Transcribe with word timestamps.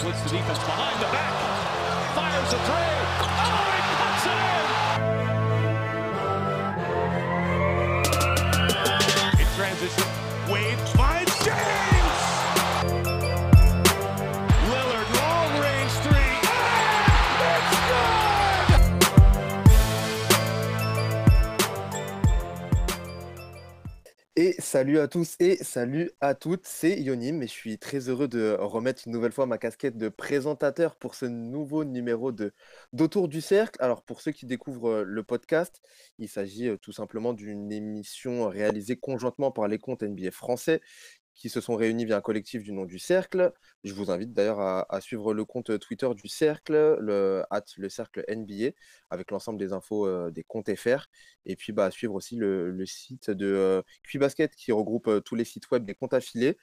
splits 0.00 0.22
the 0.22 0.30
defense 0.30 0.58
behind 0.60 0.96
the 0.98 1.12
back. 1.12 1.28
Fires 2.14 2.52
a 2.54 2.58
three. 2.64 3.00
Oh, 3.20 3.68
he 3.76 3.92
puts 4.00 4.24
it 4.24 4.69
salut 24.70 25.00
à 25.00 25.08
tous 25.08 25.34
et 25.40 25.56
salut 25.64 26.12
à 26.20 26.36
toutes, 26.36 26.64
c'est 26.64 27.00
Yonim 27.00 27.42
et 27.42 27.48
je 27.48 27.52
suis 27.52 27.76
très 27.76 28.08
heureux 28.08 28.28
de 28.28 28.56
remettre 28.60 29.02
une 29.04 29.12
nouvelle 29.12 29.32
fois 29.32 29.44
ma 29.46 29.58
casquette 29.58 29.98
de 29.98 30.08
présentateur 30.08 30.94
pour 30.94 31.16
ce 31.16 31.26
nouveau 31.26 31.82
numéro 31.82 32.30
de 32.30 32.52
d'Autour 32.92 33.26
du 33.26 33.40
Cercle. 33.40 33.82
Alors 33.82 34.04
pour 34.04 34.20
ceux 34.20 34.30
qui 34.30 34.46
découvrent 34.46 34.90
euh, 34.90 35.04
le 35.04 35.24
podcast, 35.24 35.82
il 36.18 36.28
s'agit 36.28 36.68
euh, 36.68 36.76
tout 36.76 36.92
simplement 36.92 37.32
d'une 37.32 37.72
émission 37.72 38.48
réalisée 38.48 38.94
conjointement 38.94 39.50
par 39.50 39.66
les 39.66 39.78
comptes 39.80 40.04
NBA 40.04 40.30
français 40.30 40.80
qui 41.34 41.48
se 41.48 41.60
sont 41.60 41.76
réunis 41.76 42.04
via 42.04 42.16
un 42.16 42.20
collectif 42.20 42.62
du 42.62 42.72
nom 42.72 42.84
du 42.84 42.98
Cercle. 42.98 43.52
Je 43.84 43.94
vous 43.94 44.10
invite 44.10 44.32
d'ailleurs 44.32 44.60
à, 44.60 45.00
suivre 45.00 45.32
le 45.34 45.44
compte 45.44 45.78
Twitter 45.78 46.08
du 46.14 46.28
Cercle, 46.28 46.96
le, 47.00 47.44
le 47.76 47.88
Cercle 47.88 48.24
NBA, 48.28 48.72
avec 49.10 49.30
l'ensemble 49.30 49.58
des 49.58 49.72
infos 49.72 50.06
euh, 50.06 50.30
des 50.30 50.44
comptes 50.44 50.74
FR. 50.74 51.06
Et 51.46 51.56
puis 51.56 51.72
bah, 51.72 51.86
à 51.86 51.90
suivre 51.90 52.14
aussi 52.14 52.36
le, 52.36 52.84
site 52.86 53.30
de 53.30 53.46
euh, 53.46 53.82
Basket 54.14 54.54
qui 54.54 54.72
regroupe 54.72 55.08
euh, 55.08 55.20
tous 55.20 55.34
les 55.34 55.44
sites 55.44 55.70
web 55.70 55.84
des 55.84 55.94
comptes 55.94 56.14
affiliés. 56.14 56.56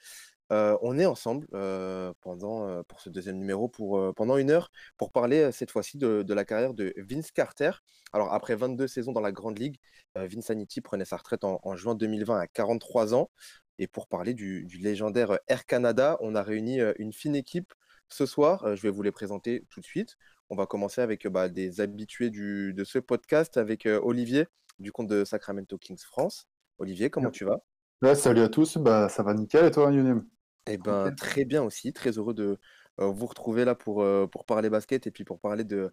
Euh, 0.50 0.78
on 0.80 0.98
est 0.98 1.04
ensemble 1.04 1.46
euh, 1.52 2.12
pendant, 2.22 2.66
euh, 2.66 2.82
pour 2.88 3.00
ce 3.00 3.10
deuxième 3.10 3.36
numéro 3.36 3.68
pour, 3.68 3.98
euh, 3.98 4.12
pendant 4.14 4.38
une 4.38 4.50
heure 4.50 4.70
pour 4.96 5.12
parler 5.12 5.40
euh, 5.42 5.52
cette 5.52 5.70
fois-ci 5.70 5.98
de, 5.98 6.24
la 6.32 6.44
carrière 6.46 6.72
de 6.72 6.94
Vince 6.96 7.30
Carter. 7.32 7.72
Alors 8.14 8.32
après 8.32 8.56
22 8.56 8.86
saisons 8.86 9.12
dans 9.12 9.20
la 9.20 9.32
Grande 9.32 9.58
Ligue, 9.58 9.76
euh, 10.16 10.26
Vince 10.26 10.48
Aniti 10.50 10.80
prenait 10.80 11.04
sa 11.04 11.18
retraite 11.18 11.44
en 11.44 11.76
juin 11.76 11.94
2020 11.94 12.38
à 12.40 12.46
43 12.46 13.14
ans. 13.14 13.30
Et 13.78 13.86
pour 13.86 14.06
parler 14.08 14.34
du, 14.34 14.64
du 14.64 14.78
légendaire 14.78 15.38
Air 15.48 15.66
Canada, 15.66 16.16
on 16.20 16.34
a 16.34 16.42
réuni 16.42 16.80
euh, 16.80 16.92
une 16.98 17.12
fine 17.12 17.36
équipe 17.36 17.72
ce 18.08 18.26
soir. 18.26 18.64
Euh, 18.64 18.76
Je 18.76 18.82
vais 18.82 18.90
vous 18.90 19.02
les 19.02 19.12
présenter 19.12 19.64
tout 19.70 19.80
de 19.80 19.84
suite. 19.84 20.16
On 20.50 20.56
va 20.56 20.66
commencer 20.66 21.00
avec 21.00 21.26
euh, 21.26 21.30
bah, 21.30 21.48
des 21.48 21.80
habitués 21.80 22.30
du, 22.30 22.74
de 22.74 22.84
ce 22.84 22.98
podcast, 22.98 23.56
avec 23.56 23.86
euh, 23.86 24.00
Olivier 24.02 24.46
du 24.78 24.92
compte 24.92 25.08
de 25.08 25.24
Sacramento 25.24 25.76
Kings 25.78 25.98
France. 25.98 26.48
Olivier, 26.78 27.10
comment 27.10 27.30
tu 27.30 27.44
vas? 27.44 27.58
Ouais, 28.00 28.14
salut 28.14 28.42
à 28.42 28.48
tous, 28.48 28.78
bah, 28.78 29.08
ça 29.08 29.24
va 29.24 29.34
nickel 29.34 29.64
et 29.64 29.70
toi, 29.72 29.90
Younem? 29.90 30.24
Eh 30.66 30.78
ben, 30.78 31.12
très 31.14 31.44
bien 31.44 31.62
aussi, 31.62 31.92
très 31.92 32.12
heureux 32.12 32.34
de 32.34 32.58
euh, 33.00 33.06
vous 33.06 33.26
retrouver 33.26 33.64
là 33.64 33.74
pour, 33.74 34.02
euh, 34.02 34.26
pour 34.26 34.44
parler 34.44 34.70
basket 34.70 35.06
et 35.06 35.10
puis 35.10 35.24
pour 35.24 35.40
parler 35.40 35.64
de 35.64 35.90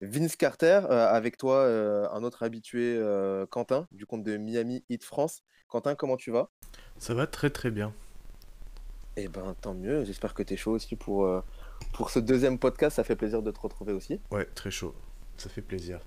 Vince 0.00 0.36
Carter. 0.36 0.80
Euh, 0.90 1.06
avec 1.08 1.36
toi, 1.36 1.56
euh, 1.58 2.08
un 2.10 2.22
autre 2.22 2.42
habitué, 2.42 2.96
euh, 2.98 3.46
Quentin, 3.46 3.86
du 3.92 4.06
compte 4.06 4.22
de 4.22 4.36
Miami 4.36 4.84
Heat 4.88 5.04
France. 5.04 5.42
Quentin, 5.68 5.94
comment 5.94 6.16
tu 6.16 6.30
vas? 6.30 6.50
Ça 6.98 7.14
va 7.14 7.26
très 7.26 7.50
très 7.50 7.70
bien. 7.70 7.92
Eh 9.16 9.28
ben, 9.28 9.54
tant 9.60 9.74
mieux. 9.74 10.04
J'espère 10.04 10.34
que 10.34 10.42
tu 10.42 10.54
es 10.54 10.56
chaud 10.56 10.72
aussi 10.72 10.96
pour, 10.96 11.24
euh, 11.26 11.40
pour 11.94 12.10
ce 12.10 12.18
deuxième 12.18 12.58
podcast. 12.58 12.96
Ça 12.96 13.04
fait 13.04 13.16
plaisir 13.16 13.42
de 13.42 13.50
te 13.50 13.60
retrouver 13.60 13.92
aussi. 13.92 14.20
Ouais, 14.30 14.44
très 14.54 14.70
chaud. 14.70 14.94
Ça 15.36 15.48
fait 15.48 15.62
plaisir. 15.62 16.00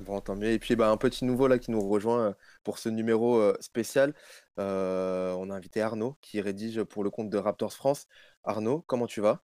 Bon, 0.00 0.20
tant 0.20 0.36
mieux. 0.36 0.50
Et 0.50 0.58
puis, 0.58 0.76
bah, 0.76 0.90
un 0.90 0.96
petit 0.96 1.24
nouveau 1.24 1.48
là 1.48 1.58
qui 1.58 1.70
nous 1.70 1.80
rejoint 1.80 2.34
pour 2.64 2.78
ce 2.78 2.88
numéro 2.88 3.36
euh, 3.36 3.56
spécial. 3.60 4.12
Euh, 4.58 5.32
on 5.32 5.50
a 5.50 5.54
invité 5.54 5.80
Arnaud 5.80 6.16
qui 6.20 6.40
rédige 6.40 6.82
pour 6.82 7.04
le 7.04 7.10
compte 7.10 7.30
de 7.30 7.38
Raptors 7.38 7.72
France. 7.72 8.06
Arnaud, 8.42 8.84
comment 8.86 9.06
tu 9.06 9.20
vas? 9.20 9.42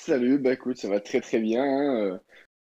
Salut, 0.00 0.38
bah 0.38 0.52
écoute, 0.52 0.78
ça 0.78 0.88
va 0.88 1.00
très 1.00 1.20
très 1.20 1.40
bien. 1.40 1.62
hein, 1.64 2.20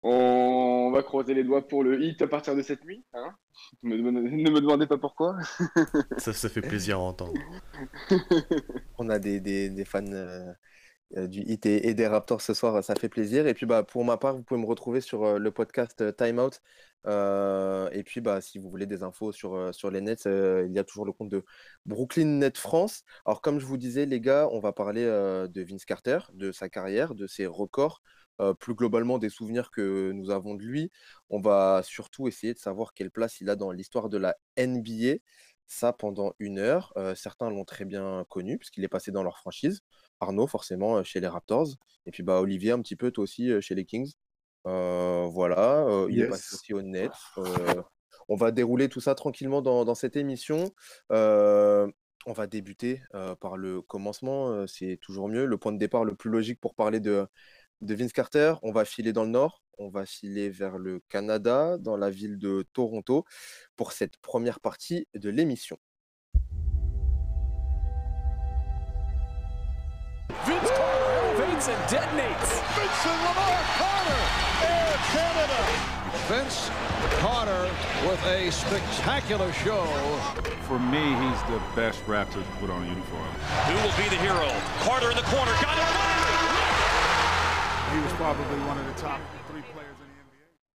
On 0.08 0.92
va 0.92 1.02
croiser 1.02 1.34
les 1.34 1.42
doigts 1.42 1.66
pour 1.66 1.82
le 1.82 2.00
hit 2.00 2.22
à 2.22 2.28
partir 2.28 2.54
de 2.54 2.62
cette 2.62 2.84
nuit. 2.84 3.04
Hein. 3.12 3.34
Ne 3.82 3.96
me, 3.96 4.10
ne 4.12 4.50
me 4.50 4.60
demandez 4.60 4.86
pas 4.86 4.98
pourquoi. 4.98 5.36
Ça, 6.16 6.32
ça 6.32 6.48
fait 6.48 6.62
plaisir 6.62 6.98
à 6.98 7.00
entendre. 7.00 7.42
On 8.98 9.08
a 9.08 9.18
des, 9.18 9.40
des, 9.40 9.68
des 9.68 9.84
fans 9.84 10.04
euh, 10.12 10.54
du 11.26 11.40
Heat 11.42 11.66
et, 11.66 11.88
et 11.88 11.94
des 11.94 12.06
Raptors 12.06 12.40
ce 12.40 12.54
soir, 12.54 12.82
ça 12.84 12.94
fait 12.94 13.08
plaisir. 13.08 13.46
Et 13.46 13.54
puis 13.54 13.66
bah, 13.66 13.82
pour 13.82 14.04
ma 14.04 14.16
part, 14.16 14.36
vous 14.36 14.42
pouvez 14.44 14.60
me 14.60 14.66
retrouver 14.66 15.00
sur 15.00 15.24
euh, 15.24 15.38
le 15.38 15.50
podcast 15.50 16.00
euh, 16.02 16.12
Time 16.12 16.38
Out. 16.38 16.60
Euh, 17.06 17.88
et 17.92 18.02
puis 18.02 18.20
bah, 18.20 18.40
si 18.40 18.58
vous 18.58 18.68
voulez 18.68 18.86
des 18.86 19.02
infos 19.02 19.32
sur, 19.32 19.72
sur 19.74 19.90
les 19.90 20.00
Nets, 20.00 20.26
euh, 20.26 20.66
il 20.68 20.72
y 20.74 20.78
a 20.78 20.84
toujours 20.84 21.06
le 21.06 21.12
compte 21.12 21.28
de 21.28 21.44
Brooklyn 21.86 22.26
Net 22.38 22.58
France. 22.58 23.04
Alors 23.24 23.40
comme 23.42 23.60
je 23.60 23.66
vous 23.66 23.76
disais, 23.76 24.06
les 24.06 24.20
gars, 24.20 24.48
on 24.52 24.58
va 24.60 24.72
parler 24.72 25.04
euh, 25.04 25.46
de 25.48 25.62
Vince 25.62 25.84
Carter, 25.84 26.18
de 26.34 26.52
sa 26.52 26.68
carrière, 26.68 27.14
de 27.14 27.26
ses 27.26 27.46
records, 27.46 28.02
euh, 28.40 28.54
plus 28.54 28.74
globalement 28.74 29.18
des 29.18 29.30
souvenirs 29.30 29.70
que 29.70 30.12
nous 30.12 30.30
avons 30.30 30.54
de 30.54 30.62
lui. 30.62 30.90
On 31.30 31.40
va 31.40 31.82
surtout 31.82 32.28
essayer 32.28 32.54
de 32.54 32.58
savoir 32.58 32.92
quelle 32.92 33.10
place 33.10 33.40
il 33.40 33.48
a 33.50 33.56
dans 33.56 33.72
l'histoire 33.72 34.08
de 34.08 34.18
la 34.18 34.36
NBA. 34.58 35.18
Ça 35.66 35.92
pendant 35.92 36.34
une 36.38 36.58
heure. 36.58 36.92
Euh, 36.96 37.14
certains 37.14 37.50
l'ont 37.50 37.64
très 37.64 37.84
bien 37.84 38.24
connu 38.28 38.58
puisqu'il 38.58 38.84
est 38.84 38.88
passé 38.88 39.10
dans 39.10 39.22
leur 39.22 39.38
franchise. 39.38 39.80
Arnaud, 40.20 40.46
forcément, 40.46 40.98
euh, 40.98 41.02
chez 41.02 41.20
les 41.20 41.28
Raptors. 41.28 41.68
Et 42.06 42.10
puis 42.10 42.22
bah, 42.22 42.40
Olivier, 42.40 42.72
un 42.72 42.80
petit 42.80 42.96
peu, 42.96 43.10
toi 43.10 43.24
aussi, 43.24 43.50
chez 43.60 43.74
les 43.74 43.84
Kings. 43.84 44.12
Euh, 44.66 45.26
voilà, 45.30 45.86
il 46.08 46.20
est 46.20 46.28
passé 46.28 46.54
aussi 46.54 46.74
au 46.74 46.82
Nets. 46.82 47.12
On 48.28 48.34
va 48.34 48.50
dérouler 48.50 48.88
tout 48.88 49.00
ça 49.00 49.14
tranquillement 49.14 49.62
dans, 49.62 49.84
dans 49.84 49.94
cette 49.94 50.16
émission. 50.16 50.72
On 52.28 52.32
va 52.32 52.48
débuter 52.48 53.02
euh, 53.14 53.36
par 53.36 53.56
le 53.56 53.80
commencement, 53.80 54.50
euh, 54.50 54.66
c'est 54.66 54.98
toujours 55.00 55.28
mieux. 55.28 55.46
Le 55.46 55.58
point 55.58 55.70
de 55.70 55.78
départ 55.78 56.04
le 56.04 56.16
plus 56.16 56.28
logique 56.28 56.60
pour 56.60 56.74
parler 56.74 56.98
de, 56.98 57.24
de 57.80 57.94
Vince 57.94 58.12
Carter. 58.12 58.54
On 58.62 58.72
va 58.72 58.84
filer 58.84 59.12
dans 59.12 59.24
le 59.24 59.30
nord, 59.30 59.62
on 59.78 59.88
va 59.88 60.06
filer 60.06 60.48
vers 60.50 60.78
le 60.78 61.00
Canada, 61.08 61.76
dans 61.78 61.96
la 61.96 62.10
ville 62.10 62.38
de 62.38 62.64
Toronto, 62.72 63.24
pour 63.76 63.92
cette 63.92 64.16
première 64.18 64.60
partie 64.60 65.06
de 65.14 65.30
l'émission. 65.30 65.78
Vince 70.44 70.70
Carter 70.70 71.06
elevates 71.56 71.68
and 71.68 71.90
detonates. 71.90 72.62
Vincent 72.74 73.16
Lamar 73.24 73.58
Carter, 73.78 74.22
Air 74.62 74.96
Canada. 75.12 75.60
Vince 76.28 76.70
Carter 77.20 77.70
with 78.08 78.22
a 78.26 78.50
spectacular 78.50 79.52
show. 79.52 79.84
For 80.62 80.78
me, 80.78 80.98
he's 80.98 81.42
the 81.44 81.60
best 81.74 82.04
Raptors 82.06 82.44
put 82.60 82.70
on 82.70 82.82
a 82.82 82.86
uniform. 82.86 83.30
Who 83.66 83.74
will 83.74 83.96
be 83.96 84.08
the 84.08 84.20
hero? 84.22 84.50
Carter 84.80 85.10
in 85.10 85.16
the 85.16 85.22
corner. 85.22 85.52
Got 85.62 85.78
it. 85.78 86.25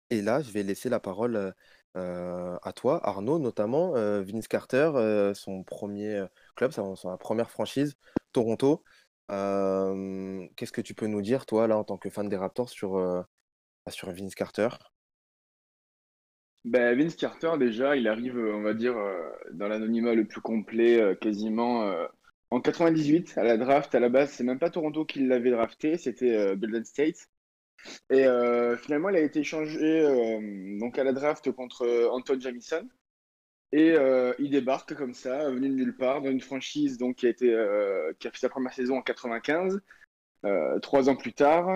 Et 0.09 0.21
là, 0.21 0.41
je 0.41 0.51
vais 0.51 0.63
laisser 0.63 0.89
la 0.89 0.99
parole 0.99 1.53
euh, 1.97 2.57
à 2.61 2.73
toi, 2.73 2.99
Arnaud, 3.07 3.39
notamment. 3.39 3.95
Euh, 3.95 4.21
Vince 4.21 4.47
Carter, 4.47 4.91
euh, 4.95 5.33
son 5.33 5.63
premier 5.63 6.25
club, 6.55 6.71
sa, 6.71 6.95
sa 6.95 7.17
première 7.17 7.49
franchise, 7.49 7.95
Toronto. 8.33 8.83
Euh, 9.31 10.45
qu'est-ce 10.55 10.73
que 10.73 10.81
tu 10.81 10.93
peux 10.93 11.07
nous 11.07 11.21
dire, 11.21 11.45
toi, 11.45 11.67
là, 11.67 11.77
en 11.77 11.83
tant 11.83 11.97
que 11.97 12.09
fan 12.09 12.27
des 12.27 12.35
Raptors, 12.35 12.69
sur, 12.69 12.97
euh, 12.97 13.21
sur 13.89 14.11
Vince 14.11 14.35
Carter? 14.35 14.69
Ben, 16.63 16.97
Vince 16.97 17.15
Carter, 17.15 17.53
déjà, 17.57 17.95
il 17.95 18.07
arrive, 18.07 18.37
on 18.37 18.61
va 18.61 18.73
dire, 18.73 18.95
euh, 18.97 19.31
dans 19.53 19.67
l'anonymat 19.67 20.13
le 20.13 20.25
plus 20.25 20.41
complet, 20.41 21.01
euh, 21.01 21.15
quasiment 21.15 21.83
euh, 21.83 22.05
en 22.51 22.61
98, 22.61 23.37
à 23.37 23.43
la 23.43 23.57
draft. 23.57 23.95
À 23.95 23.99
la 23.99 24.09
base, 24.09 24.31
c'est 24.31 24.43
même 24.43 24.59
pas 24.59 24.69
Toronto 24.69 25.05
qui 25.05 25.25
l'avait 25.25 25.51
drafté, 25.51 25.97
c'était 25.97 26.35
euh, 26.35 26.55
Golden 26.55 26.85
State. 26.85 27.29
Et 28.09 28.25
euh, 28.25 28.77
finalement, 28.77 29.09
il 29.09 29.15
a 29.15 29.21
été 29.21 29.39
échangé 29.39 29.79
euh, 30.01 30.79
donc 30.79 30.99
à 30.99 31.03
la 31.03 31.13
draft 31.13 31.51
contre 31.51 31.83
euh, 31.83 32.09
Anton 32.11 32.39
Jamison. 32.39 32.87
Et 33.73 33.95
il 34.39 34.49
débarque 34.51 34.95
comme 34.95 35.13
ça, 35.13 35.49
venu 35.49 35.69
de 35.69 35.75
nulle 35.75 35.95
part, 35.95 36.21
dans 36.21 36.29
une 36.29 36.41
franchise 36.41 36.97
donc, 36.97 37.15
qui 37.17 37.27
a, 37.27 37.29
été, 37.29 37.47
qui 38.19 38.27
a 38.27 38.31
fait 38.31 38.37
sa 38.39 38.49
première 38.49 38.73
saison 38.73 38.97
en 38.97 39.01
95. 39.01 39.81
euh, 40.45 40.79
trois 40.79 41.09
ans 41.09 41.15
plus 41.15 41.33
tard, 41.33 41.67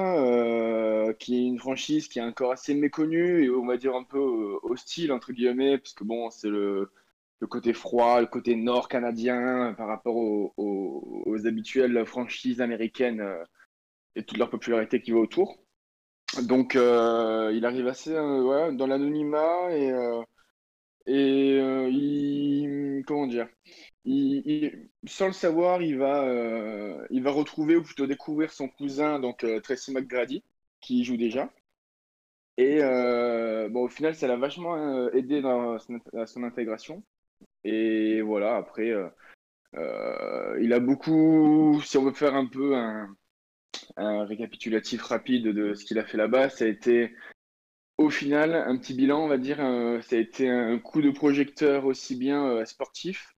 qui 1.19 1.35
est 1.37 1.47
une 1.47 1.59
franchise 1.59 2.07
qui 2.09 2.19
est 2.19 2.23
encore 2.23 2.51
assez 2.51 2.73
méconnue 2.73 3.45
et 3.45 3.49
on 3.49 3.65
va 3.65 3.77
dire 3.77 3.95
un 3.95 4.03
peu 4.03 4.19
hostile 4.63 5.11
entre 5.13 5.31
guillemets, 5.33 5.77
parce 5.77 5.93
que 5.93 6.03
bon, 6.03 6.29
c'est 6.31 6.49
le, 6.49 6.91
le 7.39 7.47
côté 7.47 7.73
froid, 7.73 8.21
le 8.21 8.27
côté 8.27 8.55
nord 8.55 8.87
canadien 8.87 9.69
euh, 9.71 9.73
par 9.73 9.87
rapport 9.87 10.15
aux, 10.15 11.45
habituelles 11.45 12.05
franchises 12.05 12.61
américaines 12.61 13.19
euh, 13.21 13.43
et 14.15 14.23
toute 14.23 14.37
leur 14.37 14.49
popularité 14.49 15.01
qui 15.01 15.11
va 15.11 15.19
autour. 15.19 15.59
Donc, 16.43 16.75
euh, 16.75 17.51
il 17.53 17.65
arrive 17.65 17.87
assez 17.87 18.13
dans 18.13 18.87
l'anonymat 18.87 19.71
et, 19.71 19.91
et 21.05 21.57
il, 21.89 23.03
comment 23.05 23.27
dire, 23.27 23.47
sans 25.05 25.27
le 25.27 25.33
savoir, 25.33 25.81
il 25.81 25.97
va, 25.97 26.25
il 27.11 27.21
va 27.23 27.31
retrouver 27.31 27.75
ou 27.75 27.83
plutôt 27.83 28.07
découvrir 28.07 28.51
son 28.51 28.69
cousin, 28.69 29.19
donc 29.19 29.45
Tracy 29.63 29.91
McGrady, 29.91 30.43
qui 30.81 30.99
y 30.99 31.03
joue 31.03 31.17
déjà. 31.17 31.51
Et 32.57 32.79
bon, 33.69 33.83
au 33.83 33.89
final, 33.89 34.15
ça 34.15 34.27
l'a 34.27 34.37
vachement 34.37 35.09
aidé 35.11 35.41
dans 35.41 35.77
à 36.13 36.25
son 36.25 36.43
intégration. 36.43 37.03
Et 37.65 38.21
voilà, 38.21 38.57
après, 38.57 38.91
euh, 38.91 39.09
euh, 39.75 40.57
il 40.61 40.71
a 40.71 40.79
beaucoup, 40.79 41.81
si 41.83 41.97
on 41.97 42.03
veut 42.03 42.13
faire 42.13 42.35
un 42.35 42.45
peu 42.45 42.75
un, 42.75 43.15
récapitulatif 43.97 45.01
rapide 45.01 45.47
de 45.47 45.73
ce 45.73 45.83
qu'il 45.83 45.97
a 45.99 46.05
fait 46.05 46.17
là-bas. 46.17 46.49
Ça 46.49 46.65
a 46.65 46.67
été, 46.67 47.15
au 47.97 48.11
final, 48.11 48.53
un 48.53 48.77
petit 48.77 48.93
bilan, 48.93 49.25
on 49.25 49.27
va 49.27 49.39
dire. 49.39 49.59
euh, 49.59 49.99
ça 50.01 50.15
a 50.15 50.19
été 50.19 50.47
un 50.47 50.77
coup 50.77 51.01
de 51.01 51.09
projecteur 51.09 51.85
aussi 51.85 52.15
bien 52.15 52.63
sportif, 52.65 53.35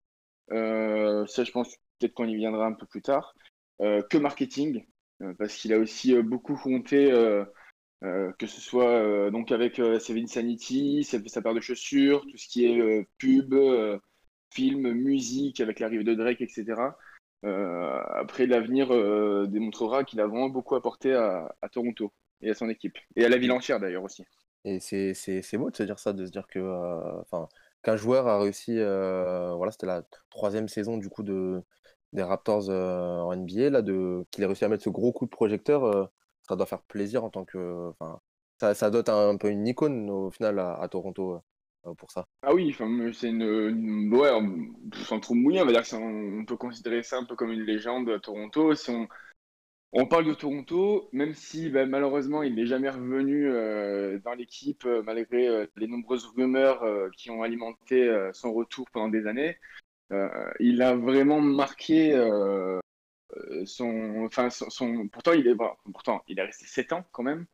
ça 0.49 1.43
je 1.43 1.51
pense 1.51 1.73
peut-être 1.99 2.13
qu'on 2.13 2.27
y 2.27 2.35
viendra 2.35 2.67
un 2.67 2.73
peu 2.73 2.85
plus 2.85 3.01
tard, 3.01 3.33
que 3.79 4.17
marketing, 4.17 4.85
parce 5.39 5.55
qu'il 5.55 5.73
a 5.73 5.79
aussi 5.79 6.21
beaucoup 6.21 6.55
compté, 6.55 7.09
que 8.01 8.47
ce 8.47 8.61
soit 8.61 9.31
donc 9.31 9.51
avec 9.51 9.75
Seven 9.75 10.27
Sanity, 10.27 11.03
sa, 11.05 11.17
sa 11.27 11.41
paire 11.41 11.53
de 11.53 11.61
chaussures, 11.61 12.25
tout 12.29 12.37
ce 12.37 12.47
qui 12.47 12.65
est 12.65 13.07
pub, 13.17 13.55
film, 14.51 14.91
musique 14.91 15.59
avec 15.59 15.79
l'arrivée 15.79 16.03
de 16.03 16.13
Drake, 16.13 16.41
etc. 16.41 16.95
Euh, 17.45 18.01
après, 18.15 18.45
l'avenir 18.45 18.91
euh, 18.91 19.47
démontrera 19.47 20.03
qu'il 20.03 20.19
a 20.19 20.27
vraiment 20.27 20.49
beaucoup 20.49 20.75
apporté 20.75 21.13
à, 21.13 21.49
Toronto 21.71 22.11
et 22.41 22.49
à 22.49 22.53
son 22.53 22.69
équipe, 22.69 22.97
et 23.15 23.25
à 23.25 23.29
la 23.29 23.37
ville 23.37 23.51
entière 23.51 23.79
d'ailleurs 23.79 24.03
aussi. 24.03 24.23
Et 24.65 24.79
c'est 24.79 25.57
beau 25.57 25.69
de 25.69 25.75
se 25.75 25.83
dire 25.83 25.99
ça, 25.99 26.13
de 26.13 26.25
se 26.25 26.31
dire 26.31 26.47
que 26.47 26.59
euh, 26.59 27.45
qu'un 27.83 27.95
joueur 27.95 28.27
a 28.27 28.39
réussi, 28.39 28.75
voilà, 28.75 29.71
c'était 29.71 29.85
la 29.85 30.03
troisième 30.29 30.67
saison 30.67 30.97
du 30.97 31.09
coup 31.09 31.23
de, 31.23 31.61
des 32.13 32.23
Raptors 32.23 32.69
en 32.69 33.35
NBA, 33.35 33.69
là, 33.69 33.81
qu'il 33.81 34.43
ait 34.43 34.47
réussi 34.47 34.65
à 34.65 34.69
mettre 34.69 34.83
ce 34.83 34.89
gros 34.89 35.13
coup 35.13 35.25
de 35.25 35.31
projecteur, 35.31 36.09
ça 36.47 36.55
doit 36.55 36.65
faire 36.65 36.81
plaisir 36.81 37.23
en 37.23 37.29
tant 37.29 37.45
que. 37.45 37.91
Ça, 38.59 38.73
ça 38.73 38.89
doit 38.89 39.01
être 39.01 39.13
un, 39.13 39.37
peu 39.37 39.49
une 39.49 39.67
icône 39.67 40.09
au 40.09 40.31
final 40.31 40.57
à, 40.59 40.87
Toronto 40.89 41.41
ça. 42.07 42.25
Ah 42.41 42.53
oui, 42.53 42.75
c'est 43.13 43.29
une, 43.29 44.13
ouais, 44.13 44.29
sans 45.05 45.19
trop 45.19 45.33
mouiller, 45.33 45.61
on 45.61 46.45
peut 46.45 46.57
considérer 46.57 47.03
ça 47.03 47.17
un 47.17 47.25
peu 47.25 47.35
comme 47.35 47.51
une 47.51 47.63
légende 47.63 48.09
à 48.09 48.19
Toronto. 48.19 48.73
On, 49.93 50.05
parle 50.05 50.25
de 50.25 50.33
Toronto, 50.33 51.09
même 51.13 51.33
si 51.33 51.69
ben, 51.69 51.89
malheureusement 51.89 52.43
il 52.43 52.55
n'est 52.55 52.65
jamais 52.65 52.89
revenu 52.89 53.49
euh, 53.49 54.19
dans 54.19 54.33
l'équipe 54.33 54.85
euh, 54.85 55.01
malgré 55.01 55.47
euh, 55.47 55.65
les 55.77 55.87
nombreuses 55.87 56.25
rumeurs 56.35 56.83
euh, 56.83 57.09
qui 57.15 57.31
ont 57.31 57.41
alimenté 57.41 58.03
euh, 58.03 58.31
son 58.33 58.53
retour 58.53 58.85
pendant 58.91 59.07
des 59.07 59.27
années, 59.27 59.57
euh, 60.11 60.51
il 60.59 60.81
a 60.81 60.95
vraiment 60.95 61.41
marqué 61.41 62.13
euh, 62.13 62.79
euh, 63.35 63.65
son, 63.65 64.23
enfin 64.25 64.49
son, 64.49 65.07
pourtant 65.09 65.33
il 65.33 65.47
est, 65.47 65.55
bon, 65.55 65.69
pourtant 65.91 66.23
il 66.27 66.39
est 66.39 66.43
resté 66.43 66.65
7 66.65 66.93
ans 66.93 67.05
quand 67.11 67.23
même. 67.23 67.45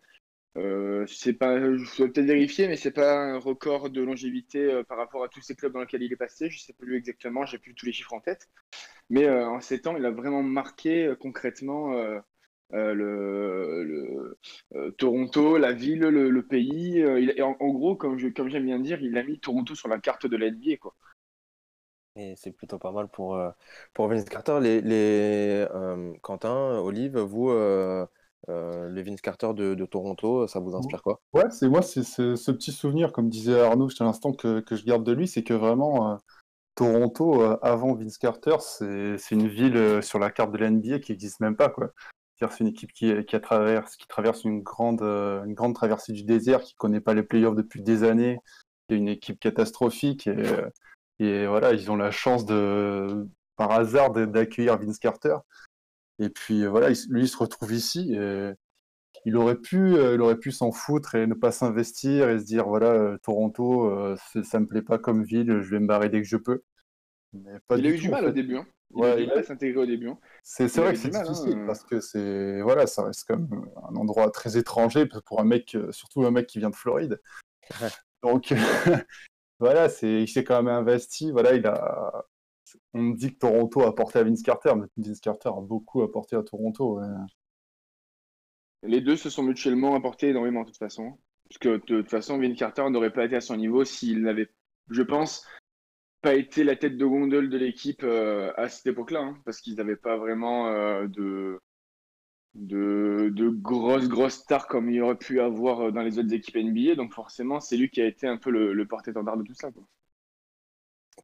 Euh, 0.55 1.05
c'est 1.07 1.33
pas, 1.33 1.59
je 1.59 2.03
vais 2.03 2.09
peut-être 2.09 2.27
vérifier, 2.27 2.67
mais 2.67 2.75
c'est 2.75 2.91
pas 2.91 3.15
un 3.15 3.39
record 3.39 3.89
de 3.89 4.01
longévité 4.01 4.59
euh, 4.59 4.83
par 4.83 4.97
rapport 4.97 5.23
à 5.23 5.27
tous 5.27 5.41
ces 5.41 5.55
clubs 5.55 5.73
dans 5.73 5.79
lesquels 5.79 6.03
il 6.03 6.13
est 6.13 6.17
passé. 6.17 6.49
Je 6.49 6.59
sais 6.59 6.73
plus 6.73 6.95
exactement, 6.95 7.45
j'ai 7.45 7.57
plus 7.57 7.73
tous 7.73 7.85
les 7.87 7.93
chiffres 7.93 8.13
en 8.13 8.19
tête. 8.19 8.49
Mais 9.09 9.25
euh, 9.25 9.47
en 9.47 9.61
7 9.61 9.87
ans, 9.87 9.97
il 9.97 10.05
a 10.05 10.11
vraiment 10.11 10.43
marqué 10.43 11.13
concrètement 11.19 11.93
le, 12.71 14.37
Toronto, 14.97 15.57
la 15.57 15.73
ville, 15.73 16.01
le, 16.01 16.45
pays. 16.45 16.97
il- 16.99 17.43
en, 17.43 17.53
gros, 17.73 17.95
comme 17.95 18.19
je, 18.19 18.27
comme 18.29 18.49
j'aime 18.49 18.65
bien 18.65 18.79
dire, 18.79 19.01
il 19.01 19.17
a 19.17 19.23
mis 19.23 19.39
Toronto 19.39 19.75
sur 19.75 19.87
la 19.87 19.99
carte 19.99 20.27
de 20.27 20.37
la 20.37 20.47
NBA, 20.47 20.77
quoi. 20.77 20.95
Et 22.15 22.35
c'est 22.35 22.51
plutôt 22.51 22.77
pas 22.77 22.91
mal 22.91 23.07
pour, 23.07 23.39
pour 23.93 24.07
Vince 24.07 24.25
Carter. 24.25 24.59
Les, 24.61 24.81
les, 24.81 25.65
Quentin, 26.21 26.77
Olive, 26.79 27.17
vous, 27.17 27.49
euh, 28.49 28.73
euh, 28.73 28.89
le 28.89 29.01
Vince 29.01 29.21
Carter 29.21 29.53
de, 29.53 29.85
Toronto, 29.85 30.47
ça 30.47 30.59
vous 30.59 30.75
inspire 30.75 31.01
quoi? 31.01 31.19
Ouais, 31.33 31.49
c'est 31.49 31.69
moi, 31.69 31.81
c'est 31.81 32.03
ce, 32.03 32.51
petit 32.51 32.71
souvenir, 32.71 33.11
comme 33.11 33.29
disait 33.29 33.59
Arnaud 33.59 33.89
juste 33.89 34.01
à 34.01 34.05
l'instant, 34.05 34.33
que, 34.33 34.63
je 34.69 34.83
garde 34.83 35.03
de 35.03 35.11
lui, 35.11 35.27
c'est 35.27 35.43
que 35.43 35.53
vraiment, 35.53 36.13
euh, 36.13 36.15
Toronto, 36.75 37.41
euh, 37.41 37.57
avant 37.61 37.93
Vince 37.93 38.17
Carter, 38.17 38.55
c'est 38.59 39.17
une 39.31 39.47
ville 39.47 39.77
euh, 39.77 40.01
sur 40.01 40.19
la 40.19 40.31
carte 40.31 40.51
de 40.51 40.57
la 40.57 40.69
NBA 40.69 40.99
qui 40.99 41.11
n'existe 41.11 41.39
même 41.39 41.55
pas, 41.55 41.73
c'est 42.39 42.59
une 42.59 42.67
équipe 42.67 42.91
qui, 42.91 43.13
traverse, 43.41 44.43
une 44.43 44.61
grande, 44.61 45.01
euh, 45.01 45.73
traversée 45.73 46.11
du 46.11 46.23
désert, 46.23 46.61
qui 46.61 46.75
connaît 46.75 46.99
pas 46.99 47.13
les 47.13 47.23
playoffs 47.23 47.55
depuis 47.55 47.81
des 47.81 48.03
années, 48.03 48.39
qui 48.87 48.95
est 48.95 48.97
une 48.97 49.07
équipe 49.07 49.39
catastrophique, 49.39 50.27
et, 50.27 50.31
euh, 50.31 50.69
et 51.19 51.47
voilà, 51.47 51.73
ils 51.73 51.89
ont 51.89 51.95
la 51.95 52.11
chance 52.11 52.45
de, 52.45 53.27
par 53.55 53.71
hasard, 53.71 54.11
d'accueillir 54.11 54.77
Vince 54.77 54.99
Carter. 54.99 55.37
Et 56.23 56.29
puis 56.29 56.63
euh, 56.63 56.69
voilà, 56.69 56.89
il- 56.91 57.09
lui, 57.09 57.23
il 57.23 57.27
se 57.27 57.37
retrouve 57.37 57.73
ici. 57.73 58.13
Et 58.15 58.51
il 59.25 59.37
aurait 59.37 59.55
pu, 59.59 59.77
euh, 59.95 60.15
il 60.15 60.21
aurait 60.21 60.37
pu 60.37 60.51
s'en 60.51 60.71
foutre 60.71 61.15
et 61.15 61.27
ne 61.27 61.33
pas 61.33 61.51
s'investir 61.51 62.29
et 62.29 62.39
se 62.39 62.45
dire 62.45 62.67
voilà, 62.67 62.87
euh, 62.91 63.17
Toronto, 63.23 64.15
ça 64.43 64.59
me 64.59 64.67
plaît 64.67 64.81
pas 64.81 64.97
comme 64.97 65.23
ville, 65.23 65.61
je 65.61 65.69
vais 65.69 65.79
me 65.79 65.87
barrer 65.87 66.09
dès 66.09 66.21
que 66.21 66.27
je 66.27 66.37
peux. 66.37 66.63
Mais 67.33 67.57
pas 67.67 67.77
il 67.77 67.85
a 67.85 67.89
eu 67.89 67.97
du 67.97 68.09
mal 68.09 68.23
fait. 68.23 68.29
au 68.29 68.33
début. 68.33 68.57
Hein. 68.57 68.65
Il 68.95 69.01
Ouais, 69.01 69.09
a 69.11 69.17
eu 69.17 69.21
du 69.21 69.27
mal 69.27 69.37
a- 69.37 69.39
à 69.39 69.43
s'intégrer 69.43 69.81
au 69.81 69.85
début. 69.87 70.09
hein. 70.09 70.19
C'est 70.43 70.75
vrai 70.77 70.93
que 70.93 70.99
c'est 70.99 71.07
du 71.07 71.13
mal, 71.13 71.25
hein, 71.27 71.31
difficile 71.31 71.57
euh. 71.59 71.65
parce 71.65 71.83
que 71.83 71.99
c'est 71.99 72.61
voilà, 72.61 72.85
ça 72.85 73.03
reste 73.03 73.25
comme 73.27 73.67
un 73.89 73.95
endroit 73.95 74.29
très 74.29 74.57
étranger 74.57 75.07
pour 75.25 75.39
un 75.39 75.45
mec, 75.45 75.75
surtout 75.91 76.25
un 76.25 76.31
mec 76.31 76.47
qui 76.47 76.59
vient 76.59 76.69
de 76.69 76.75
Floride. 76.75 77.19
Ouais. 77.81 77.87
Donc 78.21 78.49
voilà, 79.59 79.89
c'est 79.89 80.23
il 80.23 80.27
s'est 80.27 80.43
quand 80.43 80.61
même 80.61 80.73
investi. 80.73 81.31
Voilà, 81.31 81.53
il 81.55 81.65
a. 81.65 82.25
On 82.93 83.09
dit 83.09 83.33
que 83.33 83.39
Toronto 83.39 83.81
a 83.81 83.89
apporté 83.89 84.19
à 84.19 84.23
Vince 84.23 84.43
Carter, 84.43 84.73
mais 84.75 84.87
Vince 84.97 85.19
Carter 85.19 85.49
a 85.49 85.61
beaucoup 85.61 86.01
apporté 86.03 86.35
à 86.35 86.43
Toronto. 86.43 86.99
Les 88.83 89.01
deux 89.01 89.15
se 89.15 89.29
sont 89.29 89.43
mutuellement 89.43 89.95
apportés 89.95 90.29
énormément 90.29 90.61
de 90.61 90.67
toute 90.67 90.77
façon. 90.77 91.17
Parce 91.49 91.57
que 91.59 91.69
de 91.69 92.01
toute 92.01 92.09
façon, 92.09 92.39
Vince 92.39 92.57
Carter 92.57 92.89
n'aurait 92.89 93.13
pas 93.13 93.25
été 93.25 93.35
à 93.35 93.41
son 93.41 93.55
niveau 93.57 93.85
s'il 93.85 94.21
n'avait, 94.21 94.49
je 94.89 95.01
pense, 95.03 95.45
pas 96.21 96.35
été 96.35 96.63
la 96.63 96.75
tête 96.75 96.97
de 96.97 97.05
gondole 97.05 97.49
de 97.49 97.57
l'équipe 97.57 98.03
euh, 98.03 98.51
à 98.55 98.69
cette 98.69 98.87
époque-là. 98.87 99.19
hein, 99.19 99.37
parce 99.45 99.61
qu'ils 99.61 99.75
n'avaient 99.75 99.95
pas 99.95 100.17
vraiment 100.17 100.69
euh, 100.69 101.07
de, 101.07 101.59
grosses, 103.61 104.07
grosses 104.07 104.35
stars 104.35 104.67
comme 104.67 104.89
il 104.89 105.01
aurait 105.01 105.17
pu 105.17 105.41
avoir 105.41 105.81
euh, 105.81 105.91
dans 105.91 106.01
les 106.01 106.17
autres 106.17 106.33
équipes 106.33 106.55
NBA. 106.57 106.95
Donc 106.95 107.13
forcément, 107.13 107.59
c'est 107.59 107.77
lui 107.77 107.89
qui 107.89 108.01
a 108.01 108.07
été 108.07 108.27
un 108.27 108.37
peu 108.37 108.49
le, 108.49 108.73
le 108.73 108.87
porte-étendard 108.87 109.37
de 109.37 109.43
tout 109.43 109.53
ça. 109.53 109.69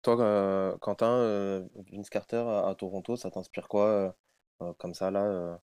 Toi, 0.01 0.19
euh, 0.21 0.77
Quentin, 0.79 1.07
euh, 1.07 1.67
Vince 1.91 2.09
Carter 2.09 2.37
à, 2.65 2.73
Toronto, 2.75 3.15
ça 3.15 3.31
t'inspire 3.31 3.67
quoi 3.67 4.15
euh, 4.61 4.73
comme 4.77 4.93
ça 4.93 5.11
là 5.11 5.59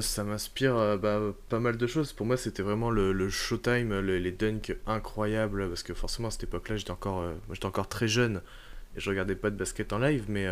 ça 0.00 0.24
m'inspire 0.24 0.98
bah, 0.98 1.20
pas 1.48 1.58
mal 1.58 1.76
de 1.78 1.86
choses. 1.86 2.12
Pour 2.12 2.26
moi, 2.26 2.36
c'était 2.36 2.62
vraiment 2.62 2.90
le, 2.90 3.30
showtime, 3.30 3.98
le- 4.00 4.18
les 4.18 4.30
dunks 4.32 4.76
incroyables. 4.86 5.68
Parce 5.68 5.82
que 5.82 5.94
forcément, 5.94 6.28
à 6.28 6.30
cette 6.30 6.44
époque-là, 6.44 6.76
j'étais 6.76 6.90
encore, 6.90 7.24
j'étais 7.50 7.66
encore 7.66 7.88
très 7.88 8.06
jeune 8.08 8.42
et 8.96 9.00
je 9.00 9.08
regardais 9.10 9.36
pas 9.36 9.50
de 9.50 9.56
basket 9.56 9.92
en 9.94 9.98
live. 9.98 10.26
Mais 10.28 10.46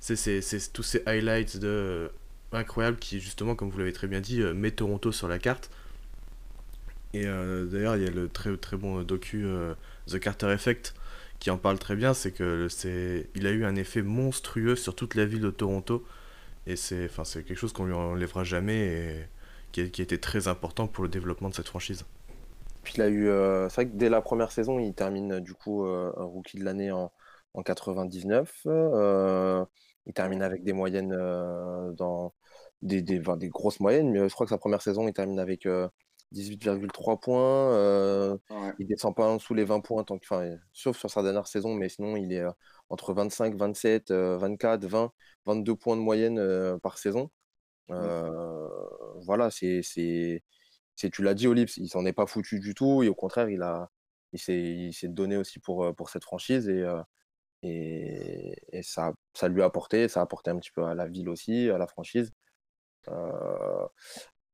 c'est 0.00 0.72
tous 0.72 0.82
ces 0.84 1.02
highlights 1.06 1.56
de, 1.58 2.10
incroyables 2.52 2.98
qui, 2.98 3.20
justement, 3.20 3.54
comme 3.54 3.70
vous 3.70 3.78
l'avez 3.78 3.92
très 3.92 4.06
bien 4.08 4.20
dit, 4.20 4.42
euh, 4.42 4.54
met 4.54 4.70
Toronto 4.70 5.12
sur 5.12 5.28
la 5.28 5.38
carte. 5.38 5.70
Et 7.14 7.24
d'ailleurs, 7.24 7.96
il 7.96 8.02
y 8.02 8.06
a 8.06 8.10
le 8.10 8.28
très, 8.28 8.56
très 8.56 8.76
bon 8.76 9.02
docu 9.02 9.44
euh, 9.44 9.74
The 10.08 10.18
Carter 10.18 10.50
Effect 10.52 10.94
qui 11.38 11.50
en 11.50 11.58
parle 11.58 11.78
très 11.78 11.96
bien. 11.96 12.14
C'est 12.14 12.32
que 12.32 12.68
c'est, 12.68 13.28
il 13.34 13.46
a 13.46 13.50
eu 13.50 13.64
un 13.64 13.76
effet 13.76 14.02
monstrueux 14.02 14.76
sur 14.76 14.94
toute 14.94 15.14
la 15.14 15.26
ville 15.26 15.42
de 15.42 15.50
Toronto. 15.50 16.04
Et 16.66 16.76
c'est 16.76 17.06
enfin, 17.06 17.22
quelque 17.24 17.54
chose 17.54 17.72
qu'on 17.72 17.84
lui 17.84 17.94
enlèvera 17.94 18.44
jamais 18.44 18.86
et 18.86 19.26
qui 19.72 19.80
a, 19.80 19.84
été 19.84 20.18
très 20.18 20.48
important 20.48 20.86
pour 20.86 21.04
le 21.04 21.10
développement 21.10 21.48
de 21.48 21.54
cette 21.54 21.68
franchise. 21.68 22.04
Puis 22.82 22.94
il 22.96 23.02
a 23.02 23.08
eu, 23.08 23.28
euh, 23.28 23.68
c'est 23.68 23.74
vrai 23.82 23.86
que 23.86 23.96
dès 23.96 24.08
la 24.08 24.20
première 24.20 24.52
saison, 24.52 24.78
il 24.78 24.94
termine 24.94 25.32
euh, 25.32 25.40
du 25.40 25.54
coup 25.54 25.84
euh, 25.84 26.12
rookie 26.16 26.58
de 26.58 26.64
l'année 26.64 26.92
en, 26.92 27.12
en 27.54 27.62
99. 27.62 28.66
il 30.06 30.12
termine 30.14 30.42
avec 30.42 30.62
des 30.62 30.72
moyennes 30.72 31.10
dans 31.96 32.32
des, 32.82 33.02
des, 33.02 33.20
grosses 33.48 33.80
moyennes, 33.80 34.10
mais 34.12 34.28
je 34.28 34.34
crois 34.34 34.46
que 34.46 34.50
sa 34.50 34.58
première 34.58 34.82
saison, 34.82 35.08
il 35.08 35.12
termine 35.12 35.40
avec 35.40 35.66
18,3 36.32 37.20
points. 37.20 37.72
euh, 37.74 38.36
Ouais. 38.50 38.72
il 38.78 38.86
descend 38.86 39.14
pas 39.14 39.28
en 39.28 39.36
dessous 39.36 39.54
les 39.54 39.64
20 39.64 39.80
points, 39.80 40.04
tant 40.04 40.18
que, 40.18 40.24
enfin, 40.30 40.56
sauf 40.72 40.96
sur 40.98 41.10
sa 41.10 41.22
dernière 41.22 41.46
saison, 41.46 41.74
mais 41.74 41.88
sinon 41.88 42.16
il 42.16 42.32
est 42.32 42.40
euh, 42.40 42.50
entre 42.88 43.12
25, 43.14 43.54
27, 43.56 44.10
euh, 44.10 44.36
24, 44.38 44.84
20, 44.86 45.12
22 45.46 45.76
points 45.76 45.96
de 45.96 46.02
moyenne 46.02 46.38
euh, 46.38 46.78
par 46.78 46.98
saison. 46.98 47.30
Euh, 47.90 48.68
voilà, 49.24 49.50
c'est, 49.50 49.82
c'est, 49.82 50.42
tu 51.12 51.22
l'as 51.22 51.34
dit, 51.34 51.46
Olive, 51.48 51.70
il 51.76 51.88
s'en 51.88 52.04
est 52.06 52.12
pas 52.12 52.26
foutu 52.26 52.60
du 52.60 52.74
tout, 52.74 53.02
et 53.02 53.08
au 53.08 53.14
contraire, 53.14 53.48
il 53.50 53.62
a, 53.62 53.90
il 54.32 54.38
s'est, 54.40 54.54
il 54.60 54.92
s'est 54.94 55.08
donné 55.08 55.36
aussi 55.36 55.60
pour, 55.60 55.94
pour 55.96 56.10
cette 56.10 56.24
franchise, 56.24 56.68
et, 56.68 56.84
et, 57.62 58.56
et 58.72 58.82
ça, 58.82 59.12
ça 59.34 59.48
lui 59.48 59.62
a 59.62 59.66
apporté, 59.66 60.08
ça 60.08 60.20
a 60.20 60.22
apporté 60.24 60.50
un 60.50 60.58
petit 60.58 60.70
peu 60.72 60.84
à 60.84 60.94
la 60.94 61.06
ville 61.06 61.28
aussi, 61.28 61.70
à 61.70 61.78
la 61.78 61.86
franchise. 61.86 62.32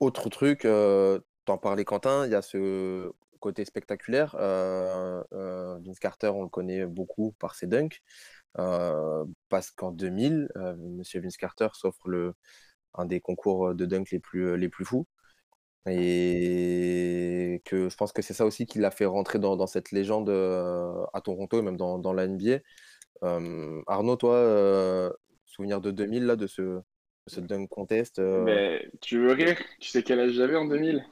Autre 0.00 0.28
truc, 0.30 0.64
euh, 0.64 1.20
t'en 1.44 1.58
parlais 1.58 1.84
Quentin, 1.84 2.26
il 2.26 2.32
y 2.32 2.34
a 2.34 2.42
ce 2.42 3.11
côté 3.40 3.64
spectaculaire. 3.64 4.37
euh, 4.38 5.22
euh, 5.32 5.78
Vince 5.84 5.99
Carter, 5.99 6.28
on 6.28 6.42
le 6.42 6.49
connaît 6.49 6.87
beaucoup 6.87 7.32
par 7.40 7.54
ses 7.54 7.66
dunks, 7.66 8.00
euh, 8.58 9.25
parce 9.49 9.70
qu'en 9.70 9.90
2000, 9.90 10.49
euh, 10.56 10.75
Monsieur 10.76 11.20
Vince 11.20 11.37
Carter 11.37 11.68
s'offre 11.72 12.08
le, 12.08 12.34
un 12.94 13.04
des 13.06 13.20
concours 13.20 13.75
de 13.75 13.84
dunk 13.84 14.04
les 14.12 14.20
plus, 14.20 14.56
les 14.56 14.68
plus 14.68 14.84
fous. 14.84 15.06
Et 15.87 17.61
que 17.64 17.88
je 17.88 17.96
pense 17.96 18.12
que 18.12 18.22
c'est 18.22 18.34
ça 18.34 18.46
aussi 18.46 18.66
qui 18.66 18.78
l'a 18.78 18.92
fait 18.92 19.04
rentrer 19.04 19.40
dans, 19.40 19.56
dans 19.56 19.66
cette 19.66 19.90
légende 19.90 20.30
à 20.30 21.20
Toronto 21.20 21.58
et 21.58 21.62
même 21.62 21.76
dans, 21.76 21.99
dans 21.99 22.12
la 22.12 22.28
NBA. 22.28 22.61
Arnaud, 23.88 24.14
toi, 24.16 25.12
souvenir 25.44 25.80
de 25.80 25.90
2000, 25.90 26.26
là, 26.26 26.37
de 26.37 26.46
ce, 26.46 26.80
ce 27.26 27.40
dunk 27.40 27.66
contest. 27.68 28.20
Mais 28.20 28.88
tu 29.00 29.18
veux 29.18 29.32
rire? 29.32 29.58
Tu 29.80 29.88
sais 29.90 30.04
quel 30.04 30.20
âge 30.20 30.34
j'avais 30.34 30.54
en 30.54 30.66
2000 30.66 31.04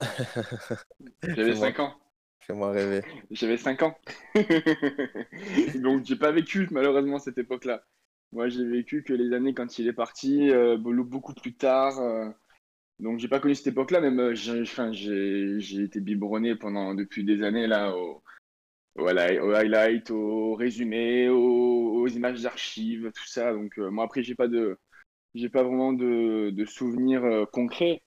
J'avais 1.22 1.52
Fais-moi- 1.52 1.54
5 1.54 1.80
ans. 1.80 1.94
Fais-moi 2.40 2.70
rêver. 2.70 3.02
J'avais 3.30 3.56
5 3.56 3.82
ans. 3.82 3.98
Donc 5.74 6.04
j'ai 6.04 6.16
pas 6.16 6.32
vécu 6.32 6.68
malheureusement 6.70 7.18
cette 7.18 7.38
époque-là. 7.38 7.82
Moi 8.32 8.48
j'ai 8.48 8.64
vécu 8.64 9.02
que 9.02 9.12
les 9.12 9.34
années 9.34 9.54
quand 9.54 9.78
il 9.78 9.88
est 9.88 9.92
parti, 9.92 10.50
euh, 10.50 10.76
be- 10.78 11.02
beaucoup 11.02 11.34
plus 11.34 11.54
tard. 11.54 11.98
euh, 11.98 12.28
donc 13.00 13.18
j'ai 13.18 13.28
pas 13.28 13.38
connu 13.40 13.54
cette 13.54 13.68
époque-là, 13.68 14.00
même 14.00 14.18
euh, 14.20 14.34
j'ai 14.34 15.82
été 15.82 16.00
biberonné 16.00 16.56
pendant 16.56 16.94
depuis 16.94 17.22
des 17.24 17.42
années 17.42 17.66
là 17.66 17.94
au, 17.96 18.22
highlight- 19.06 19.40
au 19.40 19.52
highlight, 19.52 20.10
au 20.10 20.54
résumé, 20.54 21.28
aux, 21.28 22.00
aux 22.00 22.08
images 22.08 22.42
d'archives, 22.42 23.10
tout 23.14 23.26
ça. 23.28 23.52
Donc 23.52 23.78
euh, 23.78 23.90
moi 23.90 24.04
après 24.04 24.22
j'ai 24.22 24.34
pas 24.34 24.48
de 24.48 24.78
j'ai 25.34 25.48
pas 25.50 25.62
vraiment 25.62 25.92
de, 25.92 26.50
de 26.50 26.64
souvenirs 26.64 27.24
euh, 27.24 27.44
concrets. 27.46 28.02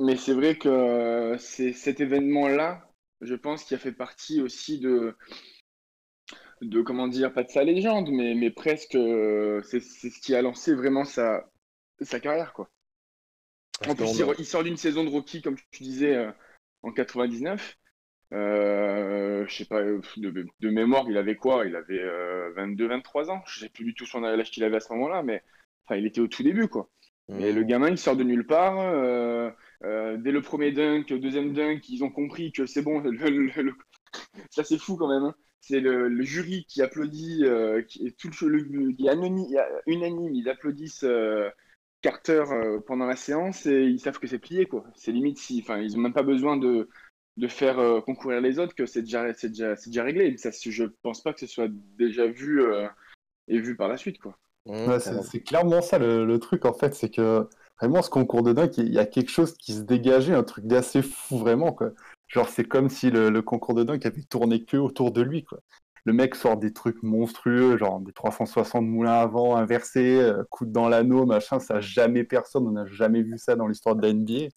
Mais 0.00 0.16
c'est 0.16 0.34
vrai 0.34 0.56
que 0.56 0.68
euh, 0.68 1.38
c'est 1.38 1.72
cet 1.72 2.00
événement-là, 2.00 2.88
je 3.20 3.34
pense, 3.34 3.64
qui 3.64 3.74
a 3.74 3.78
fait 3.78 3.92
partie 3.92 4.40
aussi 4.40 4.80
de, 4.80 5.16
de 6.62 6.80
comment 6.82 7.08
dire, 7.08 7.32
pas 7.32 7.42
de 7.42 7.50
sa 7.50 7.64
légende, 7.64 8.08
mais, 8.10 8.34
mais 8.34 8.50
presque, 8.50 8.94
euh, 8.94 9.60
c'est 9.62 9.80
ce 9.80 10.20
qui 10.20 10.34
a 10.34 10.42
lancé 10.42 10.74
vraiment 10.74 11.04
sa, 11.04 11.50
sa 12.00 12.20
carrière, 12.20 12.52
quoi. 12.52 12.70
En 13.88 13.94
plus, 13.96 14.22
il, 14.38 14.46
sort 14.46 14.62
d'une 14.62 14.76
saison 14.76 15.02
de 15.02 15.08
rookie, 15.08 15.42
comme 15.42 15.56
tu 15.72 15.82
disais, 15.82 16.14
euh, 16.14 16.30
en 16.82 16.92
99. 16.92 17.76
Euh, 18.32 19.44
je 19.46 19.54
sais 19.54 19.64
pas, 19.64 19.82
de, 19.82 20.00
de 20.16 20.70
mémoire, 20.70 21.04
il 21.10 21.16
avait 21.16 21.34
quoi? 21.36 21.66
Il 21.66 21.74
avait 21.74 22.02
22-23 22.56 23.30
ans. 23.30 23.42
Je 23.46 23.58
sais 23.60 23.68
plus 23.68 23.84
du 23.84 23.94
tout 23.94 24.06
son 24.06 24.20
l'âge 24.20 24.50
qu'il 24.50 24.62
avait 24.64 24.76
à 24.76 24.80
ce 24.80 24.92
moment-là, 24.92 25.22
mais 25.22 25.42
enfin, 25.84 25.96
il 25.96 26.06
était 26.06 26.20
au 26.20 26.28
tout 26.28 26.42
début, 26.42 26.68
quoi. 26.68 26.88
Et 27.38 27.52
Mm. 27.52 27.56
le 27.56 27.62
gamin, 27.64 27.88
il 27.88 27.98
sort 27.98 28.16
de 28.16 28.24
nulle 28.24 28.46
part. 28.46 28.76
Euh, 29.84 30.16
dès 30.16 30.30
le 30.32 30.42
premier 30.42 30.72
dunk, 30.72 31.10
le 31.10 31.18
deuxième 31.18 31.52
dunk, 31.52 31.88
ils 31.88 32.04
ont 32.04 32.10
compris 32.10 32.52
que 32.52 32.66
c'est 32.66 32.82
bon. 32.82 33.00
le- 33.04 33.10
le- 33.10 33.62
le- 33.62 33.74
Ça, 34.50 34.64
c'est 34.64 34.78
fou 34.78 34.96
quand 34.96 35.08
même. 35.08 35.24
hein. 35.24 35.34
C'est 35.60 35.80
le, 35.80 36.08
le 36.08 36.22
jury 36.24 36.64
qui 36.68 36.82
applaudit, 36.82 37.44
euh, 37.44 37.82
qui 37.82 38.06
est 38.06 38.16
tout 38.18 38.30
le, 38.48 38.58
le- 38.58 38.92
qui 38.92 39.06
est 39.06 39.12
unanime. 39.86 40.34
Ils 40.34 40.48
applaudissent 40.48 41.04
euh, 41.04 41.48
Carter 42.00 42.44
euh, 42.50 42.80
pendant 42.80 43.06
la 43.06 43.16
séance 43.16 43.66
et 43.66 43.84
ils 43.84 44.00
savent 44.00 44.18
que 44.18 44.26
c'est 44.26 44.38
plié, 44.40 44.66
quoi. 44.66 44.84
C'est 44.96 45.12
limite 45.12 45.38
si, 45.38 45.60
enfin, 45.62 45.78
ils 45.78 45.96
ont 45.96 46.00
même 46.00 46.12
pas 46.12 46.22
besoin 46.24 46.56
de 46.56 46.88
de 47.38 47.48
faire 47.48 47.78
euh, 47.78 48.02
concourir 48.02 48.42
les 48.42 48.58
autres 48.58 48.74
que 48.74 48.84
c'est 48.84 49.00
déjà, 49.02 49.32
c'est 49.32 49.48
déjà, 49.48 49.74
c'est 49.76 49.88
déjà 49.88 50.02
réglé. 50.04 50.36
Ça, 50.36 50.52
c'est- 50.52 50.70
je 50.70 50.84
pense 51.02 51.22
pas 51.22 51.32
que 51.32 51.40
ce 51.40 51.46
soit 51.46 51.68
déjà 51.96 52.26
vu 52.26 52.60
euh, 52.62 52.86
et 53.48 53.58
vu 53.58 53.76
par 53.76 53.88
la 53.88 53.96
suite, 53.96 54.18
quoi. 54.18 54.36
Mm, 54.66 54.88
Ouais, 54.88 54.98
c'est 55.00 55.04
carrément. 55.04 55.22
c'est 55.22 55.40
clairement 55.42 55.80
ça 55.82 55.98
le, 55.98 56.24
le 56.26 56.38
truc 56.38 56.64
en 56.66 56.72
fait, 56.74 56.94
c'est 56.94 57.08
que 57.10 57.48
vraiment 57.82 58.00
ce 58.02 58.10
concours 58.10 58.42
de 58.42 58.52
dunk, 58.52 58.78
il 58.78 58.92
y 58.92 58.98
a 59.00 59.06
quelque 59.06 59.30
chose 59.30 59.54
qui 59.54 59.72
se 59.72 59.80
dégageait, 59.80 60.34
un 60.34 60.44
truc 60.44 60.66
d'assez 60.66 61.02
fou 61.02 61.36
vraiment 61.38 61.72
quoi. 61.72 61.90
Genre 62.28 62.48
c'est 62.48 62.64
comme 62.64 62.88
si 62.88 63.10
le, 63.10 63.42
concours 63.42 63.74
de 63.74 63.82
dunk 63.82 64.06
avait 64.06 64.22
tourné 64.22 64.64
que 64.64 64.76
autour 64.76 65.10
de 65.10 65.20
lui. 65.20 65.44
Le 66.04 66.12
mec 66.12 66.36
sort 66.36 66.56
des 66.56 66.72
trucs 66.72 67.02
monstrueux, 67.02 67.76
genre 67.76 68.00
des 68.00 68.12
360 68.12 68.84
moulins 68.84 69.12
avant 69.12 69.56
inversés, 69.56 70.20
euh, 70.20 70.44
coude 70.50 70.72
dans 70.72 70.88
l'anneau, 70.88 71.26
machin, 71.26 71.58
ça 71.58 71.80
jamais 71.80 72.24
personne, 72.24 72.66
on 72.66 72.72
n'a 72.72 72.86
jamais 72.86 73.22
vu 73.22 73.36
ça 73.38 73.56
dans 73.56 73.66
l'histoire 73.66 73.96
de 73.96 74.02
la 74.02 74.12
NBA. 74.12 74.48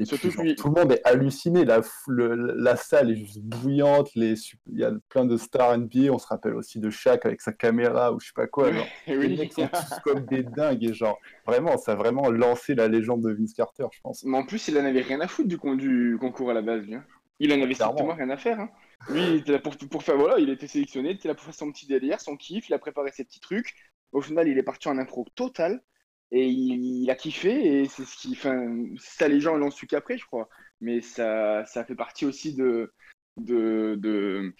Et 0.00 0.04
Surtout 0.06 0.30
genre, 0.30 0.44
tout 0.56 0.68
le 0.68 0.80
monde 0.80 0.92
est 0.92 1.06
halluciné, 1.06 1.64
la, 1.64 1.80
le- 2.08 2.54
la 2.56 2.76
salle 2.76 3.10
est 3.10 3.16
juste 3.16 3.38
bouillante, 3.40 4.10
les, 4.14 4.34
il 4.72 4.78
y 4.78 4.84
a 4.84 4.92
plein 5.10 5.26
de 5.26 5.36
stars 5.36 5.74
NBA, 5.74 6.10
on 6.12 6.18
se 6.18 6.26
rappelle 6.26 6.54
aussi 6.54 6.80
de 6.80 6.88
Shaq 6.90 7.26
avec 7.26 7.40
sa 7.42 7.52
caméra 7.52 8.12
ou 8.12 8.18
je 8.20 8.26
sais 8.28 8.32
pas 8.34 8.46
quoi. 8.46 8.72
genre. 8.72 8.88
Les 9.06 9.36
mecs 9.36 9.52
sont 9.52 9.68
tous 9.68 9.98
comme 10.02 10.26
des 10.26 10.42
dingues 10.42 10.84
et 10.84 10.94
genre 10.94 11.20
vraiment 11.46 11.76
ça 11.76 11.92
a 11.92 11.94
vraiment 11.96 12.30
lancé 12.30 12.74
la 12.74 12.88
légende 12.88 13.22
de 13.22 13.32
Vince 13.32 13.52
Carter 13.54 13.86
je 13.92 14.00
pense. 14.00 14.24
Mais 14.24 14.38
en 14.38 14.44
plus, 14.44 14.68
il 14.68 14.78
en 14.78 14.84
avait 14.84 15.02
rien 15.02 15.20
à 15.20 15.28
foutre 15.28 15.48
du, 15.48 15.58
con- 15.58 15.74
du 15.74 16.16
concours 16.18 16.50
à 16.50 16.54
la 16.54 16.62
base, 16.62 16.82
lui. 16.86 16.94
hein. 16.94 17.04
Il 17.38 17.52
en 17.52 17.60
avait 17.62 17.74
Clairement. 17.74 17.94
strictement 17.94 18.14
rien 18.16 18.30
à 18.30 18.36
faire. 18.36 18.60
hein. 18.60 18.70
Lui, 19.08 19.22
il 19.22 19.34
était 19.36 19.52
là 19.52 19.58
pour, 19.58 19.76
pour 19.76 20.02
faire, 20.02 20.16
voilà, 20.16 20.38
il 20.38 20.50
était 20.50 20.66
sélectionné, 20.66 21.10
il 21.10 21.16
était 21.16 21.28
là 21.28 21.34
pour 21.34 21.44
faire 21.44 21.54
son 21.54 21.72
petit 21.72 21.86
délire, 21.86 22.20
son 22.20 22.36
kiff, 22.36 22.68
il 22.68 22.74
a 22.74 22.78
préparé 22.78 23.10
ses 23.12 23.24
petits 23.24 23.40
trucs. 23.40 23.74
Au 24.12 24.20
final, 24.20 24.48
il 24.48 24.58
est 24.58 24.62
parti 24.62 24.88
en 24.88 24.98
impro 24.98 25.26
total 25.34 25.82
et 26.32 26.46
il, 26.46 27.02
il 27.04 27.10
a 27.10 27.14
kiffé 27.14 27.80
et 27.82 27.86
c'est 27.86 28.04
ce 28.04 28.16
qui, 28.16 28.32
enfin, 28.32 28.84
ça, 28.98 29.28
les 29.28 29.40
gens 29.40 29.56
l'ont 29.56 29.70
su 29.70 29.86
qu'après, 29.86 30.16
je 30.18 30.26
crois. 30.26 30.48
Mais 30.80 31.00
ça, 31.00 31.64
ça 31.66 31.84
fait 31.84 31.94
partie 31.96 32.24
aussi 32.26 32.54
de, 32.54 32.92
de, 33.36 33.96
de, 33.96 34.54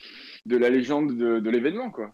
de 0.47 0.57
la 0.57 0.69
légende 0.71 1.17
de, 1.17 1.39
de 1.39 1.51
l'événement, 1.51 1.91
quoi. 1.91 2.13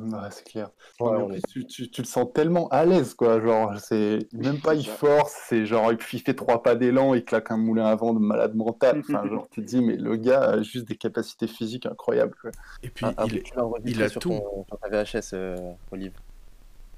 Ouais 0.00 0.30
c'est 0.30 0.44
clair. 0.46 0.70
Ouais, 1.00 1.16
en 1.16 1.26
plus 1.26 1.42
tu, 1.42 1.66
tu- 1.66 1.90
tu 1.90 2.02
le 2.02 2.06
sens 2.06 2.28
tellement 2.32 2.68
à 2.68 2.84
l'aise 2.84 3.14
quoi 3.14 3.40
genre 3.40 3.76
c'est 3.80 4.20
même 4.32 4.60
pas 4.60 4.76
il 4.76 4.86
force 4.86 5.34
c'est 5.48 5.66
genre 5.66 5.90
il 5.92 6.00
fait 6.00 6.34
trois 6.34 6.62
pas 6.62 6.76
d'élan 6.76 7.14
il 7.14 7.24
claque 7.24 7.50
un 7.50 7.56
moulin 7.56 7.86
avant 7.86 8.14
de 8.14 8.20
malade 8.20 8.54
mental 8.54 9.00
enfin 9.00 9.26
genre 9.28 9.48
tu 9.50 9.60
te 9.60 9.66
dis 9.66 9.82
mais 9.82 9.96
le 9.96 10.14
gars 10.14 10.50
a 10.50 10.62
juste 10.62 10.86
des 10.86 10.94
capacités 10.94 11.48
physiques 11.48 11.84
incroyables 11.86 12.36
quoi. 12.40 12.52
Et 12.84 12.90
puis, 12.90 13.06
Ah, 13.06 13.14
ah, 13.16 13.24
il, 13.26 13.42
enregistré 13.56 13.90
il 13.90 14.02
a 14.04 14.08
sur, 14.08 14.20
tout. 14.20 14.28
ton- 14.28 14.64
ta 14.80 14.88
VHS, 14.88 15.30
euh, 15.32 15.56
Olive. 15.90 16.12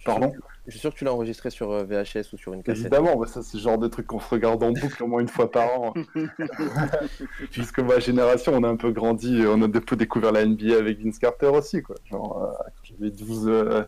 Je 0.01 0.05
suis 0.11 0.19
Pardon 0.19 0.31
sûr 0.33 0.41
que- 0.41 0.47
Je 0.67 0.71
suis 0.71 0.81
sûr 0.81 0.93
que 0.93 0.99
tu 0.99 1.05
l'as 1.05 1.13
enregistré 1.13 1.51
sur 1.51 1.71
euh, 1.73 1.85
VHS 1.85 2.33
ou 2.33 2.39
sur 2.39 2.55
une 2.55 2.63
cassette. 2.63 2.81
Évidemment 2.87 3.17
bah, 3.17 3.27
ça 3.27 3.43
c'est 3.43 3.59
le 3.59 3.63
genre 3.63 3.77
de 3.77 3.87
truc 3.87 4.07
qu'on 4.07 4.19
se 4.21 4.29
regarde 4.31 4.63
en 4.63 4.73
boucle 4.73 5.03
au 5.03 5.07
moins 5.07 5.21
une 5.21 5.29
fois 5.29 5.51
par 5.51 5.79
an. 5.81 5.95
Puisque 7.51 7.81
ma 7.81 7.99
génération, 7.99 8.53
on 8.55 8.63
a 8.63 8.69
un 8.69 8.77
peu 8.77 8.93
grandi, 8.93 9.43
on 9.47 9.61
a 9.63 9.67
un 9.67 9.71
peu 9.71 9.97
découvert 9.97 10.33
la 10.33 10.45
NBA 10.47 10.77
avec 10.77 10.99
Vince 11.01 11.19
Carter 11.19 11.47
aussi, 11.49 11.83
quoi. 11.83 11.97
Genre, 12.07 12.43
euh, 12.43 12.53
quand 12.53 12.83
j'avais 12.85 13.11
12, 13.11 13.49
euh, 13.49 13.83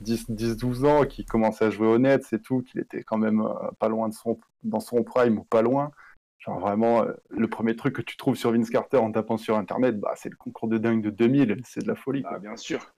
10, 0.00 0.30
10, 0.30 0.56
12 0.56 0.84
ans, 0.84 1.04
qui 1.04 1.24
commençait 1.24 1.64
à 1.64 1.70
jouer 1.70 1.88
au 1.88 1.98
net, 1.98 2.22
c'est 2.28 2.42
tout, 2.42 2.62
qu'il 2.62 2.80
était 2.80 3.02
quand 3.02 3.18
même 3.18 3.40
euh, 3.40 3.52
pas 3.78 3.88
loin 3.88 4.08
de 4.08 4.14
son, 4.14 4.38
dans 4.62 4.80
son 4.80 5.02
prime 5.02 5.38
ou 5.38 5.44
pas 5.44 5.62
loin. 5.62 5.90
Genre 6.38 6.60
vraiment, 6.60 7.02
euh, 7.02 7.12
le 7.30 7.48
premier 7.48 7.74
truc 7.74 7.96
que 7.96 8.02
tu 8.02 8.16
trouves 8.16 8.36
sur 8.36 8.52
Vince 8.52 8.70
Carter 8.70 8.98
en 8.98 9.10
tapant 9.10 9.36
sur 9.36 9.56
Internet, 9.56 9.98
bah, 9.98 10.12
c'est 10.16 10.28
le 10.28 10.36
concours 10.36 10.68
de 10.68 10.78
dingue 10.78 11.02
de 11.02 11.10
2000, 11.10 11.60
c'est 11.64 11.82
de 11.82 11.88
la 11.88 11.96
folie. 11.96 12.22
Ah, 12.28 12.38
bien 12.38 12.56
sûr. 12.56 12.94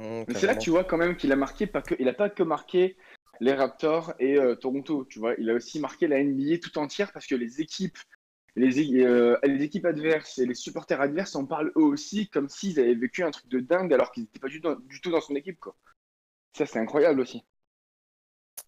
Mm, 0.00 0.24
Mais 0.28 0.34
c'est 0.34 0.46
là 0.46 0.54
que 0.54 0.60
tu 0.60 0.70
vois 0.70 0.84
quand 0.84 0.96
même 0.96 1.14
qu'il 1.14 1.30
a 1.30 1.36
marqué, 1.36 1.66
pas 1.66 1.82
que, 1.82 1.94
il 1.98 2.08
a 2.08 2.14
pas 2.14 2.30
que 2.30 2.42
marqué 2.42 2.96
les 3.40 3.52
Raptors 3.52 4.14
et 4.18 4.38
euh, 4.38 4.54
Toronto, 4.54 5.04
tu 5.04 5.18
vois, 5.18 5.34
il 5.38 5.50
a 5.50 5.54
aussi 5.54 5.78
marqué 5.78 6.08
la 6.08 6.22
NBA 6.22 6.58
tout 6.58 6.78
entière 6.78 7.12
parce 7.12 7.26
que 7.26 7.34
les 7.34 7.60
équipes, 7.60 7.98
les, 8.56 9.04
euh, 9.04 9.36
les 9.44 9.62
équipes 9.62 9.84
adverses 9.84 10.38
et 10.38 10.46
les 10.46 10.54
supporters 10.54 11.00
adverses 11.02 11.36
en 11.36 11.44
parlent 11.44 11.72
eux 11.76 11.82
aussi 11.82 12.28
comme 12.28 12.48
s'ils 12.48 12.80
avaient 12.80 12.94
vécu 12.94 13.22
un 13.22 13.30
truc 13.30 13.48
de 13.48 13.60
dingue 13.60 13.92
alors 13.92 14.10
qu'ils 14.10 14.22
n'étaient 14.22 14.38
pas 14.40 14.48
du, 14.48 14.62
tout- 14.62 14.80
du 14.86 15.00
tout 15.02 15.10
dans 15.10 15.20
son 15.20 15.34
équipe, 15.36 15.60
quoi. 15.60 15.76
Ça, 16.56 16.64
c'est 16.64 16.78
incroyable 16.78 17.20
aussi. 17.20 17.44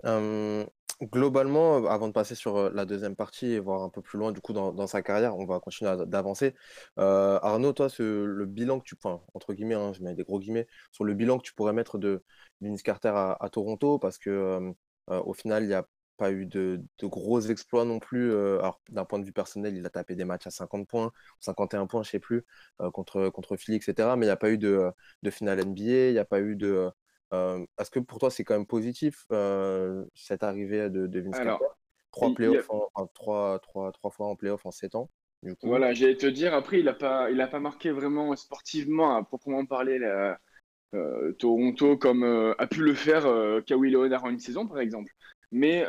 Euh, 0.04 0.66
globalement, 1.10 1.78
euh, 1.78 1.88
avant 1.88 2.08
de 2.08 2.12
passer 2.12 2.34
sur 2.34 2.56
euh, 2.56 2.70
la 2.74 2.84
deuxième 2.84 3.16
partie 3.16 3.46
et 3.46 3.60
voir 3.60 3.82
un 3.82 3.88
peu 3.88 4.02
plus 4.02 4.18
loin 4.18 4.32
du 4.32 4.40
coup 4.40 4.52
dans, 4.52 4.86
sa 4.86 5.02
carrière, 5.02 5.36
on 5.36 5.46
va 5.46 5.60
continuer 5.60 5.96
d'avancer. 6.06 6.54
Euh, 6.98 7.38
Arnaud, 7.42 7.72
toi, 7.72 7.88
le 7.98 8.44
bilan 8.46 8.80
que 8.80 8.84
tu, 8.84 8.96
entre 9.34 9.54
guillemets, 9.54 9.74
hein, 9.74 9.92
je 9.92 10.02
des 10.02 10.24
guillemets, 10.24 10.66
sur 10.92 11.04
le 11.04 11.14
bilan 11.14 11.38
que 11.38 11.44
tu 11.44 11.54
pourrais 11.54 11.72
mettre 11.72 11.98
de 11.98 12.22
Vince 12.60 12.82
Carter 12.82 13.12
à, 13.14 13.48
Toronto, 13.50 13.98
parce 13.98 14.18
que 14.18 14.72
au 15.08 15.32
final, 15.34 15.64
il 15.64 15.68
n'y 15.68 15.74
a 15.74 15.86
pas 16.16 16.30
eu 16.32 16.46
de, 16.46 16.82
gros 17.02 17.40
exploits 17.40 17.84
non 17.84 17.98
plus. 17.98 18.32
alors, 18.32 18.80
d'un 18.90 19.04
point 19.04 19.18
de 19.18 19.24
vue 19.24 19.32
personnel, 19.32 19.76
il 19.76 19.84
a 19.86 19.90
tapé 19.90 20.14
des 20.14 20.24
matchs 20.24 20.46
à 20.46 20.50
50 20.50 20.86
points, 20.88 21.12
51 21.40 21.86
points, 21.86 22.02
je 22.02 22.10
sais 22.10 22.20
plus, 22.20 22.44
contre, 22.92 23.28
contre 23.30 23.56
Philly, 23.56 23.76
etc. 23.78 24.16
Mais 24.16 24.26
il 24.26 24.28
n'y 24.28 24.32
a 24.32 24.36
pas 24.36 24.50
eu 24.50 24.58
de 24.58 24.92
finale 25.30 25.60
NBA, 25.60 26.08
il 26.08 26.12
n'y 26.12 26.18
a 26.18 26.24
pas 26.24 26.40
eu 26.40 26.56
de. 26.56 26.90
Est-ce 27.32 27.90
que 27.90 28.00
pour 28.00 28.18
toi, 28.18 28.30
c'est 28.30 28.44
quand 28.44 28.54
même 28.54 28.66
positif 28.66 29.24
cette 30.14 30.42
arrivée 30.42 30.90
de, 30.90 31.06
de 31.06 31.20
Vince 31.20 31.38
Alors, 31.38 31.58
Carter? 31.60 31.74
Trois 32.10 32.28
il- 32.28 32.36
il 32.40 32.50
y 32.52 32.56
a- 32.56 32.62
playoffs, 32.62 32.70
en, 32.70 32.88
en- 32.94 33.06
trois, 33.06 33.58
trois, 33.60 33.90
trois 33.92 34.10
fois 34.10 34.26
en 34.28 34.36
playoff 34.36 34.66
en 34.66 34.70
7 34.70 34.94
ans, 34.94 35.08
du 35.42 35.54
coup? 35.56 35.68
Voilà, 35.68 35.94
j'allais 35.94 36.16
te 36.16 36.26
dire, 36.26 36.54
après, 36.54 36.80
il 36.80 36.84
n'a 36.86 36.92
pas, 36.94 37.30
il 37.30 37.40
a 37.40 37.46
pas 37.48 37.60
marqué 37.60 37.90
vraiment 37.92 38.34
sportivement, 38.36 39.16
à 39.16 39.22
proprement 39.24 39.64
parler, 39.64 39.98
la- 39.98 40.38
euh, 40.94 41.32
Toronto 41.34 41.96
comme 41.98 42.24
euh, 42.24 42.54
a 42.58 42.66
pu 42.68 42.80
le 42.82 42.94
faire 42.94 43.26
euh, 43.26 43.60
Kawhi 43.62 43.90
Leonard 43.90 44.24
en 44.24 44.30
une 44.30 44.40
saison, 44.40 44.68
par 44.68 44.80
exemple. 44.80 45.12
Mais, 45.52 45.86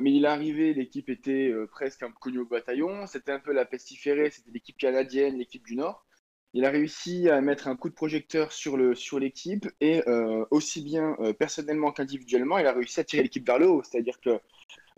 mais 0.00 0.12
il 0.12 0.24
est 0.24 0.28
arrivé, 0.28 0.74
l'équipe 0.74 1.08
était 1.10 1.52
presque 1.70 2.02
un 2.02 2.08
peu 2.10 2.16
connue 2.20 2.38
au 2.40 2.46
bataillon, 2.46 3.06
c'était 3.06 3.32
un 3.32 3.40
peu 3.40 3.52
la 3.52 3.64
pestiférée, 3.66 4.30
c'était 4.30 4.50
l'équipe 4.52 4.78
canadienne, 4.78 5.36
l'équipe 5.38 5.64
du 5.66 5.76
Nord. 5.76 6.06
Il 6.54 6.64
a 6.64 6.70
réussi 6.70 7.28
à 7.28 7.40
mettre 7.40 7.68
un 7.68 7.76
coup 7.76 7.88
de 7.88 7.94
projecteur 7.94 8.52
sur 8.52 8.76
le, 8.76 8.94
sur 8.94 9.18
l'équipe 9.18 9.68
et 9.80 10.02
euh, 10.08 10.44
aussi 10.50 10.82
bien 10.82 11.16
euh, 11.20 11.32
personnellement 11.32 11.92
qu'individuellement, 11.92 12.58
il 12.58 12.66
a 12.66 12.72
réussi 12.72 13.00
à 13.00 13.04
tirer 13.04 13.22
l'équipe 13.22 13.46
vers 13.46 13.58
le 13.58 13.68
haut. 13.68 13.82
C'est-à-dire 13.82 14.20
que 14.20 14.40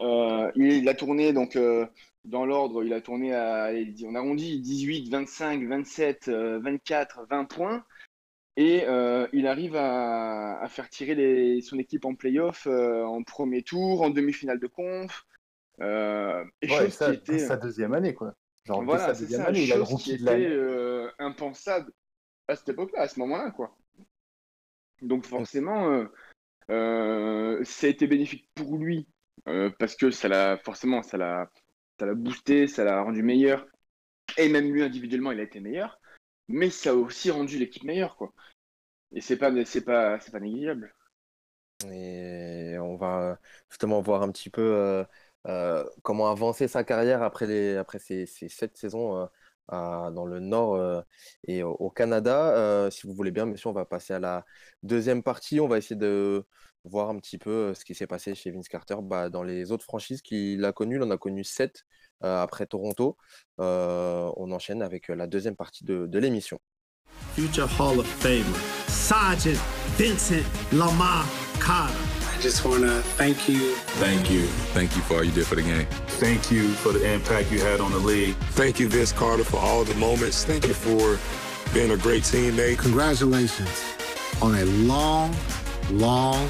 euh, 0.01 0.51
il, 0.57 0.73
il 0.73 0.89
a 0.89 0.95
tourné 0.95 1.33
donc 1.33 1.59
dans 2.25 2.47
l'ordre, 2.47 2.85
il 2.85 2.93
a 2.93 3.01
tourné 3.01 3.35
à, 3.35 3.71
on 4.05 4.15
arrondit 4.15 4.61
18, 4.61 5.11
25, 5.11 5.67
27, 5.67 6.29
euh, 6.29 6.61
24, 6.61 7.27
20 7.29 7.45
points. 7.47 7.85
Et 8.57 8.85
il 9.33 9.47
arrive 9.47 9.77
à, 9.77 10.61
à 10.61 10.69
faire 10.69 10.91
tirer 10.91 11.15
les- 11.15 11.63
son 11.63 11.79
équipe 11.79 12.05
en 12.05 12.15
playoff 12.15 12.67
en 12.67 13.23
premier 13.23 13.63
tour, 13.63 14.03
en 14.03 14.11
demi-finale 14.11 14.59
de 14.61 14.67
conf. 14.67 15.25
Et 15.81 16.69
Ouais, 16.69 16.69
chose 16.69 16.91
ça, 16.91 17.13
était, 17.15 17.39
sa 17.39 17.57
deuxième 17.57 17.95
année, 17.95 18.13
quoi. 18.15 18.35
Genre, 18.65 18.83
voilà, 18.85 19.15
c'est 19.15 19.27
ça, 19.27 19.47
année, 19.47 19.65
il 19.65 19.73
a 19.73 19.77
le 19.77 19.85
chose 19.85 20.03
qui 20.03 20.17
de 20.17 20.23
était 20.23 20.47
euh, 20.47 21.11
impensable 21.19 21.93
à 22.49 22.57
cette 22.57 22.69
époque-là, 22.71 23.03
à 23.03 23.09
ce 23.09 23.19
moment-là, 23.21 23.51
quoi. 23.51 23.77
Donc 25.03 25.25
forcément, 25.25 25.91
euh, 25.91 26.05
Euh, 26.71 27.65
ça 27.65 27.89
a 27.89 27.91
été 27.91 28.07
bénéfique 28.07 28.49
pour 28.55 28.77
lui 28.77 29.09
parce 29.79 29.97
que 29.97 30.13
ça 30.13 30.29
l'a 30.29 30.57
forcément 30.59 31.03
ça 31.03 31.17
l'a 31.17 31.51
ça 31.99 32.07
l'a 32.07 32.15
boosté, 32.15 32.69
ça 32.69 32.85
l'a 32.85 33.03
rendu 33.03 33.25
meilleur 33.25 33.67
et 34.39 34.49
même 34.49 34.71
lui 34.71 34.83
individuellement 34.83 35.33
il 35.33 35.41
a 35.41 35.43
été 35.43 35.59
meilleur, 35.59 35.99
mais 36.47 36.71
ça 36.71 36.91
a 36.91 36.95
aussi 36.95 37.33
rendu 37.33 37.59
l'équipe 37.59 37.83
meilleure 37.83 38.15
quoi. 38.15 38.33
Et 39.13 39.21
c'est 39.21 39.37
pas 39.37 39.51
c'est 39.65 39.85
pas 39.85 40.21
c'est 40.21 40.31
pas 40.31 40.39
négligeable. 40.39 40.95
Et 41.91 42.77
on 42.79 42.97
va 42.97 43.41
justement 43.69 44.01
voir 44.01 44.23
un 44.23 44.31
petit 44.31 44.51
peu 44.51 45.05
comment 46.03 46.31
avancer 46.31 46.69
sa 46.69 46.85
carrière 46.85 47.23
après 47.23 47.47
les 47.47 47.77
après 47.77 47.99
ces, 47.99 48.27
sept 48.27 48.77
saisons 48.77 49.29
euh, 49.73 50.11
dans 50.11 50.27
le 50.27 50.41
Nord 50.41 50.75
euh, 50.75 51.01
et 51.47 51.63
au, 51.63 51.91
Canada. 51.91 52.57
Euh, 52.57 52.91
si 52.91 53.07
vous 53.07 53.15
voulez 53.15 53.31
bien, 53.31 53.47
messieurs, 53.47 53.71
on 53.71 53.73
va 53.73 53.85
passer 53.85 54.13
à 54.15 54.19
la 54.19 54.45
deuxième 54.83 55.23
partie. 55.23 55.61
On 55.61 55.69
va 55.69 55.79
essayer 55.79 55.97
de 55.97 56.45
voir 56.85 57.11
un 57.11 57.19
petit 57.19 57.39
peu 57.39 57.51
euh, 57.51 57.75
ce 57.75 57.85
qui 57.85 57.95
s'est 57.95 58.07
passé 58.07 58.35
chez 58.35 58.51
Vince 58.51 58.69
Carter 58.69 58.97
bah, 59.03 59.29
dans 59.29 59.43
les 59.43 59.71
autres 59.73 59.85
franchises 59.85 60.23
qu'il 60.23 60.65
a 60.65 60.73
connues. 60.73 60.97
Il 60.97 61.03
en 61.03 61.11
a 61.11 61.19
connu 61.19 61.45
sept 61.45 61.85
euh, 62.25 62.43
après 62.43 62.67
Toronto. 62.67 63.17
Euh, 63.61 64.31
on 64.37 64.51
enchaîne 64.53 64.83
avec 64.83 65.11
euh, 65.11 65.15
la 65.15 65.27
deuxième 65.27 65.57
partie 65.57 65.85
de, 65.85 66.19
l'émission. 66.19 66.59
future 67.35 67.69
Hall 67.79 68.01
of 68.01 68.07
Famer, 68.07 68.45
Sergeant 68.89 69.61
Vincent 69.99 70.45
Lamar 70.73 71.27
Carter. 71.65 72.10
I 72.41 72.43
just 72.43 72.65
want 72.65 72.85
to 72.85 73.03
thank 73.19 73.51
you. 73.51 73.75
Thank 74.01 74.31
you. 74.31 74.47
Thank 74.73 74.97
you 74.97 75.03
for 75.03 75.17
all 75.19 75.25
you 75.25 75.31
did 75.31 75.47
for 75.47 75.57
the 75.57 75.63
game. 75.63 75.87
Thank 76.25 76.51
you 76.51 76.69
for 76.69 76.91
the 76.91 77.05
impact 77.13 77.53
you 77.53 77.61
had 77.61 77.83
on 77.83 77.93
the 77.93 77.99
league. 77.99 78.35
Thank 78.57 78.81
you, 78.81 78.89
Vince 78.89 79.13
Carter, 79.13 79.45
for 79.45 79.59
all 79.59 79.85
the 79.85 79.95
moments. 79.97 80.43
Thank 80.43 80.67
you 80.67 80.73
for 80.73 81.19
being 81.75 81.91
a 81.91 81.99
great 81.99 82.23
teammate. 82.23 82.79
Congratulations 82.79 83.69
on 84.41 84.55
a 84.55 84.65
long, 84.89 85.37
long, 85.93 86.49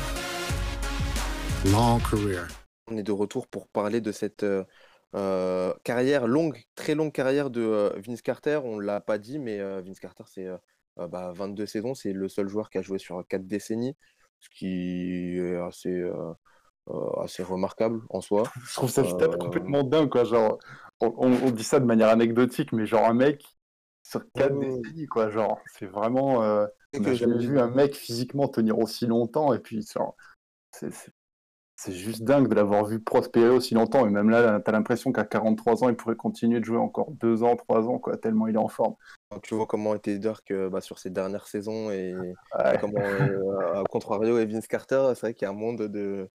long 1.64 1.99
career. 2.02 2.47
On 2.87 2.97
est 2.97 3.02
de 3.02 3.11
retour 3.11 3.49
pour 3.49 3.66
parler 3.66 4.00
de 4.00 4.12
cette 4.12 4.44
euh, 4.44 4.62
euh, 5.16 5.75
carrière 5.82 6.28
longue, 6.28 6.62
très 6.76 6.94
longue 6.94 7.11
carrière 7.11 7.50
de 7.50 7.62
euh, 7.62 7.90
Vince 7.97 8.23
Carter. 8.23 8.61
On 8.62 8.76
ne 8.76 8.82
l'a 8.82 9.00
pas 9.00 9.18
dit, 9.18 9.40
mais 9.40 9.59
euh, 9.59 9.82
Vince 9.85 9.99
Carter, 9.99 10.23
c'est 10.28 10.47
bah, 10.97 11.32
22 11.35 11.66
saisons. 11.66 11.97
C'est 11.97 12.12
le 12.12 12.28
seul 12.28 12.47
joueur 12.47 12.70
qui 12.70 12.78
a 12.78 12.82
joué 12.82 13.00
sur 13.00 13.26
4 13.26 13.44
décennies, 13.44 13.97
ce 14.40 14.49
qui 14.50 15.38
est 15.38 15.56
assez, 15.56 15.92
euh, 15.92 16.32
euh, 16.88 17.23
assez 17.23 17.42
remarquable 17.42 18.00
en 18.11 18.20
soi. 18.20 18.44
Je 18.64 18.75
trouve 18.75 18.90
ça 18.90 19.02
Euh, 19.02 19.37
complètement 19.37 19.85
dingue, 19.85 20.09
quoi. 20.09 20.25
Genre, 20.25 20.59
on, 21.00 21.50
dit 21.50 21.64
ça 21.64 21.78
de 21.78 21.85
manière 21.85 22.09
anecdotique, 22.09 22.73
mais 22.73 22.87
genre 22.87 23.04
un 23.04 23.14
mec 23.14 23.44
sur 24.02 24.23
quatre 24.32 24.56
ouais. 24.56 24.66
décennies, 24.66 25.06
quoi. 25.06 25.30
Genre, 25.30 25.61
c'est 25.78 25.87
vraiment. 25.87 26.42
euh, 26.42 26.66
on 26.94 27.00
n'a 27.00 27.14
jamais 27.14 27.38
vu 27.38 27.61
un 27.61 27.68
mec 27.70 27.94
physiquement 27.94 28.49
tenir 28.49 28.78
aussi 28.78 29.06
longtemps, 29.06 29.52
et 29.52 29.61
puis 29.61 29.82
genre, 29.82 30.16
c'est 30.73 30.90
c'est- 31.82 31.92
juste 31.92 32.22
dingue 32.22 32.49
de 32.49 32.54
l'avoir 32.54 32.84
vu 32.87 33.00
prospérer 33.00 33.49
aussi 33.50 33.75
longtemps. 33.75 34.06
Et 34.06 34.10
même 34.10 34.30
là, 34.30 34.60
t'as 34.60 34.72
l'impression 34.72 35.12
qu'à 35.12 35.25
43 35.25 35.82
ans, 35.84 35.88
il 35.88 35.96
pourrait 35.96 36.16
continuer 36.16 36.60
de 36.60 36.64
jouer 36.64 36.78
encore 36.78 37.10
2 37.12 37.42
ans, 37.42 37.56
3 37.56 37.88
ans, 37.88 37.99
quoi, 37.99 38.16
tellement 38.16 38.46
il 38.49 38.54
est 38.54 38.58
en 38.58 38.68
forme. 38.68 38.94
Tu 39.42 39.54
vois 39.54 39.66
comment 39.66 39.94
était 39.94 40.18
Dirk 40.18 40.52
bah, 40.70 40.80
sur 40.80 40.99
ses 40.99 41.10
dernières 41.10 41.46
saisons 41.46 41.90
et, 41.90 42.10
et 42.20 42.37
Ouais. 42.54 42.78
comment, 42.80 43.00
euh, 43.10 43.80
à 43.80 43.84
contrario, 43.84 44.38
et 44.38 44.46
Vince 44.46 44.66
Carter, 44.66 45.12
c'est 45.14 45.20
vrai 45.20 45.34
qu'il 45.34 45.46
y 45.46 45.49
a 45.49 45.50
un 45.50 45.54
monde 45.54 45.82
de, 45.82 46.28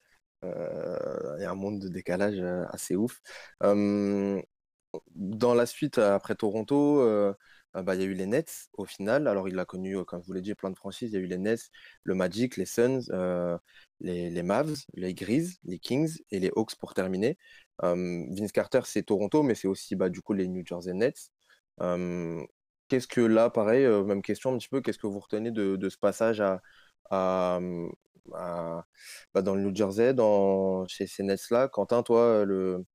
euh, 0.44 1.36
il 1.38 1.42
y 1.44 1.46
a 1.46 1.52
un 1.52 1.56
monde 1.56 1.80
de 1.80 1.90
décalage 1.90 2.40
euh, 2.40 2.66
assez 2.70 2.96
ouf. 2.96 3.20
Euh, 3.64 4.42
dans 5.16 5.54
la 5.54 5.66
suite, 5.66 5.98
après 5.98 6.36
Toronto, 6.36 7.02
euh, 7.76 7.84
bah, 7.84 7.96
il 7.96 8.02
y 8.02 8.04
a 8.04 8.08
eu 8.08 8.14
les 8.14 8.26
Nets 8.26 8.70
au 8.74 8.86
final. 8.86 9.28
Alors, 9.28 9.48
il 9.50 9.58
a 9.60 9.66
connu, 9.66 10.04
comme 10.06 10.22
je 10.22 10.28
vous 10.28 10.34
l'ai 10.34 10.42
dit, 10.42 10.56
plein 10.56 10.72
de 10.72 10.78
franchises. 10.78 11.12
Il 11.12 11.16
y 11.16 11.18
a 11.18 11.22
eu 11.22 11.28
les 11.28 11.38
Nets, 11.38 11.70
le 12.04 12.16
Magic, 12.16 12.58
les 12.58 12.66
Suns, 12.66 13.02
les, 14.02 14.30
les 14.30 14.44
Mavs, 14.44 14.76
les 14.94 15.14
Grizzlies, 15.14 15.60
les 15.66 15.80
Kings 15.80 16.18
et 16.32 16.40
les 16.40 16.52
Hawks 16.56 16.76
pour 16.76 16.94
terminer. 16.94 17.38
Vince 17.82 18.52
Carter, 18.52 18.82
c'est 18.86 19.04
Toronto, 19.04 19.44
mais 19.44 19.56
c'est 19.56 19.68
aussi 19.68 19.96
bah, 19.96 20.10
du 20.10 20.22
coup 20.22 20.34
les 20.34 20.48
New 20.48 20.64
Jersey 20.66 20.94
Nets. 20.94 21.32
Qu'est-ce 22.88 23.08
que 23.08 23.22
là, 23.22 23.50
pareil, 23.50 23.86
même 24.06 24.22
question 24.22 24.54
un 24.54 24.58
petit 24.58 24.70
peu, 24.70 24.82
qu'est-ce 24.82 25.00
que 25.00 25.08
vous 25.08 25.20
retenez 25.20 25.52
de, 25.52 25.76
de 25.76 25.90
ce 25.90 25.98
passage 25.98 26.40
à, 26.42 26.62
à- 27.10 27.60
bah, 29.34 29.42
dans 29.42 29.56
le 29.56 29.62
New 29.64 29.76
Jersey, 29.76 30.14
dans, 30.14 30.88
chez 30.88 31.08
ces 31.08 31.24
Nets-là? 31.24 31.68
Quentin, 31.68 32.04
toi, 32.04 32.46
le, 32.46 32.86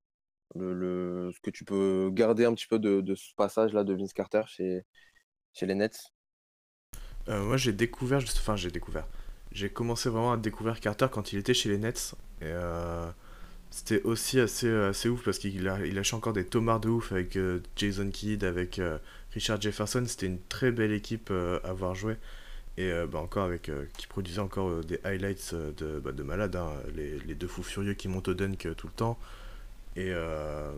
le, 0.55 0.73
le- 0.73 1.31
ce 1.33 1.39
que 1.41 1.49
tu 1.51 1.65
peux 1.65 2.09
garder 2.13 2.45
un 2.45 2.53
petit 2.53 2.67
peu 2.67 2.79
de, 2.79 3.01
de 3.01 3.15
ce 3.15 3.33
passage-là 3.35 3.83
de 3.83 3.93
Vince 3.93 4.13
Carter 4.13 4.43
chez, 4.47 4.83
chez 5.53 5.65
les 5.67 5.75
Nets? 5.75 6.13
Euh, 7.29 7.43
moi, 7.43 7.57
j'ai 7.57 7.73
découvert, 7.73 8.19
enfin, 8.19 8.55
j'ai 8.55 8.71
découvert. 8.71 9.05
J'ai 9.51 9.69
commencé 9.69 10.09
vraiment 10.09 10.33
à 10.33 10.37
découvrir 10.37 10.79
Carter 10.79 11.07
quand 11.11 11.33
il 11.33 11.39
était 11.39 11.53
chez 11.53 11.69
les 11.69 11.77
Nets. 11.77 12.15
Et 12.41 12.45
euh, 12.45 13.07
c'était 13.71 14.01
aussi 14.03 14.39
assez, 14.39 14.69
assez 14.71 15.09
ouf 15.09 15.23
parce 15.25 15.39
qu'il 15.39 15.67
a, 15.67 15.85
il 15.85 16.01
encore 16.13 16.33
des 16.33 16.45
tomards 16.45 16.79
de 16.81 16.89
ouf 16.89 17.11
avec 17.11 17.37
euh, 17.37 17.61
Jason 17.75 18.09
Kidd, 18.11 18.43
avec 18.45 18.81
Richard 19.33 19.61
Jefferson. 19.61 20.03
C'était 20.07 20.27
une 20.27 20.41
très 20.49 20.71
belle 20.71 20.91
équipe 20.93 21.31
à 21.63 21.73
voir 21.73 21.95
jouer. 21.95 22.17
Et 22.77 22.91
bah, 23.11 23.19
encore 23.19 23.45
avec, 23.45 23.71
qui 23.97 24.07
produisait 24.07 24.39
encore 24.41 24.83
des 24.85 24.99
highlights 25.03 25.55
de, 25.55 25.99
bah, 25.99 26.11
de 26.13 26.23
malade. 26.23 26.55
hein. 26.57 26.71
Les, 26.95 27.19
les 27.21 27.35
deux 27.35 27.47
fous 27.47 27.63
furieux 27.63 27.95
qui 27.95 28.07
montent 28.09 28.29
au 28.29 28.33
dunk 28.35 28.75
tout 28.77 28.87
le 28.87 28.93
temps. 28.93 29.19
Et 29.95 30.09
euh, 30.11 30.71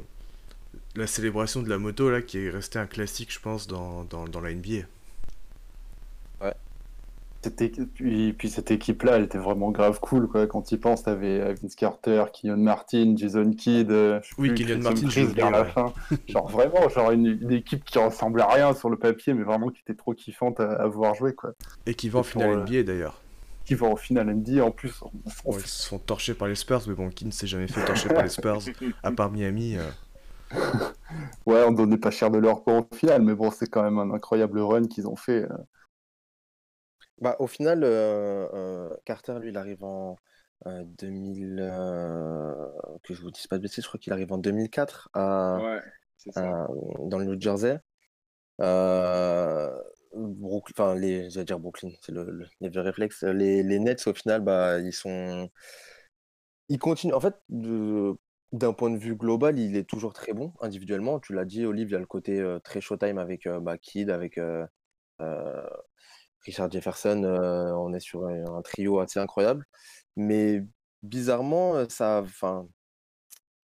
la 0.95 1.07
célébration 1.07 1.61
de 1.61 1.69
la 1.69 1.77
moto 1.77 2.09
là 2.09 2.21
qui 2.21 2.39
est 2.45 2.49
restée 2.49 2.79
un 2.79 2.87
classique, 2.87 3.31
je 3.33 3.39
pense, 3.39 3.67
dans, 3.67 4.03
dans, 4.05 4.27
dans 4.27 4.41
la 4.41 4.53
NBA. 4.53 4.85
Équi- 7.59 7.85
Puis, 7.93 8.31
puis 8.31 8.49
cette 8.49 8.71
équipe-là, 8.71 9.17
elle 9.17 9.23
était 9.25 9.37
vraiment 9.37 9.69
grave 9.71 9.99
cool, 9.99 10.29
quoi. 10.29 10.47
Quand 10.47 10.61
tu 10.61 10.75
y 10.75 10.77
penses, 10.77 11.03
t'avais 11.03 11.41
euh, 11.41 11.53
Vince 11.61 11.75
Carter, 11.75 12.23
Killian 12.31 12.55
Martin, 12.55 13.15
Jason 13.17 13.51
Kidd, 13.51 13.91
euh, 13.91 14.21
je 14.23 14.33
Oui, 14.37 14.53
Christian 14.55 14.79
Martin, 14.79 15.07
Chris 15.09 15.25
vers 15.25 15.51
la 15.51 15.63
ouais. 15.63 15.69
fin. 15.71 15.93
Genre 16.29 16.47
vraiment, 16.49 16.87
genre 16.87 17.11
une, 17.11 17.25
une 17.41 17.51
équipe 17.51 17.83
qui 17.83 17.99
ressemblait 17.99 18.43
à 18.43 18.47
rien 18.47 18.73
sur 18.73 18.89
le 18.89 18.95
papier, 18.97 19.33
mais 19.33 19.43
vraiment 19.43 19.67
qui 19.71 19.81
était 19.81 19.93
trop 19.93 20.13
kiffante 20.13 20.61
à, 20.61 20.71
à 20.71 20.87
voir 20.87 21.15
jouer, 21.15 21.33
quoi. 21.35 21.51
Et 21.85 21.95
qui 21.95 22.07
va 22.07 22.19
en 22.19 22.23
finale 22.23 22.49
euh, 22.49 22.63
NBA 22.63 22.83
d'ailleurs. 22.83 23.19
Qui 23.65 23.75
va 23.75 23.87
en 23.87 23.95
finale 23.95 24.29
NBA 24.29 24.63
en 24.65 24.71
plus. 24.71 25.01
on- 25.01 25.07
on- 25.45 25.51
Bon, 25.51 25.57
ils 25.57 25.65
se 25.65 25.87
font 25.87 25.99
torcher 25.99 26.33
par 26.33 26.47
les 26.47 26.55
Spurs, 26.55 26.81
mais 26.87 26.93
bon, 26.95 27.09
qui 27.09 27.25
ne 27.25 27.31
s'est 27.31 27.47
jamais 27.47 27.67
fait 27.67 27.83
torcher 27.85 28.09
par 28.09 28.23
les 28.23 28.29
Spurs, 28.29 28.59
à 29.03 29.11
part 29.11 29.31
Miami. 29.31 29.77
euh. 29.77 29.89
Ouais, 31.45 31.63
on 31.65 31.71
donnait 31.71 31.97
pas 31.97 32.11
cher 32.11 32.31
de 32.31 32.37
leur 32.37 32.63
part 32.63 32.85
au 32.91 32.95
final, 32.95 33.21
mais 33.21 33.35
bon, 33.35 33.51
c'est 33.51 33.67
quand 33.67 33.83
même 33.83 33.99
un 33.99 34.11
incroyable 34.13 34.59
run 34.59 34.87
qu'ils 34.87 35.07
ont 35.07 35.15
fait. 35.15 35.43
euh. 35.43 35.57
Bah, 37.19 37.35
au 37.39 37.47
final, 37.47 37.83
euh, 37.83 38.47
euh, 38.53 38.89
Carter, 39.05 39.37
lui, 39.39 39.49
il 39.49 39.57
arrive 39.57 39.83
en 39.83 40.17
euh, 40.67 40.83
2000, 40.97 41.59
euh, 41.61 42.53
que 43.03 43.13
je 43.13 43.21
vous 43.21 43.31
dise 43.31 43.47
pas 43.47 43.57
de 43.57 43.63
bêtises, 43.63 43.83
je 43.83 43.87
crois 43.89 43.99
qu'il 43.99 44.13
arrive 44.13 44.31
en 44.31 44.37
2004 44.37 45.09
à, 45.13 45.59
Ouais, 45.61 45.79
c'est 46.17 46.31
ça. 46.33 46.41
à- 46.41 46.67
dans 47.05 47.17
le 47.19 47.25
New 47.25 47.39
Jersey. 47.39 47.79
Euh, 48.61 49.71
Brook- 50.15 50.69
enfin, 50.71 50.95
les, 50.95 51.27
dire 51.29 51.59
Brooklyn, 51.59 51.91
c'est 52.01 52.11
le, 52.11 52.25
le- 52.61 52.81
réflexes. 52.81 53.23
Les, 53.23 53.63
les 53.63 53.79
Nets, 53.79 54.05
au 54.07 54.13
final, 54.13 54.41
bah, 54.41 54.79
ils 54.79 54.93
sont, 54.93 55.49
ils 56.69 56.79
continuent. 56.79 57.13
En 57.13 57.19
fait, 57.19 57.35
d'un 58.51 58.73
point 58.73 58.89
de 58.91 58.97
vue 58.97 59.15
global, 59.15 59.59
il 59.59 59.75
est 59.75 59.83
toujours 59.89 60.13
très 60.13 60.33
bon 60.33 60.53
individuellement. 60.61 61.19
Tu 61.19 61.33
l'as 61.33 61.45
dit, 61.45 61.65
Olive, 61.65 61.89
il 61.89 61.91
y 61.93 61.95
a 61.95 61.99
le 61.99 62.05
côté 62.05 62.39
euh, 62.39 62.59
très 62.59 62.81
showtime 62.81 63.17
avec 63.17 63.47
euh, 63.47 63.59
bah, 63.59 63.77
avec 64.09 64.37
euh, 64.37 64.65
euh, 65.21 65.67
Richard 66.45 66.71
Jefferson. 66.71 67.23
euh, 67.25 67.73
on 67.73 67.93
est 67.93 67.99
sur 68.01 68.27
un, 68.27 68.61
trio 68.63 68.99
assez 68.99 69.19
incroyable. 69.19 69.65
Mais 70.17 70.63
bizarrement, 71.03 71.75
euh, 71.77 71.85
ça, 71.89 72.21
enfin, 72.23 72.67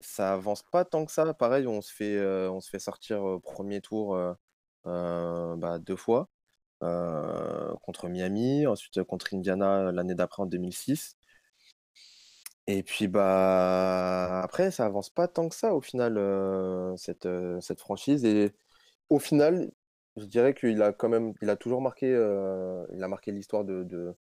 ça 0.02 0.34
avance 0.34 0.64
pas 0.72 0.86
tant 0.86 1.06
que 1.06 1.12
ça. 1.12 1.34
Pareil, 1.34 1.68
on 1.68 1.82
se 1.82 1.94
fait, 1.94 2.16
euh, 2.18 2.52
on 2.52 2.62
se 2.62 2.70
fait 2.70 2.80
sortir 2.80 3.24
au 3.24 3.40
premier 3.40 3.82
tour 3.82 4.16
euh, 4.16 4.34
euh, 4.88 5.56
bah, 5.58 5.80
deux 5.80 5.96
fois 5.96 6.30
euh, 6.32 6.39
contre 6.80 8.08
Miami, 8.10 8.68
ensuite 8.68 8.98
euh, 8.98 9.04
contre 9.04 9.34
Indiana 9.34 9.88
euh, 9.88 9.92
l'année 9.92 10.16
d'après 10.16 10.44
en 10.44 10.46
2006. 10.46 11.16
Et 12.68 12.84
puis 12.84 13.08
bah 13.08 14.42
après, 14.44 14.70
ça 14.72 14.86
avance 14.86 15.10
pas 15.10 15.28
tant 15.28 15.50
que 15.50 15.56
ça 15.56 15.74
au 15.74 15.82
final 15.82 16.18
euh, 16.18 16.96
cette, 16.98 17.26
euh, 17.26 17.60
cette 17.62 17.80
franchise. 17.80 18.26
Et 18.26 18.52
au 19.10 19.20
final, 19.20 19.72
je 20.18 20.26
dirais 20.26 20.54
qu'il 20.54 20.82
a 20.84 20.94
quand 20.94 21.10
même, 21.10 21.34
il 21.42 21.50
a 21.50 21.56
toujours 21.58 21.82
marqué, 21.82 22.08
euh, 22.14 22.86
il 22.94 23.04
a 23.04 23.08
marqué 23.08 23.32
l'histoire 23.32 23.66
de, 23.66 23.84
de, 23.84 24.16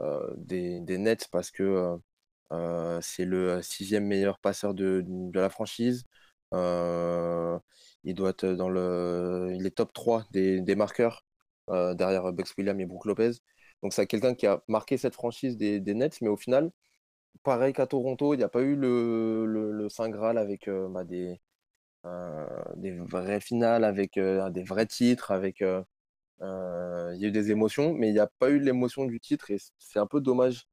euh, 0.00 0.32
des, 0.36 0.80
Nets 0.98 1.28
parce 1.32 1.50
que 1.50 1.62
euh, 1.64 1.96
euh, 2.52 3.00
c'est 3.02 3.24
le 3.24 3.62
sixième 3.62 4.06
meilleur 4.06 4.38
passeur 4.40 4.74
de, 4.74 5.04
la 5.34 5.50
franchise. 5.50 6.04
Euh, 6.54 7.58
il 8.04 8.14
doit 8.14 8.30
être 8.30 8.46
dans 8.46 8.70
le, 8.70 9.52
il 9.54 9.66
est 9.66 9.76
top 9.76 9.92
3 9.92 10.26
des, 10.32 10.60
des 10.60 10.76
marqueurs 10.76 11.24
euh, 11.70 11.94
derrière 11.94 12.32
Bucks 12.32 12.48
Williams 12.58 12.80
et 12.80 12.86
Brook 12.86 13.06
Lopez. 13.06 13.32
Donc 13.82 13.92
c'est 13.92 14.06
quelqu'un 14.06 14.34
qui 14.34 14.46
a 14.46 14.62
marqué 14.68 14.96
cette 14.98 15.14
franchise 15.14 15.56
des, 15.56 15.80
des 15.80 15.94
Nets, 15.94 16.20
mais 16.22 16.28
au 16.28 16.36
final, 16.36 16.70
pareil 17.42 17.72
qu'à 17.72 17.86
Toronto, 17.86 18.34
il 18.34 18.38
n'y 18.38 18.44
a 18.44 18.48
pas 18.48 18.62
eu 18.62 18.76
le, 18.76 19.46
le, 19.46 19.72
le 19.72 19.88
Saint 19.88 20.08
Graal 20.10 20.38
avec 20.38 20.68
euh, 20.68 20.88
bah, 20.88 21.04
des, 21.04 21.40
euh, 22.06 22.46
des 22.76 22.92
vraies 22.98 23.40
finales, 23.40 23.84
avec 23.84 24.16
euh, 24.18 24.50
des 24.50 24.64
vrais 24.64 24.86
titres, 24.86 25.30
avec 25.32 25.62
euh, 25.62 25.82
euh, 26.42 27.12
il 27.16 27.22
y 27.22 27.26
a 27.26 27.28
eu 27.28 27.32
des 27.32 27.50
émotions, 27.52 27.94
mais 27.94 28.08
il 28.10 28.14
n'y 28.14 28.20
a 28.20 28.28
pas 28.38 28.50
eu 28.50 28.60
l'émotion 28.60 29.06
du 29.06 29.20
titre 29.20 29.50
et 29.50 29.58
c'est 29.78 29.98
un 30.00 30.06
peu 30.06 30.20
dommage 30.20 30.66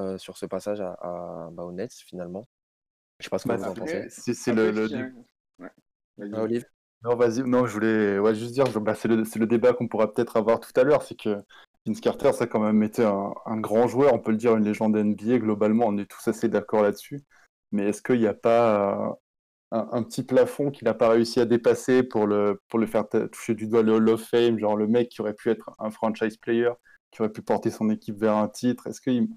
euh, 0.00 0.18
sur 0.18 0.38
ce 0.38 0.46
passage 0.46 0.80
à, 0.80 0.92
à, 1.00 1.50
bah, 1.52 1.64
aux 1.64 1.72
Nets 1.72 1.94
finalement. 1.94 2.48
Je 3.20 3.24
sais 3.26 3.30
pas 3.30 3.38
ce 3.38 3.46
que 3.46 3.52
Bah, 3.52 3.56
vous 3.56 3.68
en 3.68 3.74
pensez. 3.74 4.04
c'est 4.10 4.34
c'est 4.34 4.52
le, 4.52 4.70
le 4.70 4.88
Ouais. 5.58 5.70
Ah, 6.32 6.42
Olive? 6.42 6.64
Non, 7.02 7.14
vas-y. 7.16 7.42
Non, 7.42 7.66
je 7.66 7.72
voulais 7.72 8.18
ouais, 8.18 8.34
juste 8.34 8.52
dire, 8.52 8.64
bah, 8.80 8.94
c'est 8.94 9.08
le, 9.08 9.16
le 9.22 9.46
débat 9.46 9.72
qu'on 9.72 9.88
pourra 9.88 10.12
peut-être 10.12 10.36
avoir 10.36 10.60
tout 10.60 10.72
à 10.76 10.82
l'heure. 10.82 11.02
C'est 11.02 11.14
que 11.18 11.36
Vince 11.86 12.00
Carter, 12.00 12.32
ça 12.32 12.44
a 12.44 12.46
quand 12.46 12.60
même 12.60 12.82
été 12.82 13.04
un, 13.04 13.32
un 13.44 13.60
grand 13.60 13.86
joueur, 13.86 14.12
on 14.12 14.18
peut 14.18 14.32
le 14.32 14.36
dire, 14.36 14.56
une 14.56 14.64
légende 14.64 14.96
NBA. 14.96 15.38
Globalement, 15.38 15.86
on 15.86 15.98
est 15.98 16.10
tous 16.10 16.26
assez 16.28 16.48
d'accord 16.48 16.82
là-dessus. 16.82 17.22
Mais 17.70 17.88
est-ce 17.88 18.02
qu'il 18.02 18.18
n'y 18.18 18.26
a 18.26 18.34
pas 18.34 19.10
euh, 19.10 19.12
un, 19.72 19.88
un 19.92 20.02
petit 20.02 20.24
plafond 20.24 20.70
qu'il 20.70 20.86
n'a 20.86 20.94
pas 20.94 21.08
réussi 21.10 21.38
à 21.40 21.44
dépasser 21.44 22.02
pour 22.02 22.26
le, 22.26 22.60
pour 22.68 22.78
le 22.78 22.86
faire 22.86 23.04
toucher 23.08 23.54
du 23.54 23.66
doigt 23.68 23.82
le 23.82 23.92
Hall 23.94 24.08
of 24.08 24.24
Fame 24.24 24.58
Genre 24.58 24.76
le 24.76 24.86
mec 24.88 25.08
qui 25.10 25.20
aurait 25.20 25.34
pu 25.34 25.50
être 25.50 25.70
un 25.78 25.90
franchise 25.90 26.36
player, 26.38 26.70
qui 27.10 27.22
aurait 27.22 27.32
pu 27.32 27.42
porter 27.42 27.70
son 27.70 27.90
équipe 27.90 28.16
vers 28.18 28.36
un 28.36 28.48
titre? 28.48 28.86
Est-ce 28.88 29.00
qu'il 29.00 29.28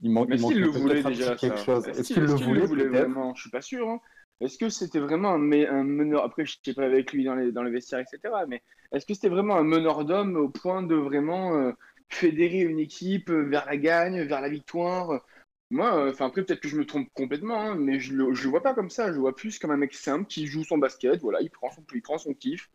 il 0.00 0.10
manque, 0.10 0.28
il 0.32 0.40
peut-être 0.40 0.78
voulait 0.78 1.02
quelque 1.02 1.56
chose? 1.58 1.86
Est-ce 1.88 2.12
qu'il 2.12 2.22
le 2.24 2.34
qu'il 2.34 2.46
voulait, 2.46 2.60
le 2.62 2.66
voulait 2.66 2.84
peut-être? 2.88 3.08
vraiment? 3.10 3.34
Je 3.36 3.42
suis 3.42 3.50
pas 3.50 3.60
sûr. 3.62 3.88
hein. 3.88 4.00
Est-ce 4.42 4.58
que 4.58 4.68
c'était 4.68 4.98
vraiment 4.98 5.30
un, 5.30 5.52
un 5.52 5.84
meneur 5.84 6.24
Après, 6.24 6.44
je 6.44 6.56
sais 6.64 6.74
pas 6.74 6.84
avec 6.84 7.12
lui 7.12 7.24
dans 7.24 7.34
les, 7.34 7.52
dans 7.52 7.64
etc. 7.64 8.18
Mais 8.48 8.62
est-ce 8.92 9.06
que 9.06 9.14
c'était 9.14 9.28
vraiment 9.28 9.56
un 9.56 9.64
meneur 9.64 10.04
d'homme 10.04 10.36
au 10.36 10.48
point 10.48 10.82
de 10.82 10.94
vraiment 10.94 11.54
euh, 11.56 11.72
fédérer 12.08 12.60
une 12.60 12.78
équipe 12.78 13.30
euh, 13.30 13.42
vers 13.42 13.66
la 13.66 13.76
gagne, 13.76 14.22
vers 14.22 14.40
la 14.40 14.48
victoire? 14.48 15.22
Moi, 15.70 15.96
euh, 15.96 16.10
enfin 16.10 16.26
après, 16.26 16.44
peut-être 16.44 16.60
que 16.60 16.68
je 16.68 16.76
me 16.76 16.84
trompe 16.84 17.08
complètement, 17.14 17.58
hein, 17.58 17.74
mais 17.76 17.98
je 17.98 18.12
le, 18.12 18.34
je 18.34 18.44
le 18.44 18.50
vois 18.50 18.62
pas 18.62 18.74
comme 18.74 18.90
ça. 18.90 19.06
Je 19.08 19.14
le 19.14 19.20
vois 19.20 19.34
plus 19.34 19.58
comme 19.58 19.70
un 19.70 19.78
mec 19.78 19.94
simple 19.94 20.26
qui 20.26 20.46
joue 20.46 20.64
son 20.64 20.76
basket. 20.76 21.20
Voilà, 21.22 21.40
il 21.40 21.50
prend 21.50 21.70
son, 21.70 21.82
il 21.94 22.02
prend 22.02 22.18
son 22.18 22.34
kiff, 22.34 22.70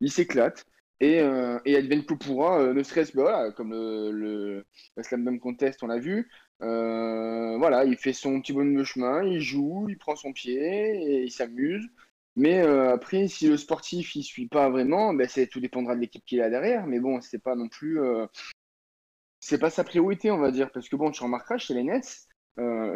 il 0.00 0.10
s'éclate. 0.12 0.64
Et, 1.00 1.20
euh, 1.20 1.58
et 1.64 1.80
pourra, 2.20 2.60
euh, 2.60 2.74
ne 2.74 2.82
serait-ce 2.82 3.12
que 3.12 3.20
voilà, 3.20 3.52
comme 3.52 3.70
le, 3.70 4.10
le, 4.12 4.66
le 4.96 5.02
Slam 5.02 5.24
Dunk 5.24 5.40
Contest, 5.40 5.82
on 5.82 5.86
l'a 5.88 5.98
vu, 5.98 6.28
euh, 6.62 7.56
voilà, 7.58 7.84
il 7.84 7.96
fait 7.96 8.12
son 8.12 8.40
petit 8.40 8.52
bonhomme 8.52 8.76
de 8.76 8.84
chemin, 8.84 9.22
il 9.24 9.40
joue, 9.40 9.86
il 9.88 9.98
prend 9.98 10.16
son 10.16 10.32
pied 10.32 10.54
et 10.56 11.22
il 11.24 11.30
s'amuse. 11.30 11.88
Mais 12.36 12.60
euh, 12.62 12.92
après, 12.94 13.28
si 13.28 13.48
le 13.48 13.56
sportif 13.56 14.14
il 14.16 14.22
suit 14.22 14.48
pas 14.48 14.70
vraiment, 14.70 15.12
ben 15.14 15.28
c'est 15.28 15.46
tout 15.48 15.60
dépendra 15.60 15.94
de 15.96 16.00
l'équipe 16.00 16.24
qu'il 16.24 16.40
a 16.42 16.50
derrière. 16.50 16.86
Mais 16.86 17.00
bon, 17.00 17.20
c'est 17.20 17.40
pas 17.42 17.56
non 17.56 17.68
plus, 17.68 18.00
euh, 18.00 18.26
c'est 19.40 19.58
pas 19.58 19.70
sa 19.70 19.84
priorité, 19.84 20.30
on 20.30 20.38
va 20.38 20.50
dire, 20.50 20.70
parce 20.70 20.88
que 20.88 20.96
bon, 20.96 21.10
tu 21.10 21.22
remarqueras 21.22 21.58
chez 21.58 21.74
les 21.74 21.84
Nets, 21.84 22.28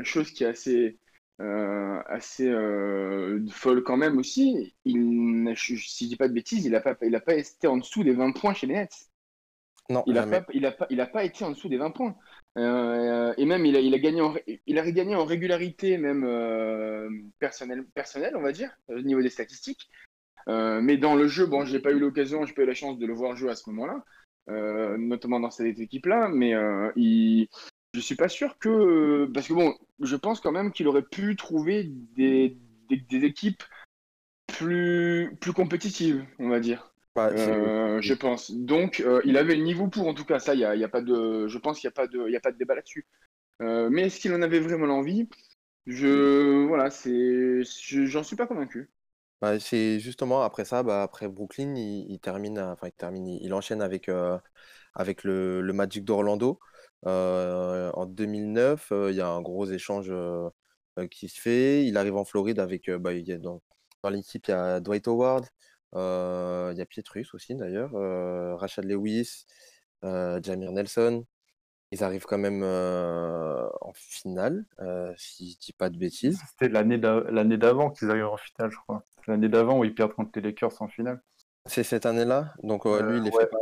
chose 0.04 0.30
qui 0.32 0.44
est 0.44 0.48
assez, 0.48 0.98
assez 1.38 2.50
folle 3.50 3.82
quand 3.84 3.96
même 3.96 4.18
aussi. 4.18 4.74
Il, 4.84 5.42
n'a- 5.44 5.54
si 5.56 5.76
je 5.76 6.06
dis 6.08 6.16
pas 6.16 6.28
de 6.28 6.34
bêtises, 6.34 6.64
il 6.64 6.74
a 6.74 6.80
pas, 6.80 6.96
il 7.02 7.14
a 7.14 7.20
pas 7.20 7.34
été 7.34 7.66
en 7.66 7.76
dessous 7.78 8.04
des 8.04 8.12
20 8.14 8.32
points 8.32 8.54
chez 8.54 8.66
les 8.66 8.74
Nets. 8.74 9.10
Non, 9.90 10.04
Il 10.06 10.18
a 10.18 10.22
jamais. 10.22 10.42
pas, 10.42 10.44
il 10.54 10.66
a 10.66 10.72
pas, 10.72 10.86
il 10.90 11.00
a 11.00 11.06
pas 11.06 11.24
été 11.24 11.44
en 11.44 11.50
dessous 11.50 11.68
des 11.68 11.76
20 11.76 11.90
points. 11.90 12.16
Euh, 12.58 13.32
et 13.36 13.44
même, 13.46 13.64
il 13.64 13.76
a, 13.94 13.98
gagné 13.98 14.20
en, 14.20 14.34
il 14.66 14.78
a 14.78 14.90
gagné 14.90 15.14
en 15.14 15.24
régularité, 15.24 15.96
même 15.96 16.24
euh, 16.24 17.08
personnel, 17.38 17.84
personnel, 17.94 18.36
on 18.36 18.42
va 18.42 18.52
dire, 18.52 18.70
au 18.88 19.00
niveau 19.00 19.22
des 19.22 19.30
statistiques. 19.30 19.88
Euh, 20.48 20.80
mais 20.82 20.96
dans 20.96 21.14
le 21.14 21.28
jeu, 21.28 21.46
bon, 21.46 21.64
j'ai 21.64 21.80
pas 21.80 21.92
eu 21.92 21.98
l'occasion, 21.98 22.44
j'ai 22.44 22.54
pas 22.54 22.62
eu 22.62 22.66
la 22.66 22.74
chance 22.74 22.98
de 22.98 23.06
le 23.06 23.14
voir 23.14 23.36
jouer 23.36 23.50
à 23.50 23.54
ce 23.54 23.68
moment-là, 23.70 24.04
euh, 24.50 24.96
notamment 24.98 25.40
dans 25.40 25.50
cette 25.50 25.78
équipe-là. 25.78 26.28
Mais 26.28 26.54
euh, 26.54 26.90
il, 26.96 27.48
je 27.94 28.00
suis 28.00 28.16
pas 28.16 28.28
sûr 28.28 28.58
que, 28.58 29.30
parce 29.32 29.48
que 29.48 29.54
bon, 29.54 29.74
je 30.00 30.16
pense 30.16 30.40
quand 30.40 30.52
même 30.52 30.72
qu'il 30.72 30.88
aurait 30.88 31.02
pu 31.02 31.36
trouver 31.36 31.84
des, 32.16 32.56
des, 32.88 32.96
des 32.96 33.24
équipes 33.24 33.62
plus, 34.46 35.36
plus 35.40 35.52
compétitives, 35.52 36.24
on 36.38 36.48
va 36.48 36.60
dire. 36.60 36.91
Bah, 37.14 37.32
Euh, 37.34 38.00
je 38.02 38.14
pense. 38.14 38.50
Donc, 38.50 39.00
euh, 39.00 39.20
il 39.24 39.36
avait 39.36 39.54
le 39.56 39.62
niveau 39.62 39.88
pour, 39.88 40.06
en 40.08 40.14
tout 40.14 40.24
cas, 40.24 40.38
ça, 40.38 40.54
il 40.54 40.60
y 40.60 40.64
a, 40.64 40.74
y 40.76 40.84
a 40.84 40.88
pas 40.88 41.00
de, 41.00 41.46
je 41.48 41.58
pense 41.58 41.78
qu'il 41.80 41.88
n'y 41.88 41.92
a 41.92 41.94
pas 41.94 42.06
de, 42.06 42.24
il 42.28 42.32
y 42.32 42.36
a 42.36 42.40
pas 42.40 42.52
de 42.52 42.58
débat 42.58 42.74
là-dessus. 42.74 43.06
Euh, 43.62 43.90
mais 43.90 44.04
est-ce 44.04 44.20
qu'il 44.20 44.34
en 44.34 44.42
avait 44.42 44.60
vraiment 44.60 44.86
l'envie? 44.86 45.28
Je, 45.86 46.66
voilà, 46.66 46.90
c'est, 46.90 47.64
je- 47.64 48.06
j'en 48.06 48.24
suis 48.24 48.36
pas 48.36 48.46
convaincu. 48.48 48.90
Bah, 49.40 49.58
c'est 49.58 49.98
justement 49.98 50.42
après 50.42 50.64
ça, 50.64 50.82
bah, 50.84 51.02
après 51.02 51.26
Brooklyn, 51.28 51.74
il, 51.74 52.06
il 52.12 52.20
termine, 52.20 52.60
enfin 52.60 52.86
il 52.88 52.92
termine, 52.92 53.26
il, 53.26 53.42
il 53.44 53.52
enchaîne 53.54 53.82
avec, 53.82 54.08
euh, 54.08 54.38
avec 54.94 55.24
le, 55.24 55.60
le 55.62 55.72
Magic 55.72 56.04
d'Orlando. 56.04 56.60
Euh, 57.06 57.90
en 57.94 58.06
2009, 58.06 58.92
euh, 58.92 59.10
il 59.10 59.16
y 59.16 59.20
a 59.20 59.28
un 59.28 59.42
gros 59.42 59.66
échange 59.66 60.12
qui 61.10 61.28
se 61.28 61.40
fait. 61.40 61.84
Il 61.86 61.96
arrive 61.96 62.16
en 62.16 62.24
Floride 62.24 62.58
avec, 62.58 62.88
euh, 62.88 62.98
bah, 62.98 63.12
il 63.14 63.26
y 63.26 63.32
a 63.32 63.38
dans, 63.38 63.62
dans 64.02 64.10
l'équipe, 64.10 64.46
il 64.48 64.50
y 64.50 64.54
a 64.54 64.80
Dwight 64.80 65.08
Howard, 65.08 65.44
euh, 65.44 65.48
il 65.94 66.78
y 66.78 66.80
a 66.80 66.86
Pietrus 66.86 67.34
aussi 67.34 67.54
d'ailleurs, 67.54 67.94
euh, 67.94 68.56
Rashad 68.56 68.84
Lewis, 68.84 69.44
euh, 70.04 70.40
Jamir 70.42 70.72
Nelson. 70.72 71.24
Ils 71.92 72.02
arrivent 72.02 72.24
quand 72.24 72.38
même 72.38 72.62
euh, 72.62 73.68
en 73.82 73.92
finale, 73.94 74.64
euh, 74.80 75.12
si 75.18 75.52
je 75.52 75.58
dis 75.66 75.72
pas 75.74 75.90
de 75.90 75.98
bêtises. 75.98 76.40
C'était 76.50 76.70
l'année 76.72 76.98
d'a- 76.98 77.20
l'année 77.30 77.58
d'avant 77.58 77.90
qu'ils 77.90 78.10
arrivent 78.10 78.26
en 78.28 78.38
finale, 78.38 78.70
je 78.70 78.78
crois. 78.78 79.04
L'année 79.26 79.48
d'avant 79.50 79.78
où 79.78 79.84
ils 79.84 79.94
perdent 79.94 80.14
contre 80.14 80.30
les 80.36 80.42
Lakers 80.42 80.80
en 80.80 80.88
finale. 80.88 81.20
C'est 81.66 81.84
cette 81.84 82.06
année-là, 82.06 82.54
donc 82.62 82.86
euh, 82.86 83.02
lui, 83.02 83.18
il 83.18 83.24
ouais. 83.24 83.30
fait 83.30 83.46
pas. 83.46 83.58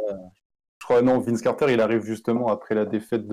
Je 0.78 0.84
crois, 0.86 1.02
non, 1.02 1.18
Vince 1.18 1.42
Carter, 1.42 1.72
il 1.72 1.80
arrive 1.80 2.02
justement 2.02 2.48
après 2.48 2.74
la 2.74 2.86
défaite 2.86 3.26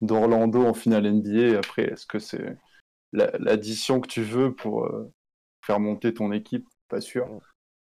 d'Orlando 0.00 0.64
en 0.64 0.74
finale 0.74 1.06
NBA. 1.06 1.58
Après, 1.58 1.84
est-ce 1.84 2.06
que 2.06 2.18
c'est 2.18 2.56
la- 3.12 3.30
l'addition 3.38 4.00
que 4.00 4.08
tu 4.08 4.22
veux 4.22 4.54
pour 4.54 4.84
euh, 4.86 5.12
faire 5.62 5.80
monter 5.80 6.14
ton 6.14 6.32
équipe? 6.32 6.66
Pas 6.88 7.00
sûr. 7.00 7.28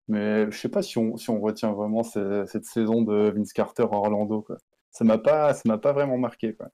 Mais 0.07 0.49
je 0.51 0.57
sais 0.57 0.69
pas 0.69 0.81
si 0.81 0.97
on, 0.97 1.17
si 1.17 1.29
on 1.29 1.39
retient 1.41 1.71
vraiment 1.73 2.03
ce- 2.03 2.45
cette 2.47 2.65
saison 2.65 3.01
de 3.01 3.31
Vince 3.35 3.53
Carter 3.53 3.83
à 3.83 3.93
Orlando, 3.95 4.41
quoi. 4.41 4.57
Ça 4.91 5.03
m'a 5.05 5.17
pas, 5.17 5.53
ça 5.53 5.63
m'a 5.65 5.77
pas 5.77 5.93
vraiment 5.93 6.17
marqué, 6.17 6.53
quoi. 6.55 6.69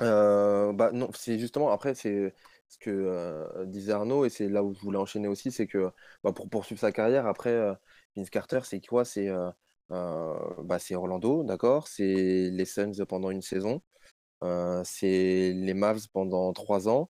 Euh, 0.00 0.72
bah 0.72 0.92
non, 0.92 1.10
c'est 1.12 1.38
justement 1.40 1.70
après 1.72 1.94
c'est 1.94 2.32
ce 2.68 2.78
que 2.78 2.88
euh, 2.90 3.66
disait 3.66 3.92
Arnaud 3.92 4.24
et 4.24 4.30
c'est 4.30 4.48
là 4.48 4.62
où 4.62 4.72
je 4.72 4.80
voulais 4.80 4.98
enchaîner 4.98 5.26
aussi, 5.26 5.50
c'est 5.50 5.66
que 5.66 5.90
bah, 6.22 6.32
pour 6.32 6.48
poursuivre 6.48 6.80
sa 6.80 6.92
carrière 6.92 7.26
après 7.26 7.50
euh, 7.50 7.74
Vince 8.16 8.30
Carter, 8.30 8.60
c'est 8.64 8.80
quoi? 8.86 9.04
C'est 9.04 9.28
bah, 9.88 10.78
c'est 10.78 10.94
Orlando, 10.94 11.42
d'accord? 11.44 11.88
C'est 11.88 12.50
les 12.50 12.64
Suns 12.64 12.92
pendant 13.08 13.30
une 13.30 13.42
saison, 13.42 13.82
c'est 14.84 15.52
les 15.54 15.74
Mavs 15.74 16.08
pendant 16.12 16.52
trois 16.52 16.88
ans, 16.88 17.10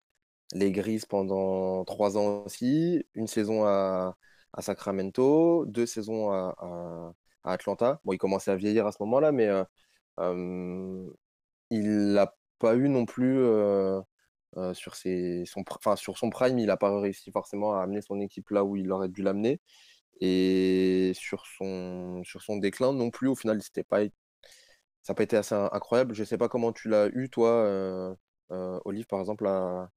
les 0.54 0.72
Grizzlies 0.72 1.08
pendant 1.10 1.86
trois 1.86 2.18
ans 2.18 2.44
aussi, 2.46 3.06
une 3.16 3.28
saison 3.28 3.66
à, 3.66 4.18
à 4.54 4.62
Sacramento, 4.62 5.66
deux 5.68 5.86
saisons 5.86 6.32
à, 6.32 7.14
Atlanta. 7.44 8.02
Bon, 8.06 8.14
il 8.14 8.18
commençait 8.18 8.52
à 8.52 8.56
vieillir 8.56 8.88
à 8.88 8.92
ce 8.92 8.98
moment-là, 9.04 9.32
mais 9.32 9.50
euh, 10.20 11.10
il 11.70 12.14
n'a 12.14 12.34
pas 12.60 12.76
eu 12.76 12.90
non 12.90 13.06
plus 13.06 13.40
euh, 13.40 14.02
euh, 14.58 14.74
sur 14.74 14.96
ses, 14.96 15.46
son, 15.46 15.64
enfin, 15.72 15.96
sur 15.96 16.18
son 16.18 16.30
prime, 16.30 16.60
il 16.60 16.68
n'a 16.68 16.78
pas 16.78 17.00
réussi 17.00 17.32
forcément 17.32 17.76
à 17.80 17.84
amener 17.84 18.02
son 18.02 18.20
équipe 18.22 18.50
là 18.52 18.64
où 18.64 18.76
il 18.76 18.92
aurait 18.92 19.10
dû 19.10 19.24
l'amener. 19.24 19.60
Et 20.22 21.14
sur 21.16 21.46
son, 21.48 22.24
sur 22.26 22.42
son 22.44 22.58
déclin 22.58 22.94
non 22.94 23.12
plus, 23.12 23.28
au 23.30 23.36
final, 23.36 23.62
c'était 23.64 23.84
pas, 23.84 24.02
ça 25.04 25.14
n'a 25.14 25.16
pas 25.16 25.24
été 25.24 25.38
assez 25.38 25.56
in- 25.56 25.70
incroyable. 25.72 26.14
Je 26.16 26.24
sais 26.24 26.38
pas 26.38 26.50
comment 26.50 26.74
tu 26.74 26.90
l'as 26.90 27.08
eu, 27.14 27.30
toi, 27.30 28.16
Olive, 28.86 29.06
par 29.08 29.20
exemple, 29.20 29.48
à, 29.48 29.90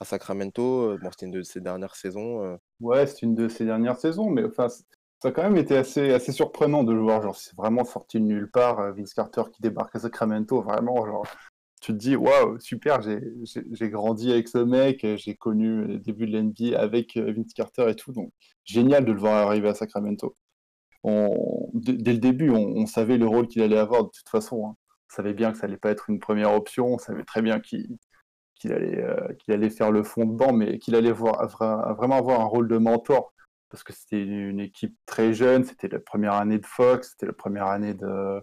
à 0.00 0.04
Sacramento. 0.04 0.90
Euh, 0.92 0.98
Bon, 1.00 1.10
c'était 1.10 1.26
une 1.26 1.32
de 1.32 1.42
ses 1.42 1.60
dernières 1.60 1.96
saisons. 1.96 2.42
euh. 2.44 2.56
Ouais, 2.80 3.06
c'est 3.06 3.22
une 3.22 3.34
de 3.34 3.48
ses 3.48 3.64
dernières 3.64 3.96
saisons, 3.98 4.28
mais 4.30 4.44
enfin, 4.44 4.68
ça 4.68 4.82
a 5.28 5.32
quand 5.32 5.42
même 5.42 5.56
été 5.56 5.76
assez, 5.76 6.12
assez 6.12 6.32
surprenant 6.32 6.84
de 6.84 6.92
le 6.92 7.00
voir. 7.00 7.22
Genre, 7.22 7.36
c'est 7.36 7.54
vraiment 7.56 7.84
sorti 7.84 8.18
de 8.20 8.24
nulle 8.24 8.50
part. 8.50 8.80
euh, 8.80 8.92
Vince 8.92 9.14
Carter 9.14 9.42
qui 9.52 9.62
débarque 9.62 9.96
à 9.96 10.00
Sacramento, 10.00 10.60
vraiment, 10.62 11.06
genre, 11.06 11.26
tu 11.82 11.92
te 11.92 11.98
dis, 11.98 12.16
waouh, 12.16 12.58
super, 12.60 13.00
j'ai 13.02 13.90
grandi 13.90 14.32
avec 14.32 14.48
ce 14.48 14.58
mec, 14.58 15.06
j'ai 15.16 15.36
connu 15.36 15.86
les 15.86 15.98
débuts 16.00 16.26
de 16.26 16.36
l'NBA 16.38 16.80
avec 16.80 17.16
Vince 17.16 17.52
Carter 17.54 17.86
et 17.90 17.94
tout, 17.96 18.12
donc 18.12 18.32
génial 18.64 19.04
de 19.04 19.12
le 19.12 19.20
voir 19.20 19.46
arriver 19.48 19.68
à 19.68 19.74
Sacramento. 19.74 20.36
On, 21.04 21.70
dès 21.74 22.12
le 22.12 22.18
début, 22.18 22.50
on, 22.50 22.56
on 22.76 22.86
savait 22.86 23.18
le 23.18 23.26
rôle 23.26 23.48
qu'il 23.48 23.62
allait 23.62 23.78
avoir 23.78 24.04
de 24.04 24.10
toute 24.10 24.28
façon. 24.28 24.66
hein. 24.68 24.76
On 25.12 25.14
savait 25.16 25.34
bien 25.34 25.52
que 25.52 25.58
ça 25.58 25.66
allait 25.66 25.76
pas 25.76 25.90
être 25.90 26.10
une 26.10 26.18
première 26.20 26.52
option, 26.54 26.86
on 26.94 26.98
savait 26.98 27.24
très 27.24 27.42
bien 27.42 27.60
qu'il 27.60 27.96
qu'il 28.56 28.72
allait, 28.72 29.02
euh, 29.02 29.28
allait 29.48 29.70
faire 29.70 29.90
le 29.92 30.02
fond 30.02 30.24
de 30.26 30.32
banc, 30.32 30.52
mais 30.52 30.78
qu'il 30.78 30.94
allait 30.94 31.12
voir, 31.12 31.46
vra- 31.48 31.94
vraiment 31.96 32.16
avoir 32.16 32.40
un 32.40 32.44
rôle 32.44 32.68
de 32.68 32.78
mentor. 32.78 33.32
Parce 33.70 33.82
que 33.82 33.92
c'était 33.92 34.22
une 34.22 34.60
équipe 34.60 34.96
très 35.06 35.32
jeune, 35.34 35.64
c'était 35.64 35.88
la 35.88 35.98
première 35.98 36.34
année 36.34 36.58
de 36.58 36.66
Fox, 36.66 37.10
c'était 37.10 37.26
la 37.26 37.32
première 37.32 37.66
année 37.66 37.94
de. 37.94 38.40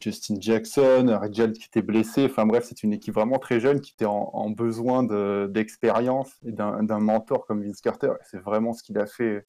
Justin 0.00 0.36
Jackson, 0.40 1.18
Reginald 1.20 1.56
qui 1.56 1.66
était 1.66 1.82
blessé. 1.82 2.26
Enfin 2.26 2.44
bref, 2.46 2.64
c'est 2.68 2.82
une 2.82 2.92
équipe 2.92 3.14
vraiment 3.14 3.38
très 3.38 3.60
jeune 3.60 3.80
qui 3.80 3.92
était 3.92 4.04
en, 4.04 4.50
besoin 4.50 5.02
de- 5.02 5.48
d'expérience 5.50 6.32
et 6.44 6.52
d'un 6.52 6.98
mentor 7.00 7.46
comme 7.46 7.62
Vince 7.64 7.80
Carter. 7.80 8.08
Et 8.20 8.24
C'est 8.30 8.38
vraiment 8.40 8.72
ce 8.74 8.82
qu'il 8.82 8.98
a 8.98 9.06
fait 9.06 9.46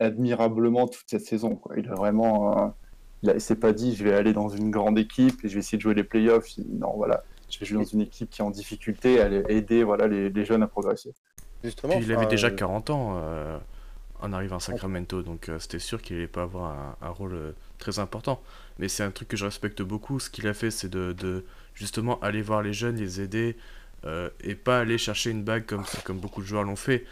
admirablement 0.00 0.88
toute 0.88 1.04
cette 1.08 1.24
saison. 1.26 1.60
Il 1.76 1.88
a 1.88 1.94
vraiment. 1.94 2.58
euh, 2.58 2.68
il 3.22 3.32
il 3.34 3.40
s'est 3.40 3.56
pas 3.56 3.72
dit 3.72 3.94
je 3.94 4.04
vais 4.04 4.14
aller 4.14 4.32
dans 4.32 4.48
une 4.48 4.70
grande 4.70 4.98
équipe 4.98 5.44
et 5.44 5.48
je 5.48 5.54
vais 5.54 5.60
essayer 5.60 5.78
de 5.78 5.82
jouer 5.82 5.94
les 5.94 6.04
playoffs. 6.04 6.48
Non, 6.68 6.92
voilà, 6.96 7.22
je 7.54 7.60
vais 7.60 7.66
jouer 7.66 7.78
dans 7.78 7.84
une 7.84 8.02
équipe 8.02 8.30
qui 8.30 8.40
est 8.42 8.44
en 8.44 8.50
difficulté, 8.50 9.20
aller 9.20 9.44
aider 9.48 9.84
voilà, 9.84 10.06
les, 10.08 10.30
les 10.30 10.44
jeunes 10.44 10.62
à 10.62 10.68
progresser. 10.68 11.14
Justement, 11.62 11.88
Puis 11.88 12.02
il 12.02 12.12
avait 12.12 12.26
déjà 12.26 12.50
euh, 12.50 12.50
40 12.50 12.90
ans. 12.90 13.14
euh, 13.18 13.58
en 14.20 14.32
arrivant 14.32 14.56
à 14.56 14.60
Sacramento. 14.60 15.22
Donc 15.22 15.48
euh, 15.48 15.58
c'était 15.60 15.78
sûr 15.80 16.02
qu'il 16.02 16.16
n'allait 16.16 16.28
pas 16.28 16.42
avoir 16.44 16.72
un, 16.72 16.96
un 17.02 17.10
rôle 17.10 17.34
euh, 17.34 17.52
très 17.78 17.98
important. 18.00 18.42
Mais 18.78 18.88
c'est 18.88 19.02
un 19.04 19.10
truc 19.12 19.28
que 19.28 19.36
je 19.36 19.44
respecte 19.46 19.82
beaucoup. 19.82 20.20
Ce 20.20 20.30
qu'il 20.30 20.48
a 20.48 20.54
fait, 20.54 20.70
c'est 20.70 20.88
de, 20.90 21.12
de 21.12 21.44
justement 21.74 22.20
aller 22.20 22.42
voir 22.42 22.62
les 22.62 22.72
jeunes, 22.72 22.96
les 22.96 23.20
aider, 23.20 23.56
euh, 24.06 24.30
et 24.40 24.54
pas 24.56 24.80
aller 24.80 24.98
chercher 24.98 25.30
une 25.30 25.44
bague 25.44 25.66
comme, 25.66 25.84
comme 26.04 26.20
beaucoup 26.20 26.42
de 26.42 26.46
joueurs 26.46 26.64
l'ont 26.64 26.76
fait. 26.76 27.04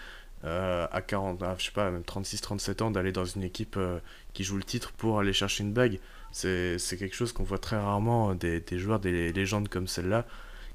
euh, 0.45 0.87
à 0.93 1.03
40, 1.03 1.43
à, 1.43 1.57
je 1.59 1.67
sais 1.67 1.73
pas, 1.73 1.91
même 1.91 2.05
36-37 2.05 2.83
ans, 2.83 2.91
d'aller 2.91 3.13
dans 3.13 3.25
une 3.25 3.43
équipe 3.45 3.77
euh, 3.79 4.01
qui 4.33 4.45
joue 4.45 4.57
le 4.57 4.65
titre 4.65 4.93
pour 4.93 5.21
aller 5.21 5.33
chercher 5.33 5.65
une 5.65 5.73
bague. 5.73 6.01
C'est 6.33 6.79
quelque 6.99 7.15
chose 7.15 7.33
qu'on 7.33 7.45
voit 7.45 7.59
très 7.59 7.77
rarement, 7.77 8.31
euh, 8.31 8.35
des, 8.35 8.61
des 8.61 8.79
joueurs, 8.79 9.01
des 9.01 9.33
légendes 9.33 9.69
comme 9.69 9.87
celle-là, 9.87 10.27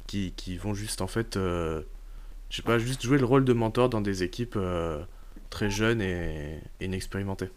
qui, 0.08 0.34
qui 0.34 0.58
vont 0.58 0.74
juste 0.74 1.02
en 1.02 1.08
fait, 1.08 1.38
euh, 1.38 1.84
je 2.50 2.58
sais 2.58 2.64
pas, 2.64 2.80
juste 2.80 3.04
jouer 3.04 3.20
le 3.20 3.26
rôle 3.26 3.46
de 3.46 3.54
mentor 3.54 3.90
dans 3.90 4.02
des 4.02 4.24
équipes 4.24 4.56
euh, 4.58 5.04
très 5.50 5.70
jeunes 5.72 6.02
et, 6.02 6.62
et 6.82 6.86
inexpérimentées. 6.86 7.50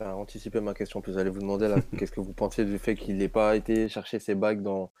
Anticiper 0.00 0.60
ma 0.60 0.74
question, 0.74 1.00
plus 1.00 1.14
j'allais 1.14 1.30
vous 1.30 1.40
demander 1.40 1.66
là, 1.68 1.80
qu'est-ce 1.98 2.12
que 2.12 2.20
vous 2.20 2.32
pensez 2.32 2.64
du 2.64 2.78
fait 2.78 2.94
qu'il 2.96 3.16
n'ait 3.16 3.28
pas 3.28 3.56
été 3.56 3.88
chercher 3.88 4.20
ses 4.20 4.34
bagues 4.36 4.62
dans 4.62 4.92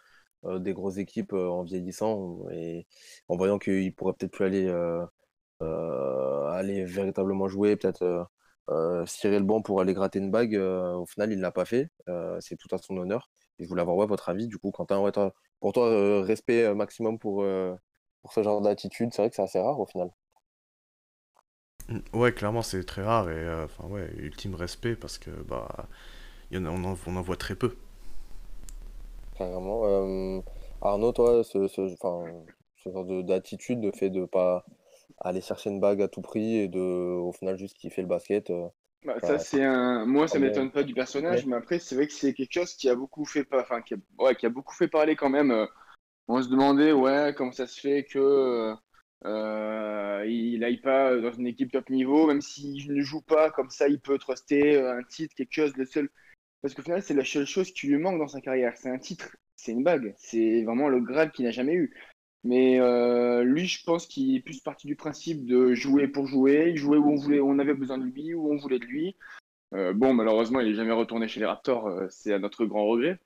euh, 0.44 0.58
des 0.58 0.72
grosses 0.72 0.98
équipes 0.98 1.32
euh, 1.34 1.48
en 1.48 1.62
vieillissant 1.62 2.38
et 2.52 2.86
en 3.28 3.36
voyant 3.36 3.58
qu'il 3.58 3.94
pourrait 3.94 4.14
peut-être 4.14 4.32
plus 4.32 4.44
aller, 4.46 4.68
aller 5.60 6.84
véritablement 6.84 7.48
jouer, 7.48 7.76
peut-être 7.76 8.28
euh, 8.70 9.06
cirer 9.06 9.38
le 9.38 9.44
banc 9.44 9.62
pour 9.62 9.80
aller 9.80 9.94
gratter 9.94 10.18
une 10.18 10.30
bague. 10.30 10.54
euh, 10.56 10.94
au 10.94 11.06
final, 11.06 11.32
il 11.32 11.36
ne 11.38 11.42
l'a 11.42 11.52
pas 11.52 11.64
fait. 11.64 11.90
euh, 12.08 12.38
c'est 12.40 12.56
tout 12.56 12.68
à 12.74 12.78
son 12.78 12.96
honneur. 12.96 13.30
Et 13.58 13.64
je 13.64 13.68
voulais 13.68 13.82
avoir 13.82 13.96
ouais, 13.96 14.06
votre 14.06 14.28
avis, 14.28 14.46
du 14.48 14.58
coup, 14.58 14.70
Quentin. 14.70 15.00
Ouais, 15.00 15.12
pour 15.60 15.72
toi, 15.72 15.86
euh, 15.88 16.20
respect 16.22 16.72
maximum 16.74 17.18
pour, 17.18 17.44
pour 18.22 18.32
ce 18.32 18.42
genre 18.44 18.60
d'attitude. 18.60 19.10
C'est 19.12 19.22
vrai 19.22 19.30
que 19.30 19.36
c'est 19.36 19.42
assez 19.42 19.58
rare 19.60 19.80
au 19.80 19.86
final. 19.86 20.10
Ouais, 22.12 22.32
clairement, 22.32 22.62
c'est 22.62 22.84
très 22.84 23.02
rare 23.02 23.30
et 23.30 23.48
enfin 23.64 23.84
ouais, 23.88 24.10
ultime 24.18 24.54
respect 24.54 24.94
parce 24.96 25.16
que 25.18 25.30
bah, 25.30 25.88
y 26.52 26.58
en 26.58 26.64
a, 26.66 26.70
on, 26.70 26.84
en, 26.84 26.96
on 27.06 27.16
en 27.16 27.22
voit 27.22 27.36
très 27.36 27.54
peu. 27.56 27.76
Carrément. 29.36 30.42
Arnaud, 30.82 31.12
toi, 31.12 31.42
ce, 31.44 31.66
ce, 31.68 31.80
enfin, 31.94 32.24
ce 32.76 32.90
genre 32.90 33.04
de- 33.04 33.22
d'attitude, 33.22 33.80
de 33.80 33.90
fait 33.90 34.10
de 34.10 34.24
pas 34.24 34.64
aller 35.20 35.40
chercher 35.40 35.70
une 35.70 35.80
bague 35.80 36.02
à 36.02 36.08
tout 36.08 36.22
prix 36.22 36.56
et 36.56 36.68
de, 36.68 36.78
au 36.80 37.32
final, 37.32 37.58
juste 37.58 37.76
kiffer 37.76 38.02
le 38.02 38.08
basket. 38.08 38.50
euh, 38.50 38.68
Bah, 39.04 39.20
ça, 39.20 39.38
c'est 39.38 39.62
un. 39.64 40.04
Moi, 40.06 40.26
ça 40.28 40.38
m'étonne 40.38 40.70
pas 40.72 40.82
du 40.82 40.94
personnage, 40.94 41.46
mais 41.46 41.56
après, 41.56 41.78
c'est 41.78 41.94
vrai 41.94 42.06
que 42.06 42.12
c'est 42.12 42.34
quelque 42.34 42.52
chose 42.52 42.74
qui 42.74 42.88
a 42.88 42.94
beaucoup 42.94 43.24
fait, 43.24 43.44
pa- 43.44 43.60
enfin, 43.60 43.80
qui 43.80 43.94
a... 43.94 43.96
Ouais, 44.18 44.34
qui 44.34 44.46
a 44.46 44.50
beaucoup 44.50 44.74
fait 44.74 44.88
parler 44.88 45.16
quand 45.16 45.30
même. 45.30 45.50
Euh, 45.52 45.66
On 46.28 46.42
se 46.42 46.48
demandait, 46.50 46.92
ouais, 46.92 47.34
comment 47.36 47.52
ça 47.52 47.66
se 47.66 47.80
fait 47.80 48.04
que 48.04 48.74
euh, 49.24 50.24
il 50.28 50.62
aille 50.64 50.80
pas 50.80 51.16
dans 51.16 51.32
une 51.32 51.46
équipe 51.46 51.72
top 51.72 51.90
niveau, 51.90 52.26
même 52.26 52.40
s'il 52.40 52.92
ne 52.94 53.02
joue 53.02 53.22
pas, 53.22 53.50
comme 53.50 53.70
ça, 53.70 53.88
il 53.88 54.00
peut 54.00 54.18
truster 54.18 54.80
un 54.80 55.02
titre, 55.04 55.34
quelque 55.34 55.52
chose, 55.54 55.76
le 55.76 55.86
seul. 55.86 56.10
Parce 56.62 56.74
qu'au 56.74 56.82
final, 56.82 57.02
c'est 57.02 57.14
la 57.14 57.24
seule 57.24 57.46
chose 57.46 57.72
qui 57.72 57.88
lui 57.88 57.98
manque 57.98 58.18
dans 58.18 58.28
sa 58.28 58.40
carrière. 58.40 58.76
C'est 58.76 58.90
un 58.90 58.98
titre, 58.98 59.36
c'est 59.56 59.72
une 59.72 59.84
bague, 59.84 60.14
c'est 60.18 60.64
vraiment 60.64 60.88
le 60.88 61.00
Graal 61.00 61.32
qu'il 61.32 61.44
n'a 61.46 61.52
jamais 61.52 61.74
eu. 61.74 61.94
Mais 62.44 62.78
euh, 62.80 63.42
lui, 63.42 63.66
je 63.66 63.84
pense 63.84 64.06
qu'il 64.06 64.34
est 64.36 64.40
plus 64.40 64.60
parti 64.60 64.86
du 64.86 64.96
principe 64.96 65.44
de 65.44 65.74
jouer 65.74 66.08
pour 66.08 66.26
jouer, 66.26 66.76
jouer 66.76 66.96
où 66.96 67.10
on 67.10 67.16
voulait, 67.16 67.40
où 67.40 67.50
on 67.50 67.58
avait 67.58 67.74
besoin 67.74 67.98
de 67.98 68.04
lui, 68.04 68.34
où 68.34 68.52
on 68.52 68.56
voulait 68.56 68.78
de 68.78 68.84
lui. 68.84 69.16
Euh, 69.74 69.92
bon, 69.92 70.14
malheureusement, 70.14 70.60
il 70.60 70.68
est 70.68 70.74
jamais 70.74 70.92
retourné 70.92 71.28
chez 71.28 71.40
les 71.40 71.46
Raptors, 71.46 71.88
euh, 71.88 72.06
c'est 72.10 72.32
à 72.32 72.38
notre 72.38 72.64
grand 72.64 72.86
regret. 72.86 73.18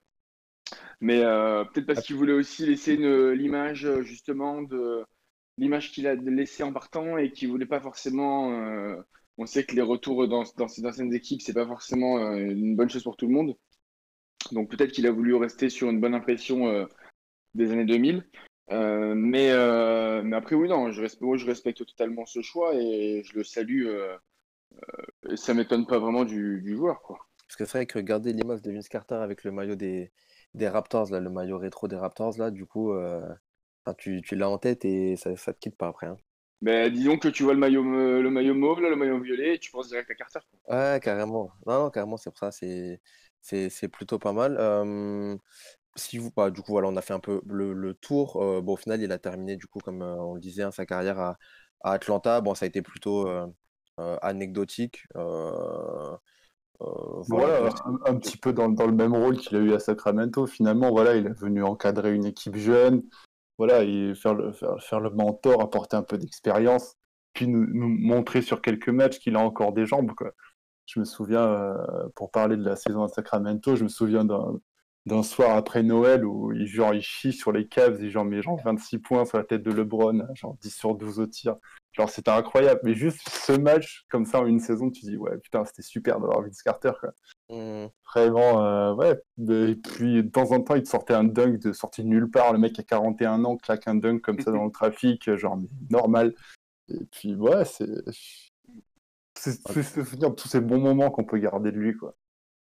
Mais 1.01 1.20
peut-être 1.20 1.87
parce 1.87 2.07
qu'il 2.07 2.16
voulait 2.16 2.33
aussi 2.33 2.64
laisser 2.64 2.96
l'image 2.96 3.88
justement 4.03 4.62
de 4.62 5.05
l'image 5.59 5.90
qu'il 5.90 6.07
a 6.07 6.14
laissée 6.14 6.62
en 6.62 6.72
partant 6.72 7.18
et 7.18 7.33
qu'il 7.33 7.48
voulait 7.51 7.66
pas 7.66 7.81
forcément. 7.81 8.48
on 9.37 9.46
sait 9.46 9.64
que 9.64 9.75
les 9.75 9.83
retours 9.83 10.29
dans, 10.29 10.44
dans 10.57 10.68
ces 10.68 10.87
anciennes 10.87 11.12
équipes, 11.12 11.42
c'est 11.42 11.55
pas 11.55 11.66
forcément 11.66 12.18
une 12.37 12.77
bonne 12.77 12.88
chose 12.88 13.03
pour 13.03 13.16
tout 13.16 13.27
le 13.27 13.35
monde. 13.35 13.57
Donc 14.53 14.70
peut-être 14.70 14.92
qu'il 14.92 15.07
a 15.09 15.11
voulu 15.11 15.35
rester 15.35 15.68
sur 15.68 15.90
une 15.90 16.01
bonne 16.01 16.14
impression 16.14 16.87
des 17.55 17.72
années 17.72 17.85
2000. 17.85 18.25
Euh, 18.70 19.14
mais, 19.14 19.51
euh, 19.51 20.22
mais 20.22 20.37
après, 20.37 20.55
oui, 20.55 20.68
non, 20.68 20.90
je 20.92 21.01
respecte, 21.03 21.22
moi, 21.22 21.37
je 21.37 21.46
respecte 21.46 21.85
totalement 21.85 22.27
ce 22.27 22.40
choix 22.42 22.75
et 22.75 23.22
je 23.25 23.35
le 23.35 23.44
salue. 23.44 23.87
euh, 23.87 24.16
euh, 25.27 25.37
ça 25.37 25.55
m'étonne 25.55 25.87
pas 25.87 25.98
vraiment 25.98 26.25
du, 26.25 26.61
du 26.62 26.77
joueur, 26.77 27.03
quoi. 27.03 27.18
Parce 27.46 27.57
que 27.57 27.64
c'est 27.64 27.79
vrai 27.79 27.87
que 27.87 27.98
regarder 27.98 28.33
l'image 28.33 28.62
de 28.62 28.72
Vince 28.72 28.88
Carter 28.88 29.16
avec 29.16 29.44
le 29.44 29.53
maillot 29.53 29.75
des, 29.75 30.11
des 30.55 30.68
Raptors, 30.68 31.11
là, 31.11 31.20
le 31.20 31.29
maillot 31.31 31.59
rétro 31.59 31.88
des 31.88 31.96
Raptors, 31.96 32.38
là, 32.38 32.51
du 32.51 32.64
coup, 32.66 32.94
tu, 33.98 34.22
tu 34.22 34.37
l'as 34.37 34.48
en 34.48 34.59
tête 34.59 34.85
et 34.85 35.16
ça, 35.16 35.37
ça 35.37 35.53
te 35.53 35.59
quitte 35.59 35.77
pas 35.77 35.88
après. 35.88 36.07
hein. 36.07 36.16
Ben, 36.62 36.90
disons 36.92 37.18
que 37.18 37.29
tu 37.29 37.42
vois 37.42 37.55
le 37.55 37.59
maillot, 37.59 37.83
le 37.83 38.31
maillot 38.31 38.55
mauve, 38.55 38.81
là, 38.81 38.88
le 38.88 38.96
maillot 38.96 39.20
violet, 39.20 39.57
et 39.57 39.59
tu 39.59 39.70
penses 39.72 39.88
direct 39.88 40.11
à 40.11 40.14
Carter. 40.14 40.38
quoi. 40.51 40.61
Ouais, 40.68 41.01
carrément. 41.03 41.51
Non, 41.66 41.85
non, 41.85 41.90
carrément, 41.90 42.16
c'est 42.16 42.31
pour 42.31 42.38
ça, 42.38 42.53
c'est, 42.53 43.01
c'est, 43.40 43.68
c'est 43.68 43.88
plutôt 43.88 44.18
pas 44.18 44.33
mal. 44.33 44.57
Euh, 44.59 45.37
si 45.96 46.18
vous, 46.18 46.31
bah, 46.35 46.50
du 46.50 46.62
coup, 46.62 46.72
voilà, 46.72 46.88
on 46.88 46.96
a 46.96 47.02
fait 47.02 47.14
un 47.14 47.20
peu 47.20 47.42
le, 47.46 47.72
le 47.72 47.94
tour. 47.94 48.42
Euh, 48.42 48.61
bon, 48.62 48.74
au 48.74 48.76
final, 48.76 49.02
il 49.02 49.12
a 49.12 49.18
terminé, 49.18 49.57
du 49.57 49.66
coup, 49.66 49.78
comme 49.81 50.02
euh, 50.02 50.16
on 50.16 50.35
le 50.35 50.40
disait, 50.40 50.62
hein, 50.62 50.70
sa 50.70 50.87
carrière 50.87 51.18
à, 51.20 51.38
à 51.83 51.92
Atlanta. 51.92 52.40
Bon, 52.40 52.55
ça 52.55 52.64
a 52.64 52.68
été 52.68 52.83
plutôt 52.83 53.28
euh, 53.28 53.46
anecdotique. 54.22 55.05
Voilà, 55.14 56.18
Voilà, 57.28 57.74
un, 57.85 57.98
un 58.07 58.16
petit 58.16 58.37
peu 58.37 58.52
dans, 58.52 58.68
dans 58.68 58.87
le 58.87 58.92
même 58.92 59.14
rôle 59.14 59.37
qu'il 59.37 59.57
a 59.57 59.61
eu 59.61 59.72
à 59.72 59.78
Sacramento. 59.78 60.46
Finalement, 60.46 60.90
voilà, 60.90 61.14
il 61.16 61.26
est 61.26 61.38
venu 61.38 61.62
encadrer 61.62 62.12
une 62.14 62.24
équipe 62.24 62.57
jeune, 62.57 63.02
voilà, 63.59 63.85
et 63.85 64.14
faire 64.14 64.35
le, 64.35 64.52
faire, 64.52 64.83
faire 64.83 65.00
le 65.00 65.11
mentor, 65.11 65.62
apporter 65.62 65.96
un 65.96 66.02
peu 66.02 66.18
d'expérience, 66.18 66.96
puis 67.35 67.46
nous, 67.46 67.66
nous 67.66 67.88
montrer 67.88 68.42
sur 68.42 68.61
quelques 68.61 68.88
matchs 68.88 69.18
qu'il 69.20 69.37
a 69.37 69.40
encore 69.40 69.72
des 69.72 69.87
jambes. 69.87 70.12
Quoi. 70.16 70.33
Je 70.87 70.98
me 70.98 71.05
souviens, 71.05 71.76
pour 72.16 72.31
parler 72.33 72.57
de 72.57 72.64
la 72.64 72.74
saison 72.76 73.05
à 73.05 73.09
Sacramento, 73.09 73.76
je 73.76 73.85
me 73.85 73.88
souviens 73.88 74.24
d'un 74.24 74.59
d'un 75.07 75.23
soir 75.23 75.57
après 75.57 75.83
Noël 75.83 76.25
où 76.25 76.53
il, 76.53 76.67
genre, 76.67 76.95
il 76.95 77.03
chie 77.03 77.33
sur 77.33 77.53
les 77.53 77.67
Cavs 77.67 78.03
et 78.03 78.11
genre, 78.11 78.25
met 78.25 78.43
genre 78.43 78.61
26 78.62 78.99
points 78.99 79.25
sur 79.25 79.38
la 79.38 79.45
tête 79.45 79.62
de 79.62 79.73
LeBron, 79.73 80.27
genre 80.35 80.57
10 80.61 80.71
sur 80.75 80.95
12 80.95 81.21
au 81.21 81.27
tir. 81.27 81.57
Genre, 81.93 82.09
c'était 82.09 82.31
incroyable. 82.31 82.81
Mais 82.85 82.95
juste 82.95 83.29
ce 83.29 83.53
match, 83.53 84.05
comme 84.09 84.25
ça, 84.25 84.41
en 84.41 84.47
une 84.47 84.61
saison, 84.61 84.91
tu 84.91 85.05
dis, 85.05 85.17
ouais, 85.17 85.37
putain, 85.38 85.65
c'était 85.65 85.83
super 85.83 86.21
d'avoir 86.21 86.43
Vince 86.43 86.62
Carter, 86.62 86.93
quoi. 86.99 87.12
Mmh. 87.51 87.88
Vraiment, 88.15 88.65
euh, 88.65 88.95
ouais. 88.95 89.21
Et 89.71 89.75
puis, 89.75 90.23
de 90.23 90.29
temps 90.29 90.53
en 90.53 90.61
temps, 90.61 90.75
il 90.75 90.85
te 90.85 90.88
sortait 90.88 91.15
un 91.15 91.25
dunk 91.25 91.59
de 91.59 91.73
sortie 91.73 92.03
de 92.03 92.09
nulle 92.09 92.31
part. 92.31 92.53
Le 92.53 92.59
mec 92.59 92.79
a 92.79 92.83
41 92.83 93.45
ans, 93.45 93.57
claque 93.57 93.88
un 93.88 93.97
dunk 93.97 94.21
comme 94.21 94.41
ça 94.41 94.53
dans 94.53 94.65
le 94.65 94.71
trafic, 94.71 95.35
genre, 95.37 95.57
mais 95.57 95.69
normal. 95.91 96.35
Et 96.88 97.05
puis, 97.11 97.35
ouais, 97.35 97.65
c'est. 97.65 97.88
C'est 99.35 99.53
c'est 99.67 99.83
se 99.83 100.05
souvenir 100.05 100.31
de 100.31 100.35
tous 100.35 100.49
ces 100.49 100.61
bons 100.61 100.79
moments 100.79 101.11
qu'on 101.11 101.25
peut 101.25 101.38
garder 101.38 101.73
de 101.73 101.79
lui, 101.79 101.97
quoi. 101.97 102.15